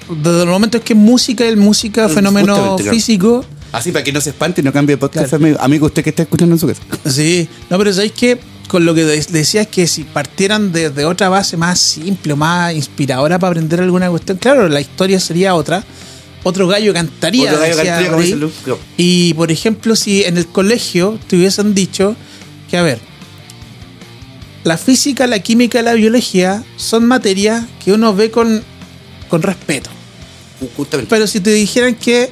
desde 0.09 0.43
el 0.43 0.49
momento 0.49 0.79
es 0.79 0.83
que 0.85 0.93
es 0.95 0.99
música, 0.99 1.47
el 1.47 1.57
música, 1.57 2.09
Mm, 2.09 2.11
fenómeno 2.11 2.77
físico. 2.79 3.45
Así 3.73 3.93
para 3.93 4.03
que 4.03 4.13
no 4.13 4.21
se 4.21 4.31
espante 4.31 4.61
y 4.61 4.65
no 4.65 4.73
cambie 4.73 4.97
de 4.97 4.99
podcast, 5.01 5.29
Claro. 5.29 5.45
amigo, 5.45 5.61
amigo, 5.61 5.87
usted 5.87 6.03
que 6.03 6.11
está 6.11 6.23
escuchando 6.25 6.57
en 6.57 6.59
su 6.59 6.67
casa. 6.67 6.83
Sí, 7.09 7.49
no, 7.71 7.79
pero 7.79 7.93
sabéis 7.93 8.11
que 8.13 8.41
con 8.71 8.85
lo 8.85 8.95
que 8.95 9.05
de- 9.05 9.21
decías 9.31 9.67
que 9.67 9.89
si 9.89 10.05
partieran 10.05 10.71
de, 10.71 10.91
de 10.91 11.05
otra 11.05 11.29
base 11.29 11.57
más 11.57 11.81
simple, 11.81 12.35
o 12.35 12.37
más 12.37 12.73
inspiradora 12.73 13.37
para 13.37 13.51
aprender 13.51 13.81
alguna 13.81 14.09
cuestión, 14.09 14.39
claro, 14.39 14.69
la 14.69 14.81
historia 14.81 15.19
sería 15.19 15.57
otra. 15.57 15.83
Otro 16.45 16.69
gallo 16.69 16.93
cantaría. 16.95 17.51
Otro 17.51 17.61
gallo 17.61 17.75
cantaría, 17.77 18.07
como 18.11 18.19
Rey. 18.19 18.27
dice 18.27 18.37
Luke. 18.39 18.55
Y 18.97 19.35
por 19.35 19.51
ejemplo, 19.51 19.97
si 19.97 20.23
en 20.23 20.39
el 20.39 20.47
colegio 20.47 21.19
te 21.27 21.37
hubiesen 21.37 21.75
dicho 21.75 22.15
que, 22.71 22.77
a 22.79 22.83
ver, 22.83 23.01
la 24.63 24.79
física, 24.79 25.27
la 25.27 25.41
química 25.41 25.81
y 25.81 25.83
la 25.83 25.95
biología 25.95 26.63
son 26.77 27.07
materias 27.07 27.65
que 27.85 27.93
uno 27.93 28.15
ve 28.15 28.31
con, 28.31 28.63
con 29.29 29.43
respeto. 29.43 29.91
Justamente. 30.77 31.11
Pero 31.11 31.27
si 31.27 31.41
te 31.41 31.51
dijeran 31.51 31.97
que 31.97 32.31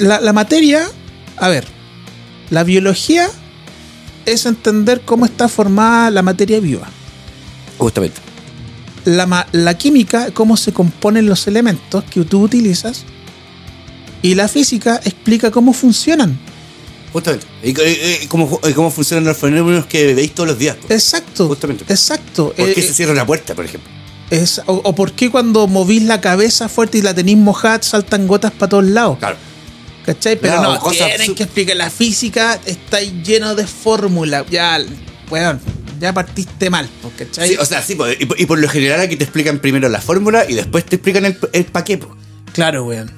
la 0.00 0.32
materia, 0.34 0.86
a 1.38 1.48
ver, 1.48 1.64
la 2.50 2.62
biología 2.62 3.28
es 4.26 4.44
entender 4.46 5.00
cómo 5.04 5.24
está 5.24 5.48
formada 5.48 6.10
la 6.10 6.22
materia 6.22 6.60
viva. 6.60 6.88
Justamente. 7.78 8.20
La, 9.04 9.46
la 9.52 9.78
química, 9.78 10.30
cómo 10.32 10.56
se 10.56 10.72
componen 10.72 11.26
los 11.26 11.46
elementos 11.46 12.04
que 12.04 12.22
tú 12.24 12.42
utilizas. 12.42 13.04
Y 14.22 14.34
la 14.34 14.48
física 14.48 15.00
explica 15.04 15.50
cómo 15.50 15.72
funcionan. 15.72 16.38
Justamente. 17.12 17.46
Y, 17.62 17.68
y- 17.70 18.18
y 18.24 18.26
cómo, 18.26 18.60
y 18.68 18.72
cómo 18.72 18.90
funcionan 18.90 19.24
los 19.24 19.36
fenómenos 19.36 19.86
que 19.86 20.12
veis 20.14 20.34
todos 20.34 20.48
los 20.48 20.58
días. 20.58 20.76
Exacto. 20.88 21.46
Justamente. 21.48 21.84
Exacto. 21.88 22.52
¿Por 22.56 22.74
qué 22.74 22.80
Eh, 22.80 22.82
se 22.82 22.94
cierra 22.94 23.12
una 23.12 23.24
puerta, 23.26 23.54
por 23.54 23.64
ejemplo? 23.64 23.90
es- 24.30 24.60
o, 24.66 24.72
o 24.82 24.94
por 24.94 25.12
qué 25.12 25.30
cuando 25.30 25.68
movís 25.68 26.02
la 26.02 26.20
cabeza 26.20 26.68
fuerte 26.68 26.98
y 26.98 27.02
la 27.02 27.14
tenéis 27.14 27.38
mojada 27.38 27.80
saltan 27.82 28.26
gotas 28.26 28.50
para 28.52 28.68
todos 28.70 28.84
lados. 28.86 29.18
Claro. 29.18 29.36
¿Cachai? 30.06 30.36
Pero 30.40 30.62
No, 30.62 30.74
no, 30.74 30.90
tienen 30.90 31.34
que 31.34 31.42
explicar. 31.42 31.76
La 31.76 31.90
física 31.90 32.58
está 32.64 33.00
lleno 33.00 33.54
de 33.56 33.66
fórmulas. 33.66 34.44
Ya, 34.48 34.78
weón, 35.30 35.60
ya 36.00 36.12
partiste 36.14 36.70
mal, 36.70 36.88
po, 37.02 37.10
¿cachai? 37.18 37.48
Sí, 37.50 37.56
o 37.58 37.64
sea, 37.64 37.82
sí, 37.82 37.96
po, 37.96 38.08
y, 38.08 38.24
por- 38.24 38.40
y 38.40 38.46
por 38.46 38.58
lo 38.60 38.68
general 38.68 39.00
aquí 39.00 39.16
te 39.16 39.24
explican 39.24 39.58
primero 39.58 39.88
la 39.88 40.00
fórmula 40.00 40.44
y 40.48 40.54
después 40.54 40.84
te 40.84 40.96
explican 40.96 41.24
el, 41.24 41.36
el 41.52 41.64
pa' 41.64 41.82
qué, 41.84 41.98
po. 41.98 42.14
claro, 42.52 42.84
weón. 42.84 43.10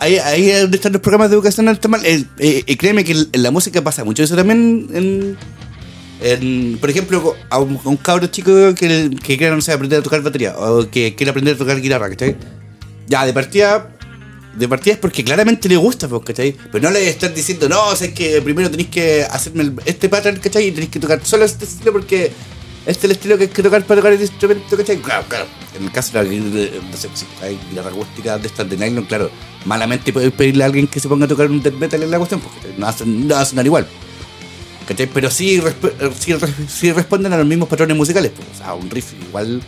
Ahí, 0.00 0.16
ahí 0.16 0.48
es 0.50 0.62
donde 0.62 0.76
están 0.78 0.92
los 0.94 1.02
programas 1.02 1.28
de 1.28 1.34
educación 1.36 1.68
al 1.68 1.78
tema. 1.78 1.98
El- 2.02 2.26
eh, 2.38 2.62
y 2.66 2.76
créeme 2.76 3.04
que 3.04 3.12
en 3.12 3.42
la 3.42 3.50
música 3.50 3.82
pasa 3.84 4.02
mucho 4.04 4.22
eso 4.22 4.34
también. 4.34 4.88
En, 4.94 5.36
en, 6.22 6.78
por 6.80 6.88
ejemplo, 6.90 7.34
a 7.50 7.58
un, 7.58 7.78
a 7.84 7.88
un 7.88 7.96
cabro 7.96 8.26
chico 8.28 8.52
que, 8.74 9.10
que 9.22 9.36
quiera, 9.36 9.54
no 9.54 9.60
sé, 9.60 9.72
aprender 9.72 9.98
a 10.00 10.02
tocar 10.02 10.22
batería 10.22 10.54
o 10.56 10.88
que 10.90 11.14
quiere 11.14 11.30
aprender 11.30 11.54
a 11.54 11.58
tocar 11.58 11.80
guitarra, 11.80 12.08
¿cachai? 12.10 12.36
Ya, 13.08 13.26
de 13.26 13.32
partida. 13.32 13.90
De 14.56 14.66
partida 14.68 14.94
es 14.94 14.98
porque 15.00 15.22
claramente 15.24 15.68
le 15.68 15.76
gusta, 15.76 16.08
pues, 16.08 16.22
¿cachai? 16.24 16.56
Pero 16.72 16.82
no 16.82 16.90
le 16.90 17.08
están 17.08 17.32
diciendo, 17.34 17.68
no, 17.68 17.88
o 17.88 17.96
sea, 17.96 18.08
es 18.08 18.14
que 18.14 18.42
primero 18.42 18.70
tenéis 18.70 18.88
que 18.88 19.22
hacerme 19.22 19.62
el- 19.62 19.74
este 19.84 20.08
pattern, 20.08 20.38
¿cachai? 20.40 20.66
Y 20.68 20.72
tenéis 20.72 20.90
que 20.90 20.98
tocar 20.98 21.20
solo 21.24 21.44
este 21.44 21.64
estilo 21.64 21.92
porque 21.92 22.32
este 22.86 22.98
es 22.98 23.04
el 23.04 23.10
estilo 23.12 23.36
que 23.38 23.44
hay 23.44 23.50
que 23.50 23.62
tocar 23.62 23.84
para 23.84 24.00
tocar 24.00 24.12
el 24.12 24.20
instrumento, 24.20 24.76
¿cachai? 24.76 24.98
Claro, 24.98 25.24
claro. 25.28 25.46
En 25.78 25.84
el 25.84 25.92
caso 25.92 26.18
de 26.18 26.24
la 26.24 26.30
no 26.90 26.96
sé, 26.96 27.08
si 27.14 27.26
hay 27.44 27.58
guitarra 27.70 27.90
acústica 27.90 28.38
de 28.38 28.46
estas 28.48 28.68
de 28.68 28.76
nylon, 28.76 29.04
claro, 29.04 29.30
malamente 29.66 30.12
podéis 30.12 30.32
pedirle 30.32 30.64
a 30.64 30.66
alguien 30.66 30.88
que 30.88 30.98
se 30.98 31.08
ponga 31.08 31.26
a 31.26 31.28
tocar 31.28 31.48
un 31.48 31.62
death 31.62 31.74
metal 31.74 32.02
en 32.02 32.10
la 32.10 32.18
cuestión, 32.18 32.40
porque 32.40 32.68
no 32.76 32.86
va 32.86 32.94
no 33.06 33.36
a 33.36 33.44
sonar 33.44 33.64
igual. 33.66 33.86
¿Cachai? 34.88 35.06
Pero 35.06 35.30
sí, 35.30 35.60
resp- 35.60 35.92
eh, 36.00 36.10
sí, 36.18 36.34
sí 36.68 36.90
responden 36.92 37.32
a 37.32 37.36
los 37.38 37.46
mismos 37.46 37.68
patrones 37.68 37.96
musicales. 37.96 38.32
Pues. 38.34 38.48
O 38.52 38.58
sea, 38.58 38.74
un 38.74 38.90
riff 38.90 39.12
igual. 39.28 39.62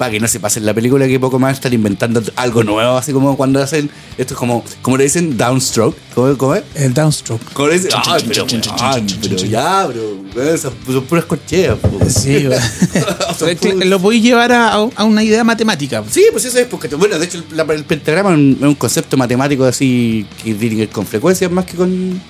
Para 0.00 0.12
que 0.12 0.18
no 0.18 0.26
se 0.28 0.40
pase 0.40 0.60
en 0.60 0.64
la 0.64 0.72
película, 0.72 1.06
que 1.06 1.20
poco 1.20 1.38
más 1.38 1.52
están 1.52 1.74
inventando 1.74 2.22
algo 2.36 2.64
nuevo, 2.64 2.96
así 2.96 3.12
como 3.12 3.36
cuando 3.36 3.62
hacen. 3.62 3.90
Esto 4.16 4.32
es 4.32 4.38
como. 4.38 4.64
como 4.80 4.96
le 4.96 5.04
dicen? 5.04 5.36
Downstroke. 5.36 5.94
¿Cómo, 6.14 6.38
cómo 6.38 6.54
es? 6.54 6.62
El 6.74 6.94
downstroke. 6.94 7.42
¿Cómo 7.52 7.68
le 7.68 7.74
dicen? 7.74 7.90
Ay, 8.06 8.24
pero, 8.26 8.46
weón, 8.46 9.06
pero 9.20 9.36
ya, 9.36 9.86
bro. 9.86 10.42
Esas 10.42 10.72
son 10.86 11.04
puras 11.04 11.26
corcheas. 11.26 11.76
po. 11.78 11.98
Sí, 12.08 12.48
Lo 13.84 14.00
podéis 14.00 14.22
llevar 14.22 14.52
a, 14.52 14.72
a 14.72 15.04
una 15.04 15.22
idea 15.22 15.44
matemática. 15.44 16.02
Sí, 16.10 16.24
pues 16.32 16.46
eso 16.46 16.58
es 16.58 16.66
porque, 16.66 16.88
bueno, 16.94 17.18
de 17.18 17.26
hecho 17.26 17.44
la- 17.52 17.62
el 17.64 17.84
pentagrama 17.84 18.30
es 18.30 18.36
un, 18.38 18.56
es 18.58 18.66
un 18.66 18.74
concepto 18.76 19.18
matemático 19.18 19.64
así 19.64 20.26
que 20.42 20.54
tiene 20.54 20.76
que 20.76 20.80
ver 20.82 20.88
con 20.88 21.06
frecuencias 21.06 21.50
más 21.50 21.66
que 21.66 21.76
con... 21.76 22.20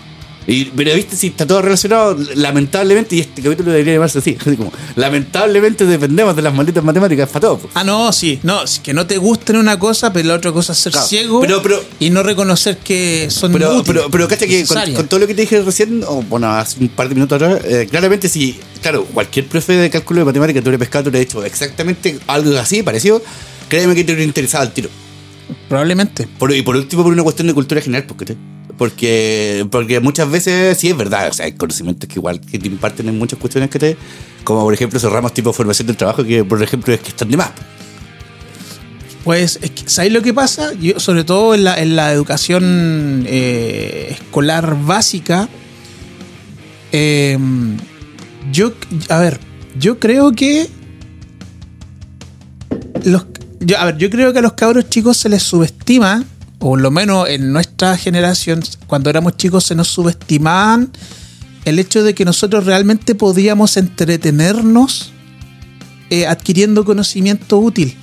Y, 0.46 0.64
pero 0.64 0.94
viste, 0.94 1.16
si 1.16 1.28
está 1.28 1.46
todo 1.46 1.62
relacionado, 1.62 2.16
lamentablemente, 2.34 3.14
y 3.14 3.20
este 3.20 3.42
capítulo 3.42 3.70
debería 3.70 3.92
llamarse 3.94 4.18
así, 4.18 4.36
así 4.40 4.56
como, 4.56 4.72
lamentablemente 4.96 5.84
dependemos 5.86 6.34
de 6.34 6.42
las 6.42 6.54
malditas 6.54 6.82
matemáticas 6.82 7.28
para 7.28 7.40
todo. 7.40 7.58
pues. 7.58 7.72
Ah, 7.76 7.84
no, 7.84 8.12
sí. 8.12 8.40
No, 8.42 8.62
es 8.64 8.80
que 8.80 8.92
no 8.94 9.06
te 9.06 9.18
gusten 9.18 9.56
una 9.56 9.78
cosa, 9.78 10.12
pero 10.12 10.28
la 10.28 10.34
otra 10.34 10.50
cosa 10.52 10.72
es 10.72 10.78
ser 10.78 10.92
Claro, 10.92 11.06
ciego 11.06 11.40
pero- 11.40 11.62
pero- 11.62 11.84
y 12.00 12.10
no 12.10 12.22
reconocer 12.22 12.78
que 12.78 13.28
son 13.30 13.52
Pero, 13.52 13.68
útiles, 13.68 13.84
pero, 13.86 14.10
pero 14.10 14.28
cacha 14.28 14.46
que 14.46 14.64
con, 14.64 15.06
todo 15.08 15.20
lo 15.20 15.26
que 15.26 15.34
te 15.34 15.42
dije 15.42 15.60
recién, 15.62 16.02
o 16.06 16.22
bueno, 16.22 16.48
hace 16.50 16.80
un 16.80 16.88
par 16.88 17.08
de 17.08 17.14
minutos 17.14 17.36
atrás, 17.40 17.62
eh, 17.64 17.86
claramente 17.90 18.28
si, 18.28 18.58
claro, 18.82 19.04
cualquier 19.04 19.46
profe 19.46 19.74
de 19.74 19.90
cálculo 19.90 20.20
de 20.20 20.24
matemáticas 20.24 20.64
tú 20.64 20.70
le 20.70 20.78
pescado, 20.78 21.04
tú 21.04 21.10
le 21.10 21.18
has 21.18 21.24
hecho 21.24 21.44
exactamente 21.44 22.18
algo 22.26 22.56
así, 22.58 22.82
parecido, 22.82 23.22
créeme 23.68 23.94
que 23.94 24.04
te 24.04 24.12
hubiera 24.12 24.24
interesado 24.24 24.62
al 24.64 24.72
tiro. 24.72 24.88
Probablemente. 25.68 26.28
Por- 26.38 26.52
y 26.54 26.62
por 26.62 26.76
último, 26.76 27.02
por 27.02 27.12
una 27.12 27.22
cuestión 27.22 27.46
de 27.48 27.54
cultura 27.54 27.80
general, 27.80 28.04
porque, 28.06 28.36
porque, 28.80 29.66
porque 29.70 30.00
muchas 30.00 30.30
veces 30.30 30.78
sí 30.78 30.88
es 30.88 30.96
verdad, 30.96 31.28
o 31.28 31.34
sea, 31.34 31.44
hay 31.44 31.52
conocimientos 31.52 32.08
que 32.08 32.18
igual 32.18 32.40
que 32.40 32.58
te 32.58 32.66
imparten 32.66 33.10
en 33.10 33.18
muchas 33.18 33.38
cuestiones 33.38 33.68
que 33.68 33.78
te, 33.78 33.94
como 34.42 34.62
por 34.62 34.72
ejemplo 34.72 34.96
esos 34.96 35.12
ramos 35.12 35.34
tipo 35.34 35.52
formación 35.52 35.86
del 35.86 35.98
trabajo, 35.98 36.24
que 36.24 36.42
por 36.44 36.62
ejemplo 36.62 36.94
es 36.94 37.00
que 37.00 37.10
están 37.10 37.30
de 37.30 37.36
más. 37.36 37.50
Pues, 39.22 39.58
es 39.60 39.70
que, 39.72 39.86
¿sabéis 39.86 40.14
lo 40.14 40.22
que 40.22 40.32
pasa? 40.32 40.72
Yo, 40.72 40.98
sobre 40.98 41.24
todo 41.24 41.54
en 41.54 41.64
la, 41.64 41.78
en 41.78 41.94
la 41.94 42.10
educación 42.10 43.26
eh, 43.28 44.16
escolar 44.18 44.74
básica, 44.82 45.50
eh, 46.90 47.36
yo, 48.50 48.72
a 49.10 49.18
ver, 49.18 49.40
yo 49.78 49.98
creo 49.98 50.32
que 50.32 50.70
los, 53.04 53.26
yo, 53.60 53.78
a 53.78 53.84
ver, 53.84 53.98
yo 53.98 54.08
creo 54.08 54.32
que 54.32 54.38
a 54.38 54.42
los 54.42 54.54
cabros 54.54 54.88
chicos 54.88 55.18
se 55.18 55.28
les 55.28 55.42
subestima, 55.42 56.24
por 56.60 56.80
lo 56.80 56.90
menos 56.92 57.28
en 57.28 57.52
nuestra 57.52 57.96
generación, 57.96 58.62
cuando 58.86 59.10
éramos 59.10 59.36
chicos 59.36 59.64
se 59.64 59.74
nos 59.74 59.88
subestimaban 59.88 60.92
el 61.64 61.78
hecho 61.80 62.04
de 62.04 62.14
que 62.14 62.24
nosotros 62.24 62.64
realmente 62.66 63.14
podíamos 63.16 63.76
entretenernos 63.76 65.12
eh, 66.10 66.26
adquiriendo 66.26 66.84
conocimiento 66.84 67.58
útil 67.58 67.96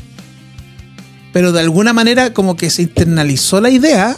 pero 1.34 1.52
de 1.52 1.60
alguna 1.60 1.93
manera 1.93 2.34
como 2.34 2.56
que 2.58 2.70
se 2.72 2.82
internalizó 2.84 3.62
la 3.62 3.70
idea 3.70 4.15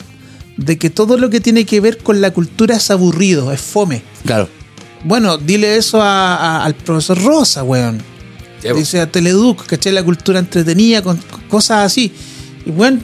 de 0.57 0.77
que 0.77 0.89
todo 0.89 1.17
lo 1.17 1.29
que 1.29 1.41
tiene 1.41 1.65
que 1.65 1.81
ver 1.81 1.97
con 1.97 2.21
la 2.21 2.31
cultura 2.31 2.77
es 2.77 2.89
aburrido, 2.91 3.51
es 3.51 3.59
fome. 3.59 4.03
Claro. 4.25 4.47
Bueno, 5.03 5.37
dile 5.37 5.75
eso 5.75 6.01
a- 6.01 6.35
a- 6.35 6.63
al 6.65 6.75
profesor 6.75 7.21
Rosa, 7.21 7.63
weón. 7.63 8.01
Dice 8.75 9.01
a 9.01 9.11
Teleduc, 9.11 9.65
¿cachai? 9.65 9.91
La 9.91 10.03
cultura 10.03 10.39
entretenida, 10.39 11.01
con 11.01 11.17
con 11.17 11.41
cosas 11.49 11.85
así. 11.87 12.13
Y 12.65 12.71
bueno, 12.71 13.01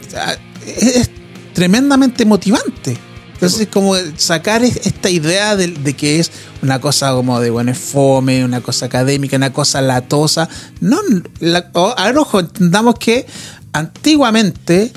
es 0.65 1.10
tremendamente 1.55 2.23
motivante. 2.25 2.95
Entonces, 3.33 3.67
como 3.71 3.95
sacar 4.17 4.63
es- 4.63 4.85
esta 4.85 5.09
idea 5.09 5.55
de, 5.55 5.67
de 5.69 5.93
que 5.93 6.19
es 6.19 6.31
una 6.61 6.79
cosa 6.79 7.11
como 7.11 7.39
de, 7.41 7.49
bueno, 7.49 7.71
es 7.71 7.77
fome, 7.77 8.45
una 8.45 8.61
cosa 8.61 8.85
académica, 8.85 9.35
una 9.37 9.51
cosa 9.51 9.81
latosa. 9.81 10.47
No, 10.79 10.99
la, 11.39 11.69
o- 11.73 11.93
a 11.97 12.05
ver, 12.05 12.17
ojo, 12.17 12.39
entendamos 12.39 12.95
que 12.99 13.25
antiguamente 13.73 14.91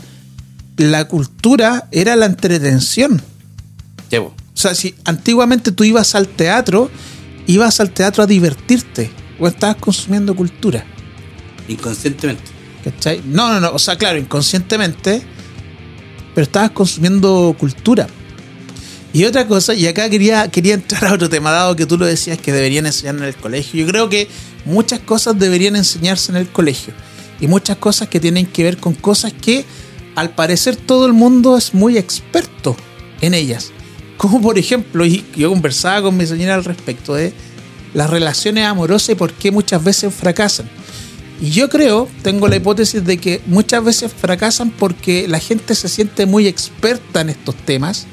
la 0.76 1.06
cultura 1.08 1.88
era 1.90 2.14
la 2.16 2.26
entretención. 2.26 3.20
Llevo. 4.11 4.28
O 4.28 4.61
sea, 4.61 4.74
si 4.74 4.94
antiguamente 5.04 5.72
tú 5.72 5.82
ibas 5.84 6.14
al 6.14 6.28
teatro, 6.28 6.90
ibas 7.46 7.80
al 7.80 7.90
teatro 7.90 8.22
a 8.22 8.26
divertirte 8.26 9.11
o 9.40 9.48
estabas 9.48 9.76
consumiendo 9.76 10.34
cultura. 10.36 10.84
Inconscientemente. 11.68 12.42
¿Cachai? 12.84 13.22
No, 13.26 13.52
no, 13.52 13.61
no. 13.61 13.70
O 13.72 13.78
sea, 13.80 13.96
claro, 13.96 14.18
inconscientemente, 14.18 15.22
pero 16.39 16.45
estabas 16.45 16.70
consumiendo 16.70 17.53
cultura. 17.59 18.07
Y 19.12 19.24
otra 19.24 19.49
cosa, 19.49 19.74
y 19.74 19.89
acá 19.89 20.09
quería, 20.09 20.47
quería 20.47 20.74
entrar 20.74 21.07
a 21.07 21.14
otro 21.14 21.28
tema, 21.28 21.51
dado 21.51 21.74
que 21.74 21.84
tú 21.84 21.99
lo 21.99 22.07
decías 22.07 22.39
que 22.39 22.53
deberían 22.53 22.86
enseñar 22.86 23.16
en 23.16 23.24
el 23.24 23.34
colegio. 23.34 23.80
Yo 23.80 23.91
creo 23.91 24.09
que 24.09 24.28
muchas 24.64 25.01
cosas 25.01 25.36
deberían 25.36 25.74
enseñarse 25.74 26.30
en 26.30 26.39
el 26.39 26.47
colegio. 26.47 26.95
Y 27.41 27.49
muchas 27.49 27.78
cosas 27.78 28.07
que 28.07 28.20
tienen 28.20 28.47
que 28.47 28.62
ver 28.62 28.76
con 28.76 28.95
cosas 28.95 29.32
que 29.32 29.64
al 30.14 30.30
parecer 30.30 30.76
todo 30.76 31.07
el 31.07 31.12
mundo 31.12 31.59
es 31.59 31.74
muy 31.74 31.99
experto 31.99 32.76
en 33.20 33.34
ellas. 33.34 33.72
Como 34.16 34.41
por 34.41 34.61
ejemplo, 34.61 35.05
y 35.05 35.26
yo 35.34 35.51
conversaba 35.51 36.03
con 36.03 36.16
mi 36.16 36.24
señora 36.24 36.55
al 36.55 36.64
respecto 36.64 37.16
de 37.16 37.32
las 37.95 38.09
relaciones 38.09 38.64
amorosas 38.64 39.09
y 39.09 39.14
por 39.16 39.32
qué 39.32 39.51
muchas 39.51 39.82
veces 39.82 40.14
fracasan. 40.14 40.70
Y 41.41 41.51
yo 41.51 41.68
creo, 41.68 42.09
tengo 42.22 42.49
la 42.49 42.57
hipótesis 42.57 43.05
de 43.05 43.18
que 43.18 43.41
muchas 43.47 43.84
veces 43.84 44.12
fracasan 44.12 44.70
porque 44.70 45.28
la 45.28 45.39
gente 45.39 45.74
se 45.74 45.89
siente 45.89 46.26
muy 46.26 46.47
experta 46.49 47.20
en 47.20 47.28
estos 47.30 47.55
temas, 47.55 48.07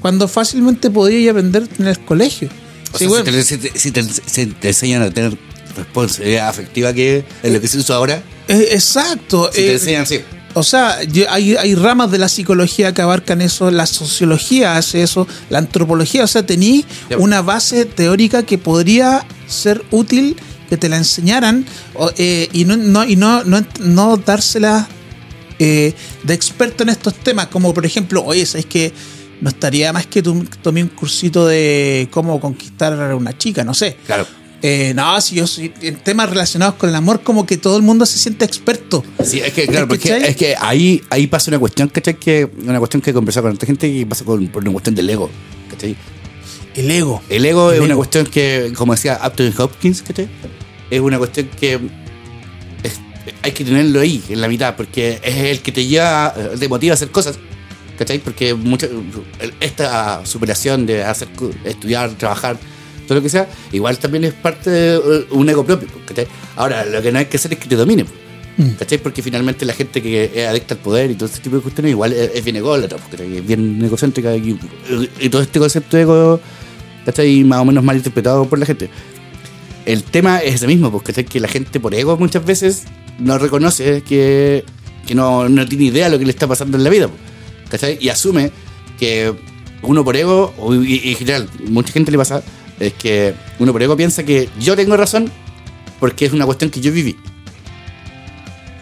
cuando 0.00 0.28
fácilmente 0.28 0.88
podría 0.90 1.32
aprender 1.32 1.68
en 1.78 1.86
el 1.88 1.98
colegio. 2.00 2.48
O 2.92 2.98
Sí, 2.98 3.04
sea, 3.04 3.08
bueno, 3.08 3.42
si, 3.42 3.56
te, 3.58 3.78
si 3.78 3.90
te- 3.92 4.02
si 4.02 4.12
te- 4.20 4.30
si 4.30 4.46
te 4.46 4.68
enseñan 4.68 5.02
a 5.02 5.10
tener 5.10 5.36
responsabilidad 5.76 6.48
afectiva, 6.48 6.92
que 6.92 7.24
es 7.42 7.52
lo 7.52 7.60
que 7.60 7.68
se 7.68 7.78
usa 7.78 7.96
ahora, 7.96 8.22
eh, 8.48 8.68
exacto. 8.72 9.50
si 9.52 9.60
eh, 9.60 9.64
te 9.66 9.72
enseñan 9.74 10.02
así. 10.02 10.20
O 10.54 10.64
sea, 10.64 10.98
hay, 11.28 11.54
hay 11.54 11.74
ramas 11.76 12.10
de 12.10 12.18
la 12.18 12.28
psicología 12.28 12.92
que 12.92 13.02
abarcan 13.02 13.40
eso, 13.40 13.70
la 13.70 13.86
sociología 13.86 14.76
hace 14.76 15.02
eso, 15.04 15.28
la 15.48 15.58
antropología, 15.58 16.24
o 16.24 16.26
sea, 16.26 16.44
tení 16.44 16.84
una 17.18 17.40
base 17.40 17.84
teórica 17.84 18.42
que 18.42 18.58
podría 18.58 19.24
ser 19.46 19.84
útil 19.92 20.36
que 20.70 20.78
te 20.78 20.88
la 20.88 20.96
enseñaran 20.96 21.66
eh, 22.16 22.48
y 22.52 22.64
no, 22.64 22.76
no, 22.76 23.04
y 23.04 23.16
no, 23.16 23.44
no, 23.44 23.62
no 23.80 24.16
dársela 24.16 24.88
eh, 25.58 25.92
de 26.22 26.32
experto 26.32 26.84
en 26.84 26.88
estos 26.88 27.14
temas, 27.16 27.48
como 27.48 27.74
por 27.74 27.84
ejemplo, 27.84 28.24
oye, 28.24 28.46
¿sabes 28.46 28.64
que 28.64 28.92
no 29.42 29.50
estaría 29.50 29.92
más 29.92 30.06
que 30.06 30.22
tú 30.22 30.46
tomé 30.62 30.82
un 30.82 30.88
cursito 30.88 31.46
de 31.46 32.08
cómo 32.10 32.40
conquistar 32.40 32.92
a 32.94 33.14
una 33.16 33.36
chica? 33.36 33.64
No 33.64 33.74
sé. 33.74 33.96
Claro. 34.06 34.26
Eh, 34.62 34.92
no, 34.94 35.20
si 35.20 35.36
yo 35.36 35.46
soy 35.46 35.72
en 35.80 35.96
temas 35.96 36.30
relacionados 36.30 36.76
con 36.76 36.88
el 36.88 36.94
amor, 36.94 37.22
como 37.22 37.46
que 37.46 37.56
todo 37.56 37.76
el 37.76 37.82
mundo 37.82 38.06
se 38.06 38.18
siente 38.18 38.44
experto. 38.44 39.02
Sí, 39.24 39.40
es 39.40 39.52
que, 39.52 39.66
claro, 39.66 39.88
porque 39.88 40.16
es 40.16 40.36
que 40.36 40.54
ahí, 40.58 41.02
ahí 41.10 41.26
pasa 41.26 41.50
una 41.50 41.58
cuestión, 41.58 41.88
¿cachai? 41.88 42.14
Que, 42.14 42.48
una 42.66 42.78
cuestión 42.78 43.00
que 43.02 43.10
he 43.10 43.14
conversado 43.14 43.46
con 43.46 43.54
otra 43.54 43.66
gente 43.66 43.88
y 43.88 44.04
pasa 44.04 44.24
con, 44.24 44.46
por 44.48 44.62
una 44.62 44.72
cuestión 44.72 44.94
del 44.94 45.10
ego, 45.10 45.30
¿cachai? 45.70 45.96
El 46.74 46.90
ego. 46.90 47.22
El 47.28 47.44
ego 47.44 47.70
El 47.70 47.78
es 47.78 47.82
una 47.82 47.96
cuestión 47.96 48.26
que, 48.26 48.72
como 48.76 48.94
decía 48.94 49.20
Upton 49.26 49.52
Hopkins, 49.58 50.02
¿cachai? 50.02 50.28
Es 50.90 51.00
una 51.00 51.18
cuestión 51.18 51.48
que 51.58 51.74
es- 52.82 53.00
hay 53.42 53.52
que 53.52 53.64
tenerlo 53.64 54.00
ahí, 54.00 54.22
en 54.28 54.40
la 54.40 54.48
mitad, 54.48 54.74
porque 54.76 55.20
es 55.22 55.36
el 55.36 55.60
que 55.60 55.72
te 55.72 55.86
lleva, 55.86 56.34
te 56.58 56.68
motiva 56.68 56.92
a 56.92 56.94
hacer 56.94 57.10
cosas, 57.10 57.38
¿cachai? 57.98 58.18
Porque 58.18 58.54
mucha, 58.54 58.88
esta 59.60 60.24
superación 60.26 60.86
de 60.86 61.04
hacer, 61.04 61.28
estudiar, 61.64 62.10
trabajar, 62.12 62.58
todo 63.06 63.18
lo 63.18 63.22
que 63.22 63.28
sea, 63.28 63.48
igual 63.72 63.98
también 63.98 64.24
es 64.24 64.32
parte 64.34 64.70
de 64.70 64.94
eh, 64.96 65.26
un 65.30 65.48
ego 65.48 65.64
propio, 65.64 65.88
¿cachai? 66.06 66.26
Ahora, 66.56 66.84
lo 66.84 67.02
que 67.02 67.10
no 67.12 67.18
hay 67.18 67.26
que 67.26 67.36
hacer 67.36 67.52
es 67.52 67.58
que 67.58 67.68
te 67.68 67.76
domine, 67.76 68.04
Mm. 68.56 68.70
¿cachai? 68.78 68.98
Porque 68.98 69.22
finalmente 69.22 69.64
la 69.64 69.72
gente 69.72 70.02
que 70.02 70.30
es 70.34 70.46
adicta 70.48 70.74
al 70.74 70.80
poder 70.80 71.10
y 71.10 71.14
todo 71.14 71.28
ese 71.30 71.40
tipo 71.40 71.56
de 71.56 71.62
cuestiones 71.62 71.92
igual 71.92 72.12
es, 72.12 72.30
es 72.34 72.44
bien 72.44 72.56
ególatra, 72.56 72.98
¿cachai? 73.10 73.38
Es 73.38 73.46
bien 73.46 73.80
egocéntrica 73.82 74.36
y, 74.36 74.58
y 75.20 75.28
todo 75.30 75.40
este 75.42 75.58
concepto 75.60 75.96
de 75.96 76.02
ego, 76.02 76.40
¿cachai? 77.06 77.42
Más 77.44 77.60
o 77.60 77.64
menos 77.64 77.82
mal 77.84 77.96
interpretado 77.96 78.46
por 78.48 78.58
la 78.58 78.66
gente. 78.66 78.90
El 79.90 80.04
tema 80.04 80.38
es 80.38 80.54
ese 80.54 80.68
mismo, 80.68 80.92
porque 80.92 81.06
¿cachai? 81.06 81.24
que 81.24 81.40
la 81.40 81.48
gente 81.48 81.80
por 81.80 81.92
ego 81.92 82.16
muchas 82.16 82.44
veces 82.44 82.84
no 83.18 83.38
reconoce 83.38 84.02
que, 84.02 84.64
que 85.04 85.16
no, 85.16 85.48
no 85.48 85.66
tiene 85.66 85.86
idea 85.86 86.04
de 86.04 86.12
lo 86.12 86.18
que 86.20 86.26
le 86.26 86.30
está 86.30 86.46
pasando 86.46 86.76
en 86.78 86.84
la 86.84 86.90
vida. 86.90 87.10
Y 87.98 88.08
asume 88.08 88.52
que 89.00 89.34
uno 89.82 90.04
por 90.04 90.16
ego, 90.16 90.54
y 90.84 91.10
en 91.10 91.16
general, 91.16 91.48
mucha 91.66 91.92
gente 91.92 92.12
le 92.12 92.18
pasa, 92.18 92.40
es 92.78 92.92
que 92.92 93.34
uno 93.58 93.72
por 93.72 93.82
ego 93.82 93.96
piensa 93.96 94.22
que 94.22 94.48
yo 94.60 94.76
tengo 94.76 94.96
razón 94.96 95.28
porque 95.98 96.24
es 96.24 96.32
una 96.32 96.46
cuestión 96.46 96.70
que 96.70 96.80
yo 96.80 96.92
viví. 96.92 97.16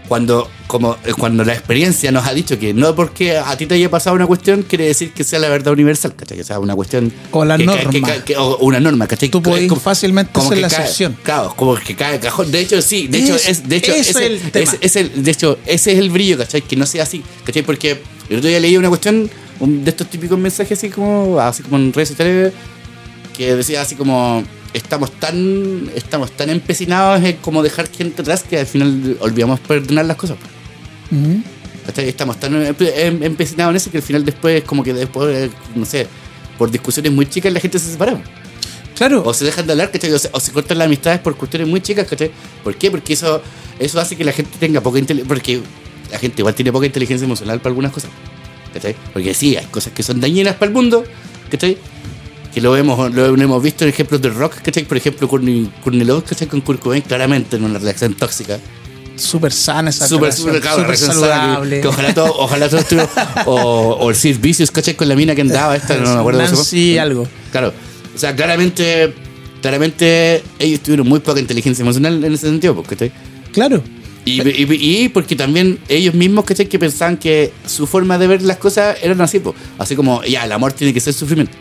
Cuando, 0.09 0.51
como, 0.67 0.97
eh, 1.05 1.13
cuando 1.13 1.45
la 1.45 1.53
experiencia 1.53 2.11
nos 2.11 2.27
ha 2.27 2.33
dicho 2.33 2.59
que 2.59 2.73
no 2.73 2.95
porque 2.95 3.37
a 3.37 3.55
ti 3.59 3.67
te 3.67 3.75
haya 3.75 3.91
pasado 3.91 4.17
una 4.17 4.27
cuestión 4.27 4.63
quiere 4.63 4.87
decir 4.87 5.13
que 5.13 5.23
sea 5.23 5.39
la 5.39 5.49
verdad 5.51 5.73
universal, 5.75 6.15
¿cachai? 6.17 6.41
O 6.41 6.45
sea, 6.45 6.59
una 6.59 6.75
cuestión... 6.75 7.13
O 7.31 7.45
la 7.45 7.59
que 7.59 7.65
norma. 7.67 7.91
que 7.91 8.23
que- 8.25 8.37
o 8.39 8.57
una 8.59 8.81
norma, 8.81 9.07
¿cachai? 9.07 9.29
Tú 9.29 9.39
Es 9.39 9.45
podés 9.45 9.69
como- 9.69 9.81
fácilmente 9.81 10.33
como 10.33 10.47
hacer 10.47 10.57
que 10.57 10.61
la 10.63 10.67
excepción. 10.69 11.17
Claro, 11.23 11.53
como 11.55 11.75
que 11.75 11.95
cae 11.95 12.13
de 12.15 12.21
cajón. 12.21 12.51
De 12.51 12.61
hecho, 12.61 12.81
sí, 12.81 13.07
de 13.07 13.19
hecho, 13.19 13.35
Es- 13.37 13.69
de 13.69 13.77
hecho, 13.77 13.93
ese, 13.93 14.11
es 14.11 14.17
el 14.17 14.51
tema. 14.51 14.73
es 14.81 14.97
el- 14.97 15.23
de 15.25 15.31
hecho, 15.31 15.59
ese 15.67 15.93
es 15.93 15.99
el 15.99 16.09
brillo, 16.11 16.39
¿cachai? 16.39 16.63
Que 16.63 16.75
no 16.77 16.87
sea 16.87 17.03
así, 17.03 17.23
¿cachai? 17.45 17.63
Porque 17.63 18.01
el 18.31 18.39
otro 18.39 18.49
día 18.49 18.59
leí 18.61 18.77
una 18.79 18.89
cuestión 18.89 19.31
un- 19.61 19.85
de 19.85 19.91
estos 19.91 20.09
típicos 20.09 20.39
mensajes 20.39 20.79
así 20.79 20.89
como, 20.89 21.39
así 21.39 21.63
como 21.63 21.77
en 21.77 21.93
redes 21.93 22.09
sociales 22.09 22.53
que 23.37 23.55
decía 23.55 23.83
así 23.83 23.95
como 23.95 24.43
estamos 24.73 25.11
tan 25.13 25.91
estamos 25.95 26.31
tan 26.33 26.51
empecinados 26.51 27.23
en 27.25 27.37
como 27.37 27.63
dejar 27.63 27.89
gente 27.89 28.23
atrás 28.23 28.43
que 28.43 28.59
al 28.59 28.67
final 28.67 29.17
olvidamos 29.21 29.61
perdonar 29.61 30.05
las 30.07 30.17
cosas. 30.17 30.37
Ujú. 31.11 31.43
¿cachai? 31.87 32.09
Estamos 32.09 32.39
tan 32.39 32.53
empe- 32.55 32.93
em- 32.97 33.23
empecinados 33.23 33.71
en 33.73 33.77
eso 33.77 33.91
que 33.91 33.97
al 33.99 34.03
final 34.03 34.25
después 34.25 34.63
como 34.65 34.83
que 34.83 34.93
después, 34.93 35.35
eh, 35.35 35.51
no 35.75 35.85
sé, 35.87 36.07
por 36.59 36.71
discusiones 36.71 37.13
muy 37.13 37.27
chicas 37.27 37.53
la 37.53 37.61
gente 37.61 37.79
se 37.79 37.91
separa. 37.93 38.21
Claro. 38.97 39.23
O 39.25 39.33
se 39.33 39.45
dejan 39.45 39.65
de 39.67 39.73
hablar, 39.73 39.91
¿cachai? 39.93 40.13
O 40.13 40.19
se, 40.19 40.29
o 40.33 40.41
se 40.41 40.51
cortan 40.53 40.77
las 40.77 40.87
amistades 40.87 41.21
por 41.21 41.37
cuestiones 41.37 41.69
muy 41.69 41.81
chicas, 41.81 42.07
¿cachai? 42.09 42.31
¿Por 42.65 42.75
qué? 42.77 42.91
Porque 42.91 43.13
eso, 43.13 43.41
eso 43.79 44.01
hace 44.01 44.17
que 44.17 44.25
la 44.25 44.33
gente 44.33 44.51
tenga 44.59 44.81
poca 44.81 44.99
inteligencia. 44.99 45.29
Porque 45.29 45.61
la 46.11 46.19
gente 46.19 46.41
igual 46.43 46.55
tiene 46.57 46.73
poca 46.73 46.85
inteligencia 46.87 47.25
emocional 47.25 47.59
para 47.61 47.71
algunas 47.71 47.93
cosas. 47.93 48.11
¿Cachai? 48.75 48.97
Porque 49.13 49.33
sí, 49.35 49.57
hay 49.57 49.67
cosas 49.67 49.93
que 49.93 50.03
son 50.03 50.21
dañinas 50.21 50.57
para 50.57 50.67
el 50.71 50.75
mundo, 50.75 51.05
¿cachai? 51.49 51.79
Que 52.55 52.61
lo 52.61 52.77
hemos, 52.77 53.15
lo 53.15 53.27
hemos 53.27 53.63
visto 53.63 53.85
en 53.85 53.91
ejemplos 53.91 54.21
de 54.23 54.31
rock, 54.31 54.55
¿cachai? 54.63 54.85
Por 54.85 54.97
ejemplo, 54.97 55.29
Love, 55.33 56.25
¿cachai? 56.25 56.49
Con 56.49 56.61
Kurt 56.63 56.81
Cobain, 56.81 57.03
claramente 57.03 57.57
en 57.57 57.65
una 57.65 57.79
relación 57.79 58.15
tóxica. 58.15 58.59
súper 59.17 59.53
sana 59.53 59.91
esa 59.91 60.09
Súper, 60.09 60.33
súper, 60.33 60.61
claro, 60.61 60.97
saludable. 60.97 61.81
Que, 61.81 61.89
ojalá 61.89 62.15
todo, 62.15 62.33
ojalá 62.39 62.69
todo 62.69 62.81
estuviera- 62.81 63.11
o, 63.47 63.53
o 64.01 64.11
el 64.11 64.17
Sid 64.17 64.39
Vicious, 64.41 64.71
¿cachai? 64.71 64.95
Con 64.95 65.09
la 65.09 65.15
mina 65.17 65.35
que 65.35 65.43
andaba, 65.43 65.77
esta, 65.77 65.97
no 65.99 66.15
me 66.15 66.21
acuerdo. 66.21 66.41
Nancy 66.43 66.97
algo. 66.99 67.27
Claro. 67.53 67.73
O 68.15 68.19
sea, 68.19 68.35
claramente, 68.35 69.13
claramente 69.61 70.43
ellos 70.59 70.81
tuvieron 70.81 71.09
muy 71.09 71.21
poca 71.21 71.41
inteligencia 71.41 71.83
emocional 71.83 72.23
en 72.25 72.33
ese 72.33 72.47
sentido, 72.49 72.75
pues, 72.75 72.89
¿cachai? 72.89 73.13
Claro. 73.53 73.83
Y, 74.25 74.43
y- 74.43 75.03
y 75.05 75.09
porque 75.09 75.37
también 75.37 75.79
ellos 75.89 76.15
mismos, 76.15 76.45
¿cachai? 76.45 76.67
Que 76.67 76.79
pensaban 76.79 77.17
que 77.17 77.53
su 77.67 77.87
forma 77.87 78.19
de 78.19 78.27
ver 78.27 78.43
las 78.43 78.57
cosas 78.59 78.97
eran 79.03 79.21
así, 79.21 79.39
pues. 79.39 79.57
Así 79.79 79.97
como, 79.97 80.23
ya, 80.25 80.45
el 80.45 80.53
amor 80.53 80.73
tiene 80.73 80.93
que 80.95 81.01
ser 81.01 81.13
sufrimiento. 81.15 81.53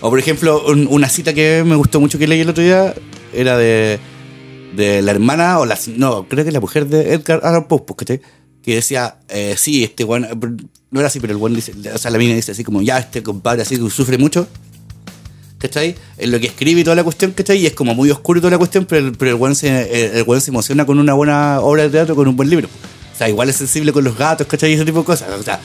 O 0.00 0.10
por 0.10 0.18
ejemplo, 0.18 0.64
un- 0.68 0.86
una 0.90 1.08
cita 1.08 1.32
que 1.34 1.64
me 1.66 1.74
gustó 1.76 2.00
mucho 2.00 2.18
que 2.18 2.28
leí 2.28 2.40
el 2.40 2.48
otro 2.48 2.62
día 2.62 2.94
era 3.32 3.56
de, 3.58 3.98
de 4.76 5.02
la 5.02 5.10
hermana, 5.10 5.58
o 5.58 5.66
la, 5.66 5.78
no, 5.96 6.26
creo 6.28 6.44
que 6.44 6.52
la 6.52 6.60
mujer 6.60 6.86
de 6.86 7.14
Edgar 7.14 7.40
Allan 7.42 7.66
Poe, 7.68 7.80
pues, 7.86 7.96
¿cachai? 7.98 8.20
Que 8.62 8.76
decía, 8.76 9.16
eh, 9.28 9.54
sí, 9.58 9.82
este 9.84 10.04
weón, 10.04 10.24
eh, 10.24 10.30
no 10.90 11.00
era 11.00 11.08
así, 11.08 11.20
pero 11.20 11.32
el 11.32 11.38
buen 11.38 11.54
dice, 11.54 11.72
o 11.92 11.98
sea, 11.98 12.10
la 12.10 12.18
mina 12.18 12.34
dice 12.34 12.52
así 12.52 12.64
como, 12.64 12.80
ya, 12.82 12.98
este 12.98 13.22
compadre 13.22 13.62
así 13.62 13.76
que 13.78 13.90
sufre 13.90 14.18
mucho, 14.18 14.46
¿cachai? 15.58 15.94
En 16.16 16.30
lo 16.30 16.38
que 16.40 16.46
escribe 16.46 16.80
y 16.80 16.84
toda 16.84 16.96
la 16.96 17.04
cuestión, 17.04 17.32
¿cachai? 17.32 17.58
Y 17.58 17.66
es 17.66 17.72
como 17.72 17.94
muy 17.94 18.10
oscuro 18.10 18.40
toda 18.40 18.52
la 18.52 18.58
cuestión, 18.58 18.86
pero 18.86 19.12
pero 19.12 19.32
el 19.32 19.36
weón 19.36 19.54
se, 19.56 19.68
el, 20.10 20.16
el 20.18 20.22
weón 20.22 20.40
se 20.40 20.50
emociona 20.50 20.86
con 20.86 20.98
una 20.98 21.14
buena 21.14 21.60
obra 21.60 21.82
de 21.84 21.90
teatro, 21.90 22.14
con 22.14 22.28
un 22.28 22.36
buen 22.36 22.48
libro. 22.48 22.68
O 22.68 23.18
sea, 23.18 23.28
igual 23.28 23.48
es 23.48 23.56
sensible 23.56 23.92
con 23.92 24.04
los 24.04 24.16
gatos, 24.16 24.46
¿cachai? 24.46 24.70
Y 24.70 24.74
ese 24.74 24.84
tipo 24.84 25.00
de 25.00 25.04
cosas. 25.04 25.28
O 25.38 25.42
sea, 25.42 25.60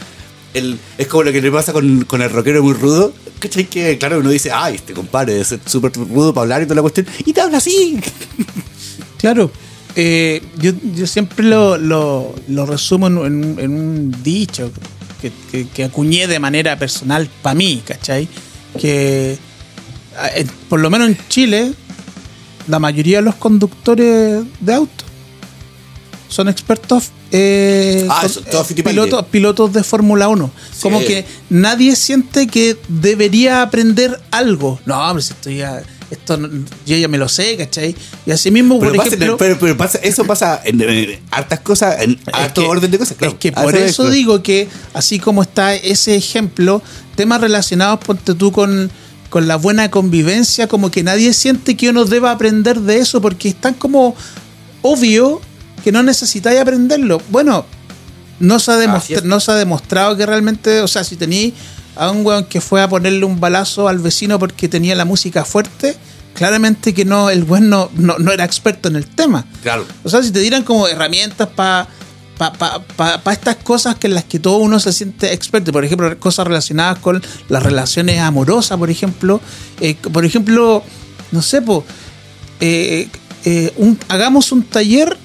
el, 0.54 0.78
es 0.97 1.08
como 1.08 1.24
lo 1.24 1.32
que 1.32 1.41
le 1.41 1.51
pasa 1.51 1.74
con, 1.74 2.06
con 2.06 2.22
el 2.22 2.30
rockero 2.30 2.62
muy 2.64 2.74
rudo, 2.74 3.14
¿cachai? 3.39 3.66
Que 3.66 3.97
claro, 3.97 4.20
uno 4.20 4.30
dice, 4.30 4.51
ay, 4.51 4.76
este 4.76 4.93
compadre 4.93 5.41
es 5.41 5.56
súper 5.66 5.91
rudo 5.93 6.34
para 6.34 6.43
hablar 6.43 6.62
y 6.62 6.66
toda 6.66 6.76
la 6.76 6.82
cuestión, 6.82 7.08
y 7.26 7.34
te 7.34 7.41
habla 7.41 7.58
así. 7.58 7.99
Claro. 9.18 9.49
Eh, 9.95 10.41
yo, 10.58 10.74
yo 10.95 11.08
siempre 11.08 11.45
lo, 11.45 11.78
lo, 11.78 12.66
resumo 12.66 13.08
en, 13.08 13.16
un 13.26 14.16
dicho 14.22 14.70
que, 15.22 15.68
que- 15.74 15.84
acuñé 15.86 16.28
de 16.28 16.39
manera 16.39 16.78
personal 16.78 17.30
para 17.41 17.54
mí, 17.56 17.82
¿cachai? 17.86 18.28
Que 18.78 19.38
en- 20.36 20.47
por 20.68 20.82
lo 20.82 20.89
menos 20.89 21.08
en 21.08 21.18
Chile, 21.30 21.74
la 22.68 22.80
mayoría 22.80 23.20
de 23.20 23.24
los 23.24 23.36
conductores 23.36 24.43
de 24.60 24.74
auto 24.74 25.06
son 26.34 26.50
expertos 26.50 27.12
eh, 27.32 28.08
Ah, 28.10 28.28
son 28.28 28.44
eh, 28.48 28.84
pilotos, 28.84 29.26
pilotos 29.28 29.72
de 29.72 29.84
Fórmula 29.84 30.28
1. 30.30 30.52
Sí. 30.72 30.82
Como 30.82 31.00
que 31.00 31.26
nadie 31.50 31.96
siente 31.96 32.48
que 32.48 32.76
debería 32.88 33.62
aprender 33.62 34.20
algo. 34.32 34.80
No, 34.86 34.98
hombre, 35.00 35.24
si 35.24 35.34
esto 35.34 35.52
ya, 35.52 35.84
esto 36.10 36.40
yo 36.88 36.98
ya 36.98 37.08
me 37.08 37.20
lo 37.20 37.30
sé, 37.30 37.56
¿cachai? 37.56 37.96
Y 38.26 38.32
así 38.32 38.50
mismo, 38.50 38.80
Pero, 38.80 38.94
por 38.94 38.98
pasa, 38.98 39.10
en 39.10 39.22
ejemplo... 39.22 39.38
pero, 39.38 39.60
pero 39.60 39.78
pasa, 39.78 40.00
eso 40.00 40.26
pasa 40.26 40.60
en, 40.66 40.82
en 40.82 41.20
hartas 41.30 41.60
cosas, 41.60 42.02
en 42.02 42.20
harto 42.34 42.68
orden 42.68 42.90
de 42.90 42.98
cosas, 42.98 43.16
claro. 43.16 43.34
Es 43.34 43.40
que 43.40 43.52
por 43.52 43.76
es, 43.76 43.92
eso 43.92 44.04
claro. 44.04 44.16
digo 44.16 44.42
que, 44.42 44.68
así 44.96 45.20
como 45.20 45.44
está 45.44 45.76
ese 45.76 46.16
ejemplo, 46.16 46.82
temas 47.16 47.42
relacionados, 47.42 48.00
ponte 48.04 48.34
tú, 48.34 48.52
con, 48.52 48.90
con 49.30 49.48
la 49.48 49.56
buena 49.58 49.92
convivencia, 49.92 50.68
como 50.68 50.90
que 50.90 51.04
nadie 51.04 51.32
siente 51.34 51.78
que 51.78 51.90
uno 51.90 52.06
deba 52.06 52.32
aprender 52.32 52.80
de 52.80 52.98
eso, 52.98 53.22
porque 53.22 53.50
es 53.50 53.56
tan 53.56 53.76
como 53.76 54.16
obvio 54.82 55.42
que 55.84 55.92
no 55.92 56.02
necesitáis 56.04 56.60
aprenderlo. 56.60 57.22
Bueno, 57.30 57.66
no 58.40 58.60
se 58.60 58.72
ha, 58.72 58.78
demostra- 58.78 59.22
no 59.24 59.40
se 59.40 59.52
ha 59.52 59.56
demostrado 59.56 60.16
que 60.18 60.26
realmente, 60.26 60.82
o 60.82 60.88
sea, 60.88 61.04
si 61.04 61.16
tenéis 61.16 61.54
a 61.96 62.10
un 62.10 62.26
weón 62.26 62.46
que 62.46 62.60
fue 62.62 62.82
a 62.82 62.90
ponerle 62.90 63.26
un 63.26 63.40
balazo 63.40 63.88
al 63.88 64.00
vecino 64.00 64.40
porque 64.40 64.68
tenía 64.68 64.96
la 64.96 65.06
música 65.06 65.46
fuerte, 65.46 65.96
claramente 66.34 66.94
que 66.94 67.06
no, 67.06 67.30
el 67.30 67.44
weón 67.44 67.70
no, 67.70 67.90
no, 67.96 68.18
no 68.18 68.32
era 68.32 68.44
experto 68.44 68.90
en 68.90 68.96
el 68.96 69.06
tema. 69.06 69.46
Claro. 69.62 69.86
O 70.04 70.10
sea, 70.10 70.24
si 70.24 70.32
te 70.32 70.40
dieran 70.40 70.64
como 70.64 70.88
herramientas 70.88 71.48
para 71.50 71.88
pa, 72.38 72.52
pa, 72.54 72.82
pa- 72.84 73.22
pa 73.22 73.32
estas 73.34 73.58
cosas 73.58 73.96
que 73.96 74.08
en 74.08 74.16
las 74.16 74.24
que 74.24 74.40
todo 74.40 74.58
uno 74.58 74.80
se 74.80 74.92
siente 74.92 75.32
experto, 75.34 75.72
por 75.72 75.86
ejemplo, 75.86 76.18
cosas 76.20 76.48
relacionadas 76.48 76.98
con 77.00 77.22
las 77.50 77.62
relaciones 77.62 78.20
amorosas, 78.20 78.78
por 78.80 78.90
ejemplo, 78.90 79.40
eh, 79.80 79.96
por 80.12 80.26
ejemplo, 80.26 80.84
no 81.32 81.42
sé, 81.44 81.62
po, 81.62 81.86
eh, 82.60 83.08
eh, 83.46 83.72
un- 83.78 84.00
hagamos 84.10 84.52
un 84.52 84.64
taller 84.64 85.16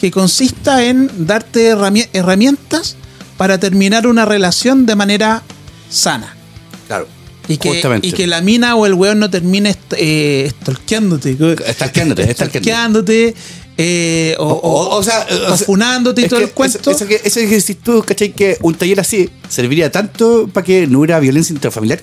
que 0.00 0.10
consista 0.10 0.84
en 0.84 1.10
darte 1.26 1.74
herrami- 1.74 2.08
herramientas 2.12 2.96
para 3.36 3.58
terminar 3.58 4.06
una 4.06 4.24
relación 4.24 4.86
de 4.86 4.94
manera 4.96 5.42
sana. 5.90 6.34
Claro. 6.86 7.06
Y 7.48 7.56
que, 7.56 7.82
y 8.02 8.12
que 8.12 8.26
la 8.26 8.42
mina 8.42 8.76
o 8.76 8.84
el 8.84 8.92
weón 8.94 9.18
no 9.20 9.30
termine 9.30 9.70
est- 9.70 9.94
eh, 9.96 10.52
stalkeándote. 10.62 11.34
Stalkeándote, 12.34 13.34
eh, 13.78 14.34
o, 14.38 14.44
o- 14.48 14.96
o 14.96 15.02
sea, 15.02 15.26
o 15.30 15.52
o 15.52 15.56
sea, 15.56 15.66
funándote 15.66 16.22
y 16.22 16.28
todo 16.28 16.40
que 16.40 16.46
el 16.46 16.50
cuento. 16.52 16.78
Eso, 16.78 16.90
eso 16.90 17.06
que, 17.06 17.20
eso 17.24 17.40
que 17.40 17.46
decís 17.46 17.76
tú, 17.82 18.02
¿cachai? 18.06 18.32
Que 18.32 18.58
un 18.62 18.74
taller 18.74 19.00
así 19.00 19.30
serviría 19.48 19.90
tanto 19.90 20.48
para 20.52 20.64
que 20.64 20.86
no 20.86 20.98
hubiera 20.98 21.18
violencia 21.20 21.52
intrafamiliar. 21.54 22.00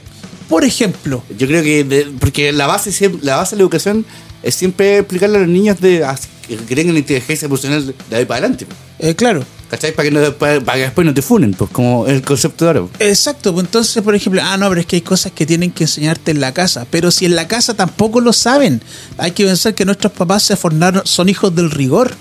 Por 0.50 0.64
ejemplo, 0.64 1.24
Yo 1.38 1.48
creo 1.48 1.64
que, 1.64 1.84
de- 1.84 2.08
porque 2.20 2.52
la 2.52 2.68
base, 2.68 3.12
la 3.22 3.36
base 3.38 3.56
de 3.56 3.58
la 3.60 3.64
educación 3.64 4.06
es 4.46 4.56
siempre 4.56 5.00
explicarle 5.00 5.38
a 5.38 5.42
los 5.42 5.50
niños 5.50 5.80
de, 5.82 6.06
a- 6.06 6.18
que 6.48 6.56
creen 6.58 6.88
en 6.90 6.94
la 6.94 7.00
inteligencia 7.00 7.46
emocional 7.48 7.94
de 8.10 8.16
ahí 8.16 8.24
para 8.26 8.38
adelante. 8.40 8.66
eh, 9.00 9.16
claro, 9.16 9.44
¿Cachai? 9.70 9.94
Para 9.96 10.08
que, 10.08 10.14
no, 10.16 10.32
para, 10.34 10.62
para 10.62 10.78
que 10.78 10.84
después 10.84 11.06
no 11.08 11.14
te 11.14 11.24
funen, 11.24 11.54
pues 11.56 11.72
como 11.72 12.06
el 12.06 12.22
concepto 12.22 12.66
de 12.66 12.70
ahora. 12.80 12.88
Exacto, 13.00 13.52
pues 13.52 13.66
entonces, 13.66 14.04
por 14.04 14.14
ejemplo, 14.14 14.40
ah, 14.46 14.56
no, 14.58 14.70
pero 14.70 14.80
es 14.80 14.86
que 14.86 14.98
hay 14.98 15.02
cosas 15.02 15.32
que 15.32 15.48
tienen 15.48 15.72
que 15.72 15.86
enseñarte 15.86 16.30
en 16.32 16.40
la 16.40 16.54
casa, 16.54 16.86
pero 16.92 17.10
si 17.10 17.26
en 17.26 17.36
la 17.36 17.48
casa 17.48 17.74
tampoco 17.74 18.22
lo 18.22 18.32
saben, 18.32 18.80
hay 19.18 19.32
que 19.32 19.44
pensar 19.44 19.74
que 19.74 19.84
nuestros 19.84 20.14
papás 20.14 20.44
se 20.44 20.56
formaron, 20.56 21.02
son 21.06 21.30
hijos 21.30 21.54
del 21.56 21.72
rigor, 21.72 22.14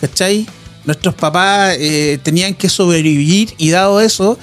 ¿cachai? 0.00 0.46
Nuestros 0.84 1.14
papás 1.14 1.76
eh, 1.78 2.18
tenían 2.22 2.54
que 2.54 2.68
sobrevivir 2.68 3.54
y 3.58 3.70
dado 3.70 4.00
eso, 4.00 4.38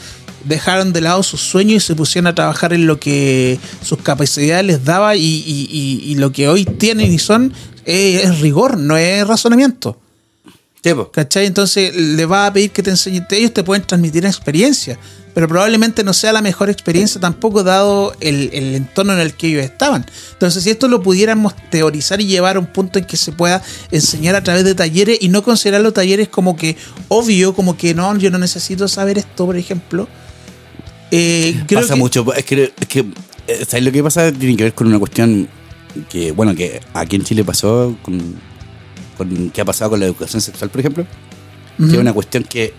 dejaron 0.48 0.94
de 0.94 1.02
lado 1.02 1.24
sus 1.24 1.42
sueños 1.42 1.84
y 1.84 1.88
se 1.88 1.96
pusieron 1.96 2.28
a 2.28 2.36
trabajar 2.36 2.74
en 2.74 2.88
lo 2.88 3.00
que 3.00 3.60
sus 3.84 4.00
capacidades 4.00 4.66
les 4.66 4.84
daba 4.86 5.16
y, 5.16 5.22
y- 5.24 5.68
y- 5.72 6.12
y 6.12 6.16
lo 6.16 6.32
que 6.32 6.48
hoy 6.48 6.66
tienen 6.66 7.12
y 7.14 7.20
son 7.20 7.54
eh, 7.86 8.22
es 8.24 8.40
rigor, 8.42 8.78
no 8.78 8.98
es 8.98 9.26
razonamiento. 9.28 10.00
Pues. 10.82 11.08
¿Cachai? 11.12 11.46
Entonces 11.48 11.94
le 11.96 12.26
vas 12.26 12.50
a 12.50 12.54
pedir 12.54 12.72
que 12.72 12.82
te 12.82 12.92
enseñen. 12.92 13.26
Ellos 13.32 13.54
te 13.54 13.62
pueden 13.64 13.84
transmitir 13.86 14.26
experiencia, 14.26 14.98
pero 15.34 15.46
probablemente 15.48 16.02
no 16.02 16.14
sea 16.14 16.32
la 16.32 16.42
mejor 16.42 16.70
experiencia 16.70 17.20
tampoco 17.20 17.62
dado 17.64 18.14
el, 18.22 18.50
el 18.54 18.74
entorno 18.76 19.12
en 19.12 19.20
el 19.20 19.34
que 19.34 19.48
ellos 19.50 19.66
estaban. 19.66 20.06
Entonces, 20.32 20.64
si 20.64 20.70
esto 20.70 20.88
lo 20.88 21.02
pudiéramos 21.04 21.54
teorizar 21.70 22.22
y 22.22 22.28
llevar 22.28 22.56
a 22.56 22.60
un 22.60 22.68
punto 22.68 23.00
en 23.00 23.06
que 23.06 23.18
se 23.18 23.34
pueda 23.34 23.62
enseñar 23.92 24.36
a 24.36 24.44
través 24.44 24.64
de 24.64 24.76
talleres 24.76 25.18
y 25.20 25.28
no 25.28 25.44
considerar 25.44 25.82
los 25.82 25.94
talleres 25.94 26.30
como 26.30 26.56
que 26.56 26.78
obvio, 27.10 27.54
como 27.54 27.76
que 27.76 27.94
no, 27.94 28.16
yo 28.18 28.32
no 28.32 28.38
necesito 28.38 28.88
saber 28.88 29.18
esto, 29.18 29.46
por 29.46 29.58
ejemplo. 29.58 30.08
Eh, 31.12 31.64
creo 31.68 31.82
pasa 31.82 31.94
que- 31.94 32.00
mucho. 32.00 32.34
Es 32.34 32.46
que, 32.46 32.74
es 32.80 32.88
que 32.88 33.00
eh, 33.48 33.66
¿sabes 33.68 33.86
lo 33.86 33.92
que 33.92 34.04
pasa? 34.04 34.32
Tiene 34.32 34.58
que 34.58 34.64
ver 34.64 34.74
con 34.74 34.88
una 34.88 35.00
cuestión 35.00 35.48
que, 36.10 36.32
bueno, 36.32 36.56
que 36.56 36.82
aquí 36.94 37.16
en 37.16 37.24
Chile 37.24 37.44
pasó 37.44 37.98
con, 38.02 38.36
con 39.18 39.50
qué 39.52 39.62
ha 39.62 39.66
pasado 39.66 39.92
con 39.92 40.00
la 40.00 40.06
educación 40.06 40.42
sexual, 40.42 40.70
por 40.70 40.80
ejemplo. 40.80 41.06
Que 41.78 41.86
es 41.86 41.98
una 41.98 42.12
cuestión 42.12 42.44
que, 42.44 42.74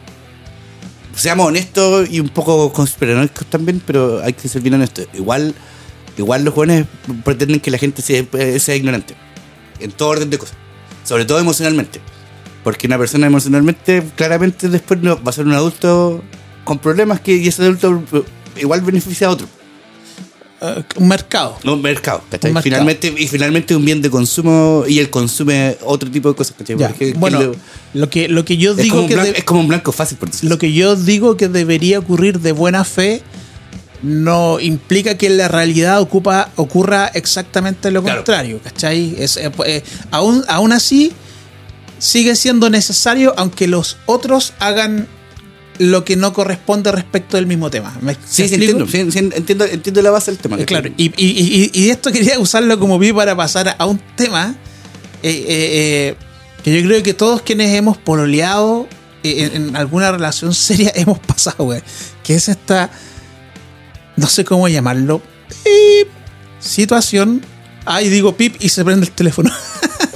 seamos 1.18 1.46
honestos 1.48 2.08
y 2.10 2.20
un 2.20 2.28
poco 2.28 2.72
conspiranoicos 2.72 3.46
también, 3.46 3.82
pero 3.84 4.22
hay 4.22 4.32
que 4.32 4.48
ser 4.48 4.62
bien 4.62 4.74
honestos. 4.74 5.06
Igual, 5.12 5.54
igual 6.16 6.44
los 6.44 6.54
jóvenes 6.54 6.86
pretenden 7.24 7.60
que 7.60 7.70
la 7.70 7.78
gente 7.78 8.02
sea, 8.02 8.24
eh, 8.32 8.58
sea 8.60 8.76
ignorante. 8.76 9.14
En 9.80 9.90
todo 9.90 10.10
orden 10.10 10.30
de 10.30 10.38
cosas. 10.38 10.56
Sobre 11.04 11.24
todo 11.24 11.38
emocionalmente. 11.38 12.00
Porque 12.62 12.86
una 12.86 12.98
persona 12.98 13.26
emocionalmente, 13.26 14.02
claramente 14.16 14.68
después 14.68 15.00
no, 15.00 15.22
va 15.22 15.30
a 15.30 15.32
ser 15.32 15.46
un 15.46 15.52
adulto 15.52 16.22
con 16.68 16.78
problemas 16.78 17.20
que 17.20 17.34
y 17.34 17.48
ese 17.48 17.62
adulto 17.62 18.02
eh, 18.12 18.22
igual 18.60 18.82
beneficia 18.82 19.26
a 19.26 19.30
otro. 19.30 19.46
eh, 20.60 20.82
un 20.96 21.08
mercado. 21.08 21.56
Un 21.64 21.80
mercado, 21.80 22.20
¿cachai? 22.30 22.50
Un 22.50 22.54
mercado. 22.56 22.62
Finalmente, 22.62 23.14
y 23.16 23.26
finalmente 23.28 23.74
un 23.76 23.84
bien 23.84 24.02
de 24.02 24.10
consumo 24.10 24.84
y 24.86 24.98
él 24.98 25.08
consume 25.08 25.78
otro 25.84 26.10
tipo 26.10 26.28
de 26.28 26.34
cosas, 26.34 26.54
¿cachai? 26.58 26.76
Que 26.94 27.12
Bueno, 27.14 27.52
lo 27.94 28.10
que, 28.10 28.28
lo 28.28 28.44
que 28.44 28.56
yo 28.58 28.72
es, 28.72 28.76
digo 28.78 29.06
que 29.06 29.14
blanco, 29.14 29.32
de- 29.32 29.38
es 29.38 29.44
como 29.44 29.60
un 29.60 29.68
blanco 29.68 29.92
fácil, 29.92 30.18
por 30.18 30.30
decirlo 30.30 30.50
lo 30.54 30.58
que 30.58 30.72
yo 30.72 30.94
digo 30.96 31.36
que 31.36 31.48
debería 31.48 31.98
ocurrir 32.00 32.40
de 32.40 32.52
buena 32.52 32.84
fe 32.84 33.22
no 34.02 34.60
implica 34.60 35.16
que 35.18 35.26
en 35.26 35.36
la 35.38 35.48
realidad 35.48 36.00
ocupa, 36.00 36.50
ocurra 36.56 37.06
exactamente 37.14 37.90
lo 37.90 38.02
Claro. 38.02 38.18
contrario, 38.18 38.60
¿cachai? 38.62 39.14
Es, 39.18 39.36
eh, 39.36 39.50
eh, 39.66 39.82
aún, 40.12 40.44
aún 40.48 40.70
así, 40.72 41.12
sigue 41.98 42.36
siendo 42.36 42.70
necesario, 42.70 43.34
aunque 43.36 43.66
los 43.66 43.96
otros 44.06 44.52
hagan 44.60 45.08
lo 45.78 46.04
que 46.04 46.16
no 46.16 46.32
corresponde 46.32 46.90
respecto 46.92 47.36
del 47.36 47.46
mismo 47.46 47.70
tema. 47.70 47.96
¿Me 48.00 48.16
Sí, 48.26 48.42
entiendo, 48.42 48.86
sí, 48.88 48.98
entiendo, 48.98 49.64
entiendo 49.64 50.02
la 50.02 50.10
base 50.10 50.30
del 50.32 50.38
tema. 50.40 50.56
Eh. 50.58 50.64
Claro, 50.64 50.90
y, 50.96 51.06
y, 51.16 51.26
y- 51.26 51.70
y 51.72 51.90
esto 51.90 52.10
quería 52.12 52.38
usarlo 52.38 52.78
como 52.78 52.98
vi 52.98 53.12
para 53.12 53.36
pasar 53.36 53.76
a 53.78 53.86
un 53.86 53.98
tema 54.16 54.54
eh, 55.22 55.30
eh, 55.30 55.44
eh, 55.48 56.16
que 56.62 56.80
yo 56.80 56.86
creo 56.86 57.02
que 57.02 57.14
todos 57.14 57.42
quienes 57.42 57.74
hemos 57.74 57.96
pololeado 57.96 58.88
en, 59.22 59.54
en 59.68 59.76
alguna 59.76 60.10
relación 60.12 60.54
seria 60.54 60.92
hemos 60.96 61.18
pasado, 61.20 61.64
güey. 61.64 61.82
Que 62.24 62.34
es 62.34 62.48
esta, 62.48 62.90
no 64.16 64.26
sé 64.26 64.44
cómo 64.44 64.68
llamarlo, 64.68 65.22
pip, 65.64 66.08
situación. 66.60 67.42
Ay, 67.84 68.08
digo 68.10 68.36
pip 68.36 68.56
y 68.60 68.68
se 68.68 68.84
prende 68.84 69.06
el 69.06 69.12
teléfono. 69.12 69.50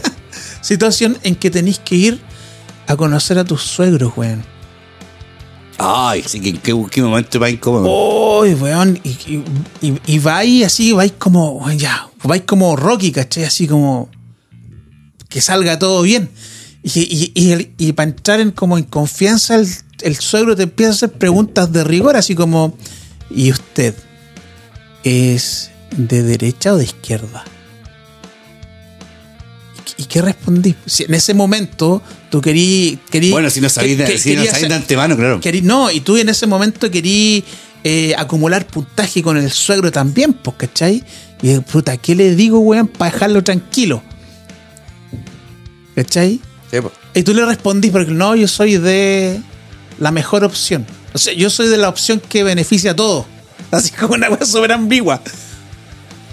situación 0.60 1.18
en 1.22 1.36
que 1.36 1.50
tenéis 1.50 1.78
que 1.78 1.94
ir 1.94 2.20
a 2.86 2.96
conocer 2.96 3.38
a 3.38 3.44
tus 3.44 3.62
suegros, 3.62 4.14
güey. 4.14 4.36
Ay, 5.78 6.22
sí, 6.26 6.40
que 6.40 6.52
qué, 6.54 6.74
qué 6.90 7.02
momento 7.02 7.40
más 7.40 7.50
incómodo. 7.50 8.40
Uy, 8.40 8.54
weón, 8.54 9.00
y, 9.02 9.08
y, 9.10 9.44
y, 9.80 9.98
y 10.06 10.18
vais 10.18 10.64
así, 10.64 10.92
vais 10.92 11.12
como, 11.18 11.68
ya, 11.72 12.08
vais 12.22 12.42
como 12.42 12.76
Rocky, 12.76 13.10
¿cachai? 13.12 13.44
Así 13.44 13.66
como 13.66 14.08
que 15.28 15.40
salga 15.40 15.78
todo 15.78 16.02
bien. 16.02 16.30
Y, 16.82 17.32
y, 17.34 17.72
y 17.78 17.92
para 17.92 18.10
entrar 18.10 18.40
en 18.40 18.50
como 18.50 18.76
en 18.76 18.84
confianza, 18.84 19.56
el, 19.56 19.68
el 20.02 20.16
suegro 20.16 20.56
te 20.56 20.64
empieza 20.64 20.90
a 20.90 20.94
hacer 20.94 21.12
preguntas 21.12 21.72
de 21.72 21.84
rigor, 21.84 22.16
así 22.16 22.34
como, 22.34 22.76
¿y 23.30 23.50
usted 23.50 23.94
es 25.04 25.70
de 25.96 26.22
derecha 26.22 26.74
o 26.74 26.76
de 26.76 26.84
izquierda? 26.84 27.44
¿Y 30.02 30.06
qué 30.06 30.20
respondí? 30.20 30.74
Si 30.84 31.04
en 31.04 31.14
ese 31.14 31.32
momento 31.32 32.02
tú 32.28 32.40
querí, 32.40 32.98
querí 33.10 33.30
bueno, 33.30 33.50
si 33.50 33.60
no 33.60 33.68
sabéis 33.68 33.98
de, 33.98 34.04
que- 34.04 34.18
si 34.18 34.34
no 34.34 34.42
de 34.42 34.74
antemano, 34.74 35.16
claro. 35.16 35.40
Querí- 35.40 35.62
no, 35.62 35.90
y 35.92 36.00
tú 36.00 36.16
en 36.16 36.28
ese 36.28 36.46
momento 36.48 36.90
querí 36.90 37.44
eh, 37.84 38.14
acumular 38.18 38.66
puntaje 38.66 39.22
con 39.22 39.36
el 39.36 39.48
suegro 39.50 39.92
también, 39.92 40.32
pues, 40.32 40.56
¿cachai? 40.56 41.04
Y 41.40 41.56
puta, 41.60 41.96
¿qué 41.98 42.14
le 42.16 42.34
digo, 42.34 42.58
weón, 42.58 42.88
para 42.88 43.12
dejarlo 43.12 43.44
tranquilo? 43.44 44.02
¿Cachai? 45.94 46.40
Sí, 46.70 46.80
po. 46.80 46.90
Y 47.14 47.22
tú 47.22 47.34
le 47.34 47.44
respondís, 47.44 47.92
porque 47.92 48.10
no, 48.12 48.34
yo 48.34 48.48
soy 48.48 48.78
de 48.78 49.40
la 49.98 50.10
mejor 50.10 50.42
opción. 50.44 50.84
O 51.12 51.18
sea, 51.18 51.32
yo 51.34 51.48
soy 51.50 51.68
de 51.68 51.76
la 51.76 51.88
opción 51.88 52.20
que 52.28 52.42
beneficia 52.42 52.92
a 52.92 52.96
todos. 52.96 53.26
Así 53.70 53.90
como 53.90 54.14
una 54.14 54.28
cosa 54.28 54.46
súper 54.46 54.72
ambigua. 54.72 55.20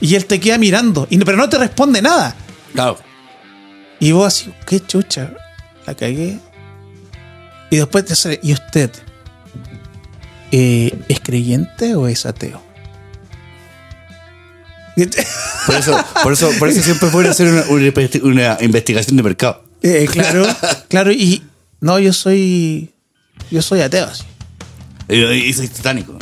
Y 0.01 0.15
él 0.15 0.25
te 0.25 0.39
queda 0.39 0.57
mirando, 0.57 1.05
y, 1.09 1.17
pero 1.19 1.37
no 1.37 1.49
te 1.49 1.57
responde 1.57 2.01
nada. 2.01 2.35
Claro. 2.73 2.97
Y 3.99 4.11
vos 4.13 4.27
así, 4.27 4.53
qué 4.65 4.79
chucha, 4.85 5.31
la 5.85 5.93
cagué. 5.95 6.39
Y 7.69 7.77
después 7.77 8.05
te 8.05 8.15
sale, 8.15 8.39
¿y 8.41 8.53
usted 8.53 8.89
eh, 10.51 10.97
es 11.07 11.19
creyente 11.19 11.95
o 11.95 12.07
es 12.07 12.25
ateo? 12.25 12.61
Por 15.65 15.75
eso, 15.75 16.05
por 16.23 16.33
eso, 16.33 16.49
por 16.59 16.67
eso 16.69 16.81
siempre 16.81 17.09
pueden 17.09 17.31
hacer 17.31 17.47
una, 17.47 17.63
una 17.69 17.83
investi- 17.87 18.21
una 18.21 18.57
investigación 18.59 19.15
de 19.17 19.23
mercado. 19.23 19.63
Eh, 19.81 20.07
claro, 20.11 20.45
claro, 20.89 21.11
y 21.11 21.41
no, 21.79 21.99
yo 21.99 22.11
soy, 22.11 22.91
yo 23.49 23.61
soy 23.61 23.79
ateo, 23.81 24.05
así. 24.07 24.23
Y, 25.07 25.21
y 25.23 25.53
soy 25.53 25.67
titánico. 25.69 26.17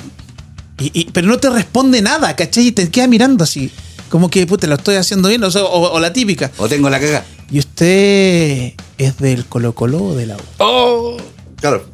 Y, 0.80 0.92
y- 0.94 1.06
pero 1.12 1.28
no 1.28 1.38
te 1.40 1.50
responde 1.50 2.02
nada, 2.04 2.36
¿cachai? 2.36 2.68
Y 2.68 2.72
te 2.72 2.90
queda 2.92 3.08
mirando 3.08 3.46
así, 3.46 3.72
como 4.10 4.30
que, 4.30 4.46
puta, 4.46 4.68
lo 4.68 4.76
estoy 4.76 4.96
haciendo 4.98 5.30
bien, 5.30 5.44
o, 5.44 5.50
sea, 5.50 5.64
o, 5.64 5.94
o 5.94 6.00
la 6.00 6.14
típica. 6.14 6.52
O 6.58 6.68
tengo 6.70 6.88
la 6.90 7.00
caga. 7.00 7.24
¿Y 7.50 7.60
usted 7.60 8.74
es 8.98 9.18
del 9.20 9.46
Colo 9.46 9.74
Colo 9.74 10.04
o 10.04 10.16
de 10.16 10.26
la 10.26 10.36
U? 10.36 10.40
Oh. 10.60 11.18
Claro. 11.62 11.86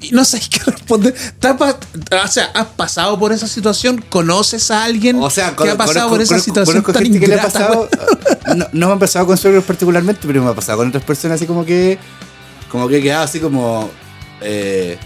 Y 0.00 0.10
no 0.12 0.24
sabes 0.24 0.48
qué 0.48 0.58
responder. 0.70 1.14
¿Te 1.38 1.48
has 1.48 1.56
pa- 1.56 1.78
O 2.24 2.28
sea, 2.28 2.46
¿has 2.54 2.66
pasado 2.68 3.18
por 3.18 3.32
esa 3.32 3.46
situación? 3.46 4.02
¿Conoces 4.08 4.70
a 4.70 4.84
alguien 4.84 5.22
O 5.22 5.28
sea, 5.30 5.54
que 5.54 5.68
ha 5.70 5.76
pasado 5.76 6.08
conozco- 6.08 6.10
por 6.10 6.20
esa 6.22 6.34
conozco- 6.36 6.44
situación 6.44 6.82
conozco 6.82 6.92
tan 6.94 7.02
gente 7.04 7.20
que 7.20 7.26
le 7.28 7.34
ha 7.34 7.36
ingrata, 7.36 7.58
pasado. 7.58 7.88
güey? 7.88 8.36
no, 8.56 8.66
no 8.72 8.86
me 8.88 8.92
ha 8.94 8.98
pasado 8.98 9.26
con 9.26 9.36
suegros 9.36 9.64
particularmente, 9.64 10.26
pero 10.26 10.42
me 10.42 10.50
ha 10.50 10.54
pasado 10.54 10.78
con 10.78 10.88
otras 10.88 11.04
personas 11.04 11.36
así 11.36 11.46
como 11.46 11.64
que. 11.64 11.98
Como 12.70 12.88
que 12.88 12.98
he 12.98 13.02
quedado 13.02 13.24
así 13.24 13.38
como. 13.40 13.90
eh, 14.40 14.98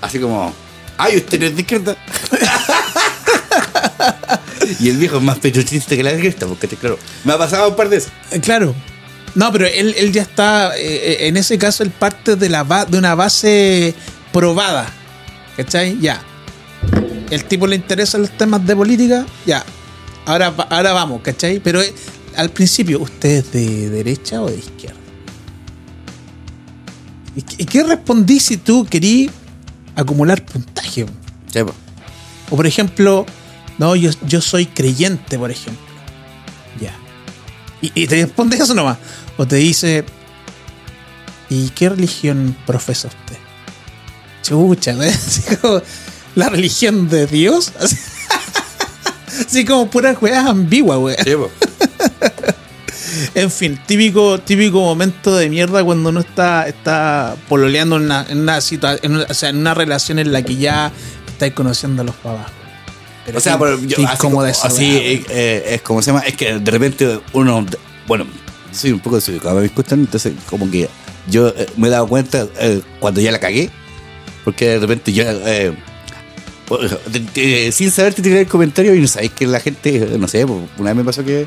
así 0.00 0.18
como. 0.18 0.52
Ay, 0.98 1.16
usted 1.18 1.38
no 1.40 1.46
es 1.46 1.54
de 1.54 1.60
izquierda. 1.62 1.96
y 4.80 4.88
el 4.88 4.96
viejo 4.96 5.16
es 5.16 5.22
más 5.22 5.38
pechuchista 5.38 5.96
que 5.96 6.02
la 6.02 6.16
cresta, 6.16 6.46
porque 6.46 6.68
claro, 6.68 6.98
me 7.24 7.32
ha 7.32 7.38
pasado 7.38 7.70
un 7.70 7.76
par 7.76 7.88
de 7.88 7.96
veces. 7.96 8.12
Eh, 8.30 8.40
Claro. 8.40 8.74
No, 9.36 9.52
pero 9.52 9.66
él, 9.66 9.94
él 9.98 10.12
ya 10.12 10.22
está, 10.22 10.78
eh, 10.78 10.80
eh, 10.86 11.28
en 11.28 11.36
ese 11.36 11.58
caso, 11.58 11.82
él 11.82 11.90
parte 11.90 12.36
de, 12.36 12.48
la 12.48 12.64
de 12.88 12.96
una 12.96 13.14
base 13.14 13.94
probada. 14.32 14.88
¿Cachai? 15.58 15.98
Ya. 16.00 16.22
El 17.30 17.44
tipo 17.44 17.66
le 17.66 17.76
interesan 17.76 18.22
los 18.22 18.30
temas 18.30 18.66
de 18.66 18.74
política, 18.74 19.26
ya. 19.44 19.62
Ahora, 20.24 20.54
ahora 20.70 20.92
vamos, 20.92 21.20
¿cachai? 21.20 21.60
Pero 21.60 21.82
eh, 21.82 21.92
al 22.34 22.48
principio, 22.48 23.00
¿usted 23.00 23.28
es 23.28 23.52
de 23.52 23.90
derecha 23.90 24.40
o 24.40 24.50
de 24.50 24.56
izquierda? 24.56 24.96
¿Y 27.58 27.66
qué, 27.66 27.82
respondí 27.82 28.40
si 28.40 28.56
tú 28.56 28.86
querías 28.88 29.32
acumular 29.94 30.42
puntaje? 30.46 31.04
Sí, 31.52 31.62
po. 31.62 31.74
O 32.48 32.56
por 32.56 32.66
ejemplo, 32.66 33.26
no, 33.78 33.96
yo, 33.96 34.10
yo 34.26 34.40
soy 34.40 34.66
creyente, 34.66 35.38
por 35.38 35.50
ejemplo. 35.50 35.84
Ya. 36.80 36.94
Y, 37.82 37.92
y 37.94 38.06
te 38.06 38.22
responde 38.22 38.56
eso 38.56 38.74
nomás. 38.74 38.98
O 39.36 39.46
te 39.46 39.56
dice, 39.56 40.04
¿y 41.50 41.68
qué 41.70 41.88
religión 41.88 42.56
profesa 42.66 43.08
usted? 43.08 43.36
Chucha, 44.42 44.94
¿ves? 44.94 45.16
Así 45.26 45.56
como, 45.56 45.82
la 46.34 46.48
religión 46.48 47.08
de 47.08 47.26
Dios. 47.26 47.72
Así, 47.80 47.96
así 49.46 49.64
como 49.66 49.90
puras 49.90 50.16
weas 50.20 50.46
ambiguas, 50.46 50.98
wea. 50.98 51.22
Sí. 51.22 51.34
En 53.34 53.50
fin, 53.50 53.78
típico, 53.86 54.38
típico 54.40 54.80
momento 54.80 55.36
de 55.36 55.48
mierda 55.48 55.82
cuando 55.84 56.10
uno 56.10 56.20
está, 56.20 56.68
está 56.68 57.36
pololeando 57.48 57.96
en 57.96 58.02
una, 58.02 58.26
en 58.28 58.40
una 58.40 58.60
situación, 58.60 59.24
o 59.28 59.34
sea, 59.34 59.50
en 59.50 59.58
una 59.58 59.74
relación 59.74 60.18
en 60.18 60.32
la 60.32 60.42
que 60.42 60.56
ya 60.56 60.92
estáis 61.26 61.54
conociendo 61.54 62.02
a 62.02 62.04
los 62.04 62.14
papás. 62.16 62.50
Pero 63.26 63.38
O 63.38 63.40
sea, 63.40 63.58
pero 63.58 63.78
yo, 63.80 63.96
así, 63.96 64.02
incómoda 64.14 64.52
como- 64.52 64.64
así 64.66 64.96
eh, 64.96 65.24
eh, 65.28 65.64
es 65.74 65.82
como 65.82 66.00
se 66.00 66.10
llama, 66.12 66.20
es 66.20 66.36
que 66.36 66.58
de 66.58 66.70
repente 66.70 67.18
uno, 67.32 67.66
bueno, 68.06 68.24
soy 68.72 68.92
un 68.92 69.00
poco 69.00 69.16
desubicado, 69.16 69.58
me 69.60 69.66
escuchan, 69.66 70.00
entonces 70.00 70.32
como 70.48 70.70
que 70.70 70.88
yo 71.28 71.48
eh, 71.48 71.66
me 71.76 71.88
he 71.88 71.90
dado 71.90 72.06
cuenta 72.06 72.46
cuando 73.00 73.20
ya 73.20 73.32
la 73.32 73.40
cagué, 73.40 73.68
porque 74.44 74.68
de 74.68 74.78
repente 74.78 75.12
te- 77.32 77.72
sin 77.72 77.90
saber 77.90 78.14
te 78.14 78.22
tiré 78.22 78.40
el 78.42 78.46
comentario 78.48 78.94
y 78.94 79.00
no 79.00 79.08
sabéis 79.08 79.32
que 79.32 79.46
la 79.46 79.60
gente, 79.60 80.16
no 80.18 80.28
sé, 80.28 80.46
pues, 80.46 80.60
una 80.78 80.90
vez 80.90 80.96
me 80.96 81.04
pasó 81.04 81.24
que 81.24 81.46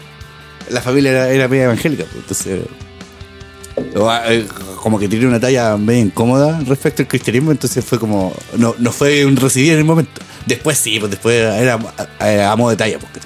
la 0.69 0.81
familia 0.81 1.11
era, 1.11 1.29
era 1.29 1.47
media 1.47 1.63
evangélica, 1.65 2.03
pues, 2.05 2.15
entonces... 2.23 2.65
eh, 4.27 4.47
como 4.81 4.97
que 4.99 5.07
tiré 5.07 5.27
una 5.27 5.39
talla 5.39 5.75
medio 5.77 6.01
incómoda 6.05 6.59
respecto 6.65 7.01
al 7.01 7.07
cristianismo, 7.07 7.51
entonces 7.51 7.83
fue 7.83 7.99
como. 7.99 8.33
No, 8.57 8.73
no 8.79 8.91
fue 8.93 9.25
un 9.25 9.35
recibir 9.35 9.73
en 9.73 9.79
el 9.79 9.85
momento. 9.85 10.21
Después 10.45 10.77
sí, 10.77 10.99
pues 10.99 11.11
después 11.11 11.35
era 11.35 11.79
eh, 12.21 12.43
a 12.43 12.55
modo 12.55 12.71
de 12.71 12.75
talla. 12.77 12.99
Porque, 12.99 13.19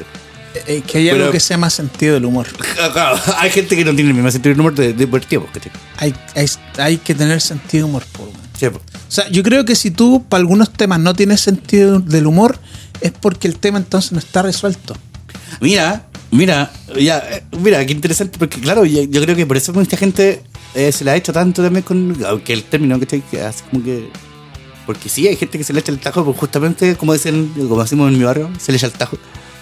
Eh, 0.68 0.84
que 0.86 1.00
hay 1.00 1.10
algo 1.10 1.22
pero- 1.24 1.32
que 1.32 1.40
se 1.40 1.54
llama 1.54 1.70
sentido 1.70 2.14
del 2.16 2.26
humor. 2.26 2.48
Claro, 2.94 3.20
hay 3.38 3.50
gente 3.50 3.76
que 3.76 3.84
no 3.86 3.94
tiene 3.96 4.10
el 4.12 4.16
mismo 4.16 4.30
sentido 4.32 4.54
del 4.54 4.60
humor 4.62 4.76
de, 4.76 4.88
de 4.94 5.06
divertido. 5.06 5.46
¿cachai? 5.54 5.72
Hay, 5.98 6.14
hay, 6.36 6.48
hay 6.78 6.98
que 6.98 7.16
tener 7.16 7.42
sentido 7.42 7.86
de 7.86 7.90
humor. 7.92 8.04
po, 8.12 8.24
weón. 8.24 8.34
Sí, 8.58 8.70
pues. 8.70 8.84
O 9.08 9.12
sea, 9.12 9.28
yo 9.30 9.42
creo 9.44 9.66
que 9.66 9.76
si 9.76 9.92
tú 9.92 10.26
para 10.30 10.40
algunos 10.42 10.72
temas 10.72 11.00
no 11.00 11.14
tienes 11.16 11.42
sentido 11.42 12.00
del 12.00 12.28
humor, 12.28 12.60
es 13.02 13.12
porque 13.12 13.48
el 13.48 13.58
tema 13.58 13.78
entonces 13.80 14.12
no 14.12 14.20
está 14.20 14.42
resuelto. 14.44 14.96
Mira, 15.60 16.08
mira, 16.32 16.72
ya, 17.00 17.18
eh, 17.20 17.44
mira, 17.60 17.86
qué 17.86 17.94
interesante, 17.94 18.38
porque 18.40 18.60
claro, 18.60 18.86
yo, 18.86 19.04
yo 19.04 19.22
creo 19.22 19.36
que 19.36 19.46
por 19.46 19.58
eso 19.58 19.72
mucha 19.74 19.98
gente 19.98 20.42
eh, 20.76 20.92
se 20.92 21.04
la 21.04 21.12
ha 21.14 21.16
hecho 21.16 21.32
tanto 21.34 21.62
también 21.64 21.84
con. 21.84 22.16
Aunque 22.28 22.54
el 22.54 22.64
término. 22.64 23.00
Que 23.00 23.24
hace 23.42 23.64
como 23.70 23.84
que. 23.84 24.10
Porque 24.86 25.08
sí, 25.10 25.28
hay 25.28 25.36
gente 25.36 25.58
que 25.58 25.64
se 25.64 25.72
le 25.74 25.80
echa 25.80 25.92
el 25.92 26.00
tajo, 26.00 26.26
pues 26.26 26.38
justamente, 26.38 26.96
como 26.96 27.14
dicen, 27.14 27.52
como 27.70 27.82
decimos 27.82 28.12
en 28.12 28.18
mi 28.18 28.24
barrio, 28.24 28.50
se 28.60 28.72
le 28.72 28.78
echa 28.78 28.88
el 28.88 28.94
tajo. 28.94 29.18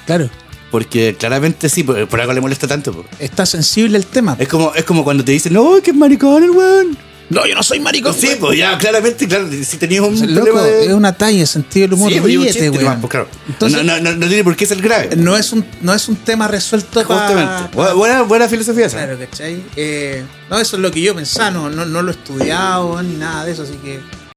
Claro. 0.06 0.30
Porque 0.72 1.16
claramente 1.20 1.68
sí, 1.70 1.84
por, 1.84 2.08
por 2.08 2.22
algo 2.22 2.34
le 2.34 2.42
molesta 2.42 2.68
tanto. 2.68 2.94
pues. 2.94 3.06
Está 3.20 3.46
sensible 3.46 3.98
el 3.98 4.06
tema. 4.06 4.36
Es 4.40 4.48
como, 4.48 4.74
es 4.74 4.84
como 4.86 5.04
cuando 5.04 5.24
te 5.24 5.32
dicen, 5.34 5.54
no, 5.54 5.82
que 5.84 5.92
es 5.92 5.98
maricón 5.98 6.44
el 6.44 6.52
weón. 6.52 6.98
No, 7.30 7.46
yo 7.46 7.56
no 7.56 7.64
soy 7.64 7.80
maricón. 7.80 8.14
Sí, 8.14 8.32
pues 8.40 8.58
ya, 8.58 8.78
claramente, 8.78 9.26
claro, 9.28 9.48
si 9.50 9.78
tenías 9.78 10.02
un 10.04 10.16
O 10.16 10.18
sea, 10.18 10.28
loco, 10.28 10.62
de. 10.64 10.86
es 10.88 10.92
una 10.92 11.14
talla, 11.14 11.46
sentido 11.46 11.88
del 11.88 11.94
humor. 11.94 12.12
Sí, 12.12 12.20
pues, 12.20 12.34
ríete, 12.34 12.72
nomás, 12.72 12.98
pues, 13.00 13.12
claro. 13.12 13.28
Entonces- 13.48 13.84
no, 13.86 13.94
no, 14.00 14.02
no, 14.02 14.16
no 14.18 14.28
tiene 14.28 14.44
por 14.44 14.56
qué 14.58 14.66
ser 14.66 14.82
grave. 14.82 15.16
No 15.16 15.38
es 15.38 15.54
un, 15.54 15.64
no 15.82 15.94
es 15.94 16.10
un 16.10 16.18
tema 16.18 16.48
resuelto 16.50 17.04
Justamente. 17.06 17.74
pa- 17.76 17.94
Bu- 17.94 17.96
Buena, 17.96 18.22
buena 18.24 18.50
filosofía 18.50 18.88
esa. 18.88 18.98
Claro, 18.98 19.18
¿cachai? 19.20 19.64
Eh, 19.78 20.24
no, 20.50 20.60
eso 20.60 20.76
es 20.76 20.82
lo 20.82 20.92
que 20.92 21.02
yo 21.02 21.16
pensaba, 21.16 21.52
no, 21.52 21.70
no, 21.70 21.86
no 21.86 22.02
lo 22.02 22.12
he 22.12 22.16
estudiado 22.16 23.02
ni 23.02 23.16
nada 23.16 23.46
de 23.46 23.52
eso, 23.54 23.64
así 23.64 23.76
que 23.84 24.02